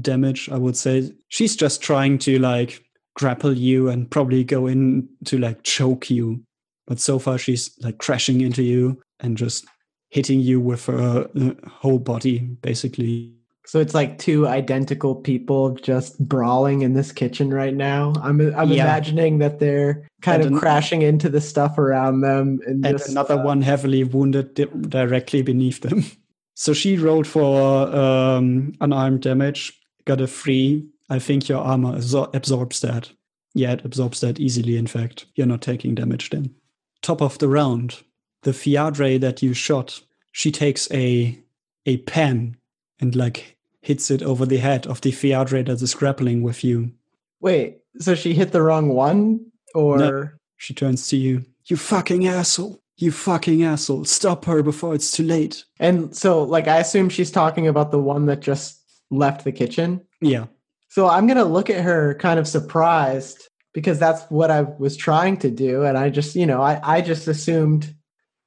damage, 0.00 0.48
I 0.50 0.56
would 0.56 0.76
say. 0.76 1.12
She's 1.30 1.56
just 1.56 1.82
trying 1.82 2.18
to 2.18 2.38
like 2.38 2.84
grapple 3.16 3.52
you 3.52 3.88
and 3.88 4.08
probably 4.08 4.44
go 4.44 4.68
in 4.68 5.08
to 5.24 5.38
like 5.38 5.64
choke 5.64 6.10
you. 6.10 6.44
But 6.86 7.00
so 7.00 7.18
far 7.18 7.38
she's 7.38 7.76
like 7.80 7.98
crashing 7.98 8.40
into 8.40 8.62
you 8.62 9.00
and 9.20 9.36
just 9.36 9.64
hitting 10.10 10.40
you 10.40 10.60
with 10.60 10.86
her 10.86 11.28
uh, 11.36 11.50
whole 11.68 11.98
body, 11.98 12.38
basically. 12.62 13.32
So 13.66 13.80
it's 13.80 13.94
like 13.94 14.18
two 14.18 14.46
identical 14.46 15.14
people 15.14 15.70
just 15.70 16.18
brawling 16.28 16.82
in 16.82 16.92
this 16.92 17.12
kitchen 17.12 17.48
right 17.52 17.74
now. 17.74 18.12
I'm 18.22 18.38
I'm 18.54 18.70
Yeah. 18.70 18.84
imagining 18.84 19.38
that 19.38 19.58
they're 19.58 20.06
kind 20.20 20.42
And 20.42 20.46
of 20.50 20.52
an- 20.54 20.60
crashing 20.60 21.00
into 21.02 21.28
the 21.30 21.40
stuff 21.40 21.78
around 21.78 22.20
them 22.20 22.60
and, 22.66 22.84
and 22.84 22.98
just, 22.98 23.08
another 23.10 23.34
uh, 23.38 23.42
one 23.44 23.62
heavily 23.62 24.04
wounded 24.04 24.54
di- 24.54 24.66
directly 24.88 25.42
beneath 25.42 25.80
them. 25.80 26.04
So 26.56 26.72
she 26.72 26.96
rolled 26.98 27.26
for 27.26 27.88
um, 27.92 28.74
unarmed 28.80 29.22
damage, 29.22 29.72
got 30.04 30.20
a 30.20 30.26
three. 30.28 30.86
I 31.10 31.18
think 31.18 31.48
your 31.48 31.58
armor 31.58 31.96
absor- 31.98 32.32
absorbs 32.32 32.80
that. 32.82 33.10
Yeah, 33.54 33.72
it 33.72 33.84
absorbs 33.84 34.20
that 34.20 34.38
easily, 34.38 34.76
in 34.76 34.86
fact. 34.86 35.26
You're 35.34 35.48
not 35.48 35.62
taking 35.62 35.96
damage 35.96 36.30
then. 36.30 36.54
Top 37.02 37.20
of 37.20 37.38
the 37.38 37.48
round, 37.48 38.04
the 38.44 38.52
Fiadre 38.52 39.20
that 39.20 39.42
you 39.42 39.52
shot, 39.54 40.00
she 40.32 40.50
takes 40.52 40.90
a 40.92 41.38
a 41.86 41.98
pen 41.98 42.56
and 43.00 43.14
like 43.14 43.56
hits 43.82 44.10
it 44.10 44.22
over 44.22 44.46
the 44.46 44.56
head 44.58 44.86
of 44.86 45.00
the 45.02 45.10
Fiadre 45.12 45.66
that 45.66 45.82
is 45.82 45.94
grappling 45.94 46.42
with 46.42 46.64
you. 46.64 46.92
Wait, 47.40 47.80
so 47.98 48.14
she 48.14 48.32
hit 48.32 48.52
the 48.52 48.62
wrong 48.62 48.88
one, 48.88 49.40
or 49.74 50.38
She 50.56 50.72
turns 50.72 51.08
to 51.08 51.16
you. 51.16 51.44
You 51.66 51.76
fucking 51.76 52.26
asshole. 52.26 52.80
You 52.96 53.10
fucking 53.10 53.64
asshole. 53.64 54.04
Stop 54.04 54.44
her 54.44 54.62
before 54.62 54.94
it's 54.94 55.10
too 55.10 55.24
late. 55.24 55.64
and 55.80 56.14
so 56.16 56.42
like 56.42 56.68
I 56.68 56.78
assume 56.78 57.08
she's 57.10 57.30
talking 57.30 57.66
about 57.66 57.90
the 57.90 57.98
one 57.98 58.26
that 58.26 58.40
just 58.40 58.80
left 59.10 59.44
the 59.44 59.52
kitchen. 59.52 60.00
Yeah. 60.20 60.46
So 60.88 61.08
I'm 61.08 61.26
gonna 61.26 61.44
look 61.44 61.68
at 61.70 61.82
her 61.84 62.14
kind 62.14 62.38
of 62.38 62.46
surprised 62.48 63.48
because 63.72 63.98
that's 63.98 64.22
what 64.30 64.50
I 64.50 64.62
was 64.62 64.96
trying 64.96 65.36
to 65.38 65.50
do, 65.50 65.82
and 65.82 65.98
I 65.98 66.08
just 66.08 66.36
you 66.36 66.46
know 66.46 66.62
I 66.62 66.80
I 66.82 67.00
just 67.00 67.26
assumed 67.28 67.94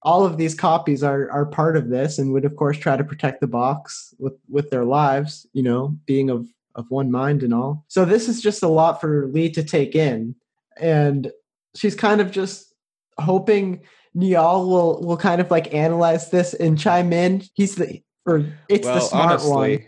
all 0.04 0.26
of 0.26 0.38
these 0.38 0.56
copies 0.56 1.04
are 1.04 1.30
are 1.32 1.46
part 1.46 1.76
of 1.76 1.90
this 1.90 2.18
and 2.20 2.32
would 2.32 2.46
of 2.46 2.56
course 2.56 2.78
try 2.78 2.96
to 2.96 3.04
protect 3.04 3.42
the 3.42 3.48
box 3.48 4.14
with 4.20 4.34
with 4.50 4.70
their 4.70 4.86
lives 4.86 5.46
you 5.54 5.64
know 5.64 5.96
being 6.06 6.30
of 6.30 6.48
of 6.78 6.90
one 6.90 7.12
mind 7.12 7.44
and 7.44 7.54
all. 7.54 7.84
So 7.88 8.06
this 8.06 8.30
is 8.30 8.42
just 8.42 8.64
a 8.64 8.68
lot 8.68 9.02
for 9.02 9.28
lee 9.28 9.50
to 9.52 9.64
take 9.64 9.96
in. 9.96 10.36
And 10.80 11.32
she's 11.76 11.96
kind 11.96 12.22
of 12.22 12.32
just 12.32 12.74
hoping 13.20 13.82
Niall 14.14 14.70
will 14.70 15.02
will 15.02 15.18
kind 15.18 15.42
of 15.42 15.52
like 15.52 15.74
analyze 15.74 16.30
this 16.30 16.54
and 16.54 16.80
chime 16.80 17.12
in. 17.12 17.44
He's 17.56 17.76
the 17.76 18.02
or 18.26 18.46
it's 18.70 18.86
well, 18.86 18.96
the 18.96 19.02
smart 19.02 19.32
honestly, 19.32 19.78
one. 19.78 19.86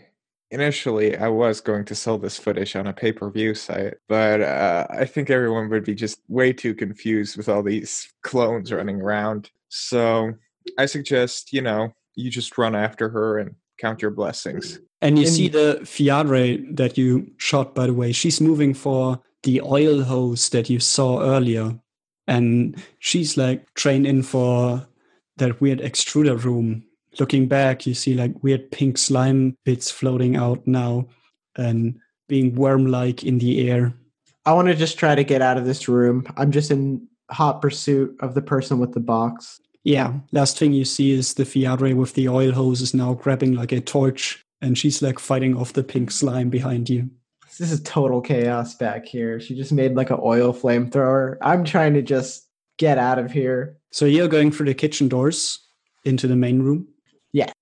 initially 0.50 1.16
I 1.16 1.28
was 1.28 1.60
going 1.60 1.84
to 1.86 1.94
sell 1.94 2.18
this 2.18 2.38
footage 2.38 2.74
on 2.74 2.86
a 2.86 2.92
pay-per-view 2.92 3.54
site, 3.54 3.94
but 4.08 4.40
uh, 4.40 4.86
I 4.90 5.04
think 5.04 5.30
everyone 5.30 5.68
would 5.70 5.84
be 5.84 5.94
just 5.94 6.20
way 6.28 6.52
too 6.52 6.74
confused 6.74 7.36
with 7.36 7.48
all 7.48 7.62
these 7.62 8.12
clones 8.22 8.72
running 8.72 9.00
around. 9.00 9.50
So 9.70 10.34
I 10.78 10.86
suggest, 10.86 11.52
you 11.52 11.62
know, 11.62 11.94
you 12.14 12.30
just 12.30 12.58
run 12.58 12.74
after 12.74 13.08
her 13.08 13.38
and 13.38 13.54
count 13.78 14.02
your 14.02 14.10
blessings. 14.10 14.78
And 15.00 15.18
you 15.18 15.24
And- 15.24 15.32
see 15.34 15.48
the 15.48 15.78
Fiadre 15.84 16.76
that 16.76 16.98
you 16.98 17.30
shot, 17.38 17.74
by 17.74 17.86
the 17.86 17.94
way. 17.94 18.12
She's 18.12 18.40
moving 18.40 18.74
for 18.74 19.22
the 19.44 19.62
oil 19.62 20.02
hose 20.02 20.50
that 20.50 20.68
you 20.68 20.78
saw 20.80 21.22
earlier. 21.22 21.78
And 22.26 22.76
she's 22.98 23.38
like 23.38 23.72
trained 23.74 24.06
in 24.06 24.22
for 24.22 24.86
that 25.38 25.60
weird 25.60 25.80
extruder 25.80 26.42
room 26.44 26.84
looking 27.18 27.48
back, 27.48 27.86
you 27.86 27.94
see 27.94 28.14
like 28.14 28.42
weird 28.42 28.70
pink 28.70 28.98
slime 28.98 29.56
bits 29.64 29.90
floating 29.90 30.36
out 30.36 30.64
now 30.66 31.08
and 31.56 31.98
being 32.28 32.54
worm 32.54 32.86
like 32.86 33.24
in 33.24 33.38
the 33.38 33.68
air. 33.68 33.94
I 34.46 34.52
want 34.52 34.68
to 34.68 34.74
just 34.74 34.98
try 34.98 35.14
to 35.14 35.24
get 35.24 35.42
out 35.42 35.58
of 35.58 35.64
this 35.64 35.88
room. 35.88 36.26
I'm 36.36 36.52
just 36.52 36.70
in 36.70 37.08
hot 37.30 37.62
pursuit 37.62 38.16
of 38.20 38.34
the 38.34 38.42
person 38.42 38.78
with 38.78 38.92
the 38.92 39.00
box. 39.00 39.60
Yeah, 39.84 40.14
last 40.32 40.58
thing 40.58 40.72
you 40.72 40.84
see 40.84 41.12
is 41.12 41.34
the 41.34 41.44
Fiadre 41.44 41.94
with 41.94 42.14
the 42.14 42.28
oil 42.28 42.52
hose 42.52 42.80
is 42.80 42.92
now 42.92 43.14
grabbing 43.14 43.54
like 43.54 43.72
a 43.72 43.80
torch 43.80 44.44
and 44.60 44.76
she's 44.76 45.00
like 45.00 45.18
fighting 45.18 45.56
off 45.56 45.72
the 45.72 45.82
pink 45.82 46.10
slime 46.10 46.50
behind 46.50 46.90
you. 46.90 47.08
This 47.58 47.72
is 47.72 47.82
total 47.82 48.20
chaos 48.20 48.74
back 48.74 49.04
here. 49.06 49.40
She 49.40 49.54
just 49.54 49.72
made 49.72 49.94
like 49.94 50.10
an 50.10 50.20
oil 50.22 50.52
flamethrower. 50.52 51.36
I'm 51.42 51.64
trying 51.64 51.94
to 51.94 52.02
just 52.02 52.46
get 52.78 52.96
out 52.96 53.18
of 53.18 53.30
here. 53.30 53.76
So 53.90 54.06
you're 54.06 54.28
going 54.28 54.50
through 54.50 54.66
the 54.66 54.74
kitchen 54.74 55.08
doors 55.08 55.58
into 56.04 56.26
the 56.26 56.36
main 56.36 56.62
room? 56.62 56.88
Yeah. 57.32 57.52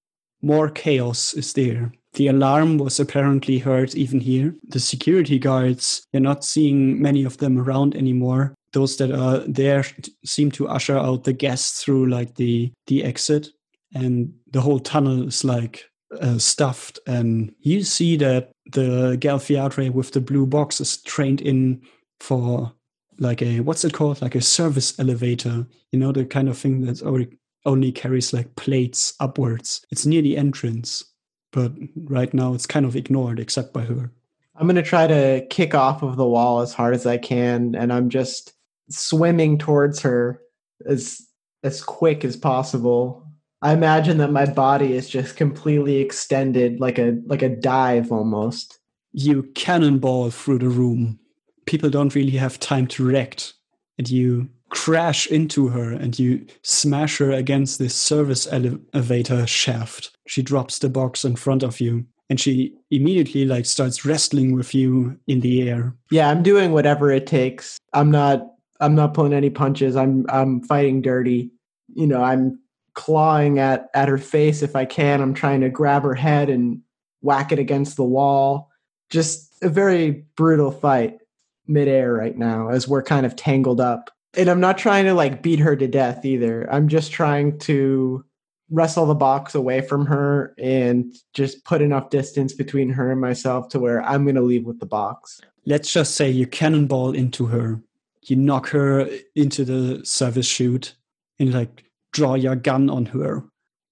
More 0.42 0.70
chaos 0.70 1.34
is 1.34 1.52
there. 1.52 1.92
The 2.14 2.28
alarm 2.28 2.78
was 2.78 3.00
apparently 3.00 3.58
heard 3.58 3.94
even 3.94 4.20
here. 4.20 4.54
The 4.68 4.80
security 4.80 5.38
guards, 5.38 6.06
you're 6.12 6.20
not 6.20 6.44
seeing 6.44 7.02
many 7.02 7.24
of 7.24 7.38
them 7.38 7.58
around 7.58 7.96
anymore. 7.96 8.54
Those 8.72 8.96
that 8.98 9.10
are 9.10 9.38
there 9.46 9.84
seem 10.24 10.50
to 10.52 10.68
usher 10.68 10.98
out 10.98 11.24
the 11.24 11.32
guests 11.32 11.82
through 11.82 12.06
like 12.06 12.34
the 12.34 12.72
the 12.86 13.04
exit, 13.04 13.48
and 13.94 14.32
the 14.50 14.60
whole 14.60 14.78
tunnel 14.78 15.28
is 15.28 15.44
like 15.44 15.84
uh, 16.20 16.38
stuffed. 16.38 16.98
And 17.06 17.54
you 17.60 17.82
see 17.82 18.16
that 18.18 18.50
the 18.72 19.16
Galfiadre 19.20 19.90
with 19.90 20.12
the 20.12 20.20
blue 20.20 20.46
box 20.46 20.80
is 20.80 21.02
trained 21.02 21.40
in 21.40 21.82
for 22.20 22.72
like 23.18 23.42
a 23.42 23.60
what's 23.60 23.84
it 23.84 23.94
called? 23.94 24.20
Like 24.22 24.34
a 24.34 24.40
service 24.40 24.98
elevator. 24.98 25.66
You 25.92 25.98
know 25.98 26.12
the 26.12 26.24
kind 26.24 26.48
of 26.48 26.58
thing 26.58 26.82
that 26.82 27.02
only, 27.02 27.38
only 27.64 27.92
carries 27.92 28.32
like 28.32 28.54
plates 28.56 29.14
upwards. 29.20 29.84
It's 29.90 30.06
near 30.06 30.22
the 30.22 30.36
entrance 30.36 31.04
but 31.52 31.72
right 31.96 32.32
now 32.34 32.54
it's 32.54 32.66
kind 32.66 32.86
of 32.86 32.96
ignored 32.96 33.40
except 33.40 33.72
by 33.72 33.82
her. 33.82 34.12
I'm 34.56 34.66
going 34.66 34.76
to 34.76 34.82
try 34.82 35.06
to 35.06 35.46
kick 35.50 35.74
off 35.74 36.02
of 36.02 36.16
the 36.16 36.26
wall 36.26 36.60
as 36.60 36.72
hard 36.72 36.94
as 36.94 37.06
I 37.06 37.16
can 37.16 37.74
and 37.74 37.92
I'm 37.92 38.10
just 38.10 38.52
swimming 38.91 39.59
towards 39.59 40.01
her 40.01 40.41
as 40.86 41.22
as 41.64 41.82
quick 41.82 42.24
as 42.24 42.36
possible. 42.36 43.24
I 43.61 43.72
imagine 43.72 44.18
that 44.18 44.30
my 44.30 44.47
body 44.47 44.93
is 44.93 45.09
just 45.09 45.36
completely 45.36 45.97
extended 45.97 46.78
like 46.80 46.99
a 46.99 47.18
like 47.26 47.43
a 47.43 47.49
dive 47.49 48.12
almost. 48.12 48.78
you 49.12 49.43
cannonball 49.55 50.30
through 50.30 50.59
the 50.59 50.68
room 50.68 51.18
people 51.66 51.91
don't 51.91 52.14
really 52.14 52.36
have 52.36 52.59
time 52.61 52.86
to 52.86 53.05
react 53.05 53.55
and 53.99 54.09
you 54.11 54.49
crash 54.70 55.26
into 55.28 55.68
her 55.68 55.93
and 55.93 56.18
you 56.18 56.47
smash 56.62 57.18
her 57.18 57.30
against 57.32 57.78
this 57.78 57.95
service 57.95 58.47
elevator 58.53 59.47
shaft 59.47 60.11
she 60.26 60.43
drops 60.43 60.78
the 60.78 60.89
box 60.91 61.24
in 61.24 61.34
front 61.36 61.62
of 61.62 61.80
you 61.80 62.05
and 62.30 62.39
she 62.39 62.74
immediately 62.91 63.45
like 63.47 63.64
starts 63.66 64.05
wrestling 64.05 64.53
with 64.55 64.74
you 64.74 65.18
in 65.26 65.41
the 65.41 65.68
air 65.68 65.95
Yeah, 66.11 66.28
I'm 66.30 66.43
doing 66.43 66.72
whatever 66.72 67.11
it 67.11 67.26
takes. 67.26 67.78
I'm 67.95 68.11
not 68.11 68.47
I'm 68.81 68.95
not 68.95 69.14
pulling 69.14 69.33
any 69.33 69.51
punches. 69.51 69.97
I'm 69.97 70.26
I'm 70.29 70.62
fighting 70.62 71.03
dirty. 71.03 71.51
You 71.95 72.07
know, 72.07 72.22
I'm 72.22 72.61
clawing 72.95 73.59
at 73.59 73.89
at 73.95 74.09
her 74.09 74.18
face 74.18 74.62
if 74.62 74.76
I 74.76 74.85
can. 74.85 75.20
I'm 75.20 75.35
trying 75.35 75.61
to 75.61 75.70
grab 75.70 76.03
her 76.03 76.14
head 76.14 76.49
and 76.49 76.81
whack 77.20 77.53
it 77.53 77.59
against 77.59 77.97
the 77.97 78.05
wall. 78.05 78.70
Just 79.11 79.53
a 79.62 79.68
very 79.68 80.24
brutal 80.37 80.70
fight 80.70 81.18
midair 81.66 82.12
right 82.12 82.37
now 82.37 82.68
as 82.68 82.89
we're 82.89 83.03
kind 83.03 83.26
of 83.26 83.37
tangled 83.37 83.81
up. 83.81 84.11
And 84.35 84.49
I'm 84.49 84.61
not 84.61 84.79
trying 84.79 85.05
to 85.07 85.14
like 85.14 85.43
beat 85.43 85.59
her 85.59 85.76
to 85.76 85.87
death 85.87 86.24
either. 86.24 86.70
I'm 86.72 86.89
just 86.89 87.12
trying 87.12 87.59
to 87.61 88.24
wrestle 88.70 89.07
the 89.07 89.14
box 89.14 89.55
away 89.55 89.81
from 89.81 90.07
her 90.07 90.55
and 90.59 91.14
just 91.33 91.64
put 91.64 91.81
enough 91.81 92.11
distance 92.11 92.53
between 92.53 92.91
her 92.91 93.11
and 93.11 93.20
myself 93.20 93.68
to 93.70 93.81
where 93.81 94.03
I'm 94.03 94.24
going 94.24 94.35
to 94.35 94.43
leave 94.43 94.66
with 94.66 94.79
the 94.79 94.87
box. 94.87 95.41
let's 95.64 95.93
just 95.93 96.14
say 96.14 96.31
you 96.31 96.47
cannonball 96.47 97.12
into 97.12 97.47
her 97.47 97.81
you 98.24 98.36
knock 98.36 98.68
her 98.68 99.08
into 99.34 99.64
the 99.64 100.04
service 100.04 100.46
chute 100.46 100.94
and 101.38 101.52
like 101.52 101.84
draw 102.12 102.34
your 102.34 102.56
gun 102.56 102.90
on 102.90 103.06
her 103.06 103.44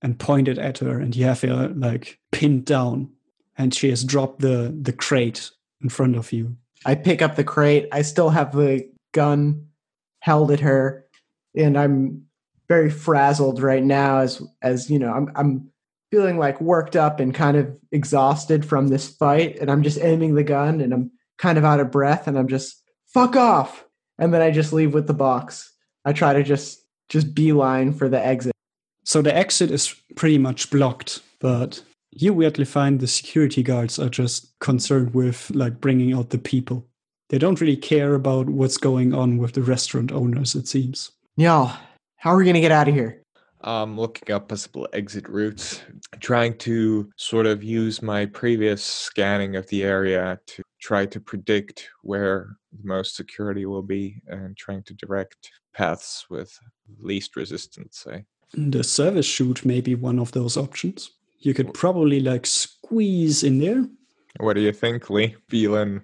and 0.03 0.19
point 0.19 0.49
it 0.49 0.59
at 0.59 0.79
her 0.79 0.99
and 0.99 1.15
you 1.17 1.25
have 1.25 1.41
her 1.41 1.69
like 1.77 2.19
pinned 2.33 2.65
down 2.65 3.11
and 3.57 3.75
she 3.75 3.89
has 3.91 4.05
dropped 4.05 4.41
the 4.41 4.77
the 4.83 4.93
crate 4.93 5.51
in 5.83 5.89
front 5.89 6.17
of 6.17 6.33
you 6.33 6.57
I 6.85 6.95
pick 6.95 7.23
up 7.23 7.37
the 7.37 7.45
crate. 7.45 7.89
I 7.93 8.03
still 8.03 8.31
have 8.31 8.55
the 8.55 8.89
gun 9.13 9.67
held 10.21 10.51
at 10.51 10.61
her, 10.61 11.07
and 11.55 11.79
I'm 11.79 12.25
very 12.69 12.91
frazzled 12.91 13.63
right 13.63 13.83
now. 13.83 14.19
As 14.19 14.43
as 14.63 14.91
you 14.91 14.99
know, 14.99 15.13
I'm 15.13 15.31
I'm 15.35 15.71
feeling 16.11 16.39
like 16.39 16.61
worked 16.61 16.97
up 16.97 17.19
and 17.19 17.35
kind 17.35 17.57
of 17.57 17.79
exhausted 17.93 18.65
from 18.65 18.89
this 18.89 19.09
fight, 19.09 19.59
and 19.61 19.71
I'm 19.71 19.83
just 19.83 19.99
aiming 20.01 20.35
the 20.35 20.45
gun, 20.45 20.81
and 20.81 20.93
I'm 20.93 21.11
kind 21.39 21.59
of 21.59 21.65
out 21.65 21.81
of 21.81 21.91
breath, 21.91 22.27
and 22.27 22.39
I'm 22.39 22.49
just 22.49 22.83
fuck 23.07 23.37
off, 23.37 23.86
and 24.19 24.33
then 24.33 24.43
I 24.43 24.51
just 24.51 24.73
leave 24.73 24.95
with 24.95 25.07
the 25.07 25.15
box. 25.15 25.73
I 26.05 26.13
try 26.13 26.33
to 26.33 26.43
just 26.43 26.83
just 27.09 27.35
beeline 27.35 27.93
for 27.93 28.09
the 28.09 28.25
exit. 28.25 28.53
So 29.05 29.23
the 29.23 29.35
exit 29.35 29.71
is 29.71 29.95
pretty 30.17 30.39
much 30.39 30.71
blocked, 30.71 31.21
but 31.41 31.83
you 32.11 32.33
weirdly 32.33 32.65
find 32.65 32.99
the 32.99 33.07
security 33.07 33.63
guards 33.63 33.99
are 33.99 34.09
just 34.09 34.59
concerned 34.59 35.15
with 35.15 35.51
like 35.55 35.81
bringing 35.81 36.13
out 36.15 36.31
the 36.31 36.39
people. 36.39 36.85
They 37.29 37.39
don't 37.39 37.61
really 37.61 37.77
care 37.77 38.15
about 38.15 38.49
what's 38.49 38.77
going 38.77 39.13
on 39.13 39.39
with 39.39 39.53
the 39.53 39.63
restaurant 39.63 40.13
owners, 40.13 40.55
it 40.55 40.67
seems. 40.69 41.11
Yeah. 41.37 41.77
how 42.17 42.31
are 42.33 42.37
we 42.39 42.45
gonna 42.47 42.61
get 42.61 42.73
out 42.73 42.89
of 42.89 42.95
here? 42.95 43.23
Um, 43.63 43.99
looking 43.99 44.33
up 44.35 44.49
possible 44.49 44.89
exit 44.93 45.29
routes, 45.29 45.83
trying 46.21 46.57
to 46.59 47.11
sort 47.17 47.47
of 47.47 47.65
use 47.65 48.01
my 48.01 48.27
previous 48.27 48.83
scanning 48.83 49.57
of 49.57 49.67
the 49.69 49.83
area 49.83 50.39
to 50.47 50.63
try 50.87 51.05
to 51.05 51.19
predict 51.19 51.89
where 52.03 52.57
the 52.71 52.87
most 52.87 53.17
security 53.17 53.67
will 53.67 53.83
be 53.83 54.23
and 54.29 54.57
trying 54.57 54.85
to 54.85 54.95
direct 54.95 55.51
paths 55.75 56.27
with 56.31 56.57
least 57.01 57.35
resistance, 57.35 57.99
say. 58.05 58.25
The 58.55 58.85
service 58.85 59.27
chute 59.27 59.65
may 59.65 59.81
be 59.81 59.97
one 59.97 60.21
of 60.21 60.31
those 60.31 60.57
options. 60.57 61.11
You 61.41 61.55
could 61.55 61.75
probably 61.75 62.21
like 62.21 62.47
squeeze 62.47 63.43
in 63.43 63.59
there. 63.59 63.85
What 64.39 64.55
do 64.55 64.61
you 64.61 64.73
think, 64.73 65.11
Lee? 65.11 65.35
Feeling 65.49 66.03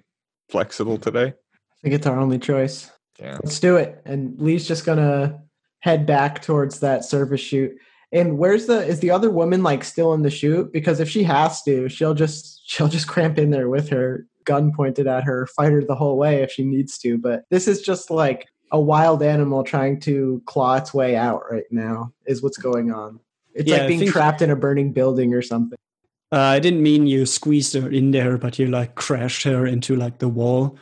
flexible 0.49 0.97
today? 0.97 1.27
I 1.27 1.77
think 1.81 1.95
it's 1.95 2.07
our 2.07 2.19
only 2.19 2.39
choice. 2.39 2.91
Yeah. 3.21 3.37
Let's 3.41 3.61
do 3.61 3.77
it. 3.77 4.01
And 4.03 4.37
Lee's 4.37 4.67
just 4.67 4.85
gonna 4.85 5.39
head 5.79 6.05
back 6.05 6.41
towards 6.41 6.81
that 6.81 7.05
service 7.05 7.39
chute. 7.39 7.77
And 8.11 8.37
where's 8.37 8.65
the 8.65 8.85
is 8.85 8.99
the 8.99 9.11
other 9.11 9.31
woman 9.31 9.63
like 9.63 9.85
still 9.85 10.13
in 10.13 10.23
the 10.23 10.29
chute? 10.29 10.73
Because 10.73 10.99
if 10.99 11.09
she 11.09 11.23
has 11.23 11.63
to, 11.63 11.87
she'll 11.87 12.13
just 12.13 12.61
she'll 12.65 12.89
just 12.89 13.07
cramp 13.07 13.37
in 13.37 13.49
there 13.49 13.69
with 13.69 13.87
her 13.89 14.27
gun 14.45 14.71
pointed 14.73 15.07
at 15.07 15.23
her, 15.23 15.47
fight 15.47 15.71
her 15.71 15.83
the 15.83 15.95
whole 15.95 16.17
way 16.17 16.41
if 16.41 16.51
she 16.51 16.63
needs 16.63 16.97
to. 16.99 17.17
But 17.17 17.43
this 17.49 17.67
is 17.67 17.81
just 17.81 18.09
like 18.11 18.47
a 18.71 18.79
wild 18.79 19.21
animal 19.21 19.63
trying 19.63 19.99
to 20.01 20.41
claw 20.45 20.75
its 20.75 20.93
way 20.93 21.15
out 21.15 21.43
right 21.49 21.65
now, 21.71 22.11
is 22.25 22.41
what's 22.41 22.57
going 22.57 22.91
on. 22.91 23.19
It's 23.53 23.69
Yeah, 23.69 23.79
like 23.79 23.87
being 23.87 24.11
trapped 24.11 24.41
in 24.41 24.49
a 24.49 24.55
burning 24.55 24.93
building 24.93 25.33
or 25.33 25.41
something. 25.41 25.77
Uh, 26.31 26.39
I 26.39 26.59
didn't 26.59 26.81
mean 26.81 27.05
you 27.05 27.27
squeezed 27.27 27.75
her 27.75 27.89
in 27.89 28.09
there, 28.09 28.37
but 28.39 28.57
you 28.57 28.65
like 28.65 28.95
crashed 28.95 29.43
her 29.43 29.67
into 29.67 29.95
like 29.95 30.17
the 30.17 30.27
wall. 30.27 30.77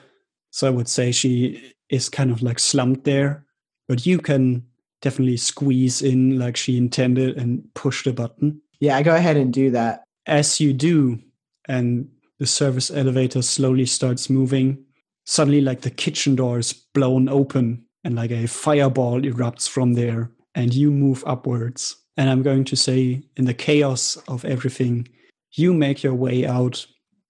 So 0.51 0.67
I 0.67 0.69
would 0.69 0.87
say 0.87 1.11
she 1.11 1.73
is 1.89 2.07
kind 2.07 2.31
of 2.31 2.41
like 2.41 2.59
slumped 2.59 3.03
there. 3.03 3.45
But 3.89 4.05
you 4.05 4.19
can 4.19 4.65
definitely 5.01 5.35
squeeze 5.35 6.01
in 6.01 6.39
like 6.39 6.55
she 6.55 6.77
intended 6.77 7.37
and 7.37 7.63
push 7.73 8.05
the 8.05 8.13
button. 8.13 8.61
Yeah, 8.79 8.95
I 8.95 9.03
go 9.03 9.13
ahead 9.13 9.35
and 9.35 9.51
do 9.51 9.71
that. 9.71 10.03
As 10.25 10.61
you 10.61 10.71
do, 10.71 11.19
and 11.67 12.09
the 12.41 12.47
service 12.47 12.89
elevator 12.89 13.43
slowly 13.43 13.85
starts 13.85 14.27
moving, 14.27 14.83
suddenly 15.25 15.61
like 15.61 15.81
the 15.81 15.91
kitchen 15.91 16.35
door 16.35 16.57
is 16.57 16.73
blown 16.73 17.29
open 17.29 17.85
and 18.03 18.15
like 18.15 18.31
a 18.31 18.47
fireball 18.47 19.21
erupts 19.21 19.69
from 19.69 19.93
there 19.93 20.31
and 20.55 20.73
you 20.73 20.89
move 20.89 21.23
upwards. 21.27 21.95
And 22.17 22.31
I'm 22.31 22.41
going 22.41 22.63
to 22.63 22.75
say, 22.75 23.21
in 23.37 23.45
the 23.45 23.53
chaos 23.53 24.17
of 24.27 24.43
everything, 24.43 25.07
you 25.51 25.71
make 25.71 26.01
your 26.01 26.15
way 26.15 26.47
out 26.47 26.83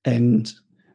and 0.06 0.50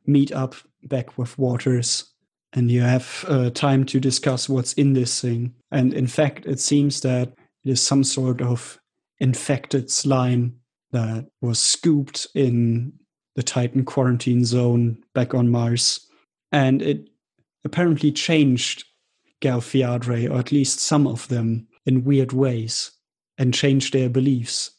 meet 0.06 0.32
up 0.32 0.54
back 0.84 1.18
with 1.18 1.38
Waters. 1.38 2.10
And 2.54 2.70
you 2.70 2.80
have 2.80 3.22
uh, 3.28 3.50
time 3.50 3.84
to 3.84 4.00
discuss 4.00 4.48
what's 4.48 4.72
in 4.72 4.94
this 4.94 5.20
thing. 5.20 5.52
And 5.70 5.92
in 5.92 6.06
fact, 6.06 6.46
it 6.46 6.58
seems 6.58 7.02
that 7.02 7.34
it 7.66 7.70
is 7.70 7.82
some 7.82 8.02
sort 8.02 8.40
of 8.40 8.80
infected 9.18 9.90
slime 9.90 10.56
that 10.92 11.26
was 11.42 11.58
scooped 11.58 12.26
in 12.34 12.94
the 13.36 13.42
Titan 13.42 13.84
quarantine 13.84 14.44
zone 14.44 14.98
back 15.14 15.34
on 15.34 15.48
Mars. 15.48 16.00
And 16.50 16.82
it 16.82 17.08
apparently 17.64 18.10
changed 18.10 18.84
Galfiadre, 19.40 20.28
or 20.30 20.38
at 20.38 20.52
least 20.52 20.80
some 20.80 21.06
of 21.06 21.28
them, 21.28 21.68
in 21.84 22.04
weird 22.04 22.32
ways, 22.32 22.90
and 23.38 23.54
changed 23.54 23.92
their 23.92 24.08
beliefs 24.08 24.70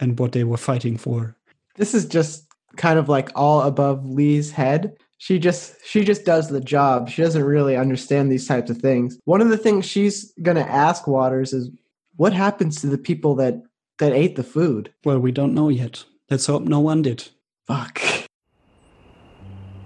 and 0.00 0.18
what 0.18 0.32
they 0.32 0.44
were 0.44 0.56
fighting 0.56 0.96
for. 0.96 1.36
this 1.76 1.94
is 1.94 2.06
just 2.06 2.46
kind 2.76 2.98
of 2.98 3.08
like 3.08 3.30
all 3.34 3.62
above 3.62 4.06
Lee's 4.08 4.50
head. 4.50 4.96
She 5.18 5.38
just 5.38 5.74
she 5.84 6.04
just 6.04 6.24
does 6.24 6.48
the 6.48 6.60
job. 6.60 7.08
She 7.08 7.22
doesn't 7.22 7.44
really 7.44 7.76
understand 7.76 8.30
these 8.30 8.46
types 8.46 8.70
of 8.70 8.78
things. 8.78 9.18
One 9.24 9.40
of 9.40 9.48
the 9.48 9.56
things 9.56 9.86
she's 9.86 10.32
going 10.42 10.56
to 10.56 10.70
ask 10.70 11.06
Waters 11.06 11.52
is 11.52 11.70
what 12.16 12.32
happens 12.32 12.80
to 12.80 12.86
the 12.86 12.98
people 12.98 13.34
that 13.36 13.62
that 13.98 14.12
ate 14.12 14.36
the 14.36 14.42
food. 14.42 14.92
Well, 15.04 15.18
we 15.18 15.32
don't 15.32 15.54
know 15.54 15.68
yet. 15.70 16.04
Let's 16.30 16.46
hope 16.46 16.64
no 16.64 16.80
one 16.80 17.02
did. 17.02 17.28
Fuck. 17.66 18.00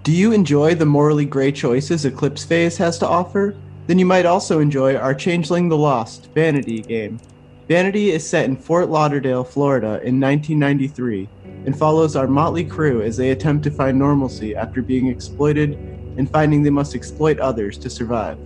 Do 0.03 0.11
you 0.11 0.31
enjoy 0.33 0.75
the 0.75 0.85
morally 0.85 1.25
gray 1.25 1.51
choices 1.51 2.05
Eclipse 2.05 2.45
Phase 2.45 2.77
has 2.77 2.99
to 2.99 3.07
offer? 3.07 3.55
Then 3.87 3.97
you 3.97 4.05
might 4.05 4.27
also 4.27 4.59
enjoy 4.59 4.95
our 4.95 5.15
Changeling 5.15 5.67
the 5.67 5.77
Lost 5.77 6.29
Vanity 6.35 6.83
game. 6.83 7.19
Vanity 7.67 8.11
is 8.11 8.27
set 8.27 8.45
in 8.45 8.55
Fort 8.55 8.89
Lauderdale, 8.89 9.43
Florida 9.43 9.99
in 10.03 10.19
1993 10.19 11.27
and 11.65 11.77
follows 11.77 12.15
our 12.15 12.27
motley 12.27 12.63
crew 12.63 13.01
as 13.01 13.17
they 13.17 13.31
attempt 13.31 13.63
to 13.63 13.71
find 13.71 13.97
normalcy 13.97 14.55
after 14.55 14.83
being 14.83 15.07
exploited 15.07 15.73
and 16.17 16.29
finding 16.29 16.61
they 16.61 16.69
must 16.69 16.93
exploit 16.93 17.39
others 17.39 17.79
to 17.79 17.89
survive. 17.89 18.37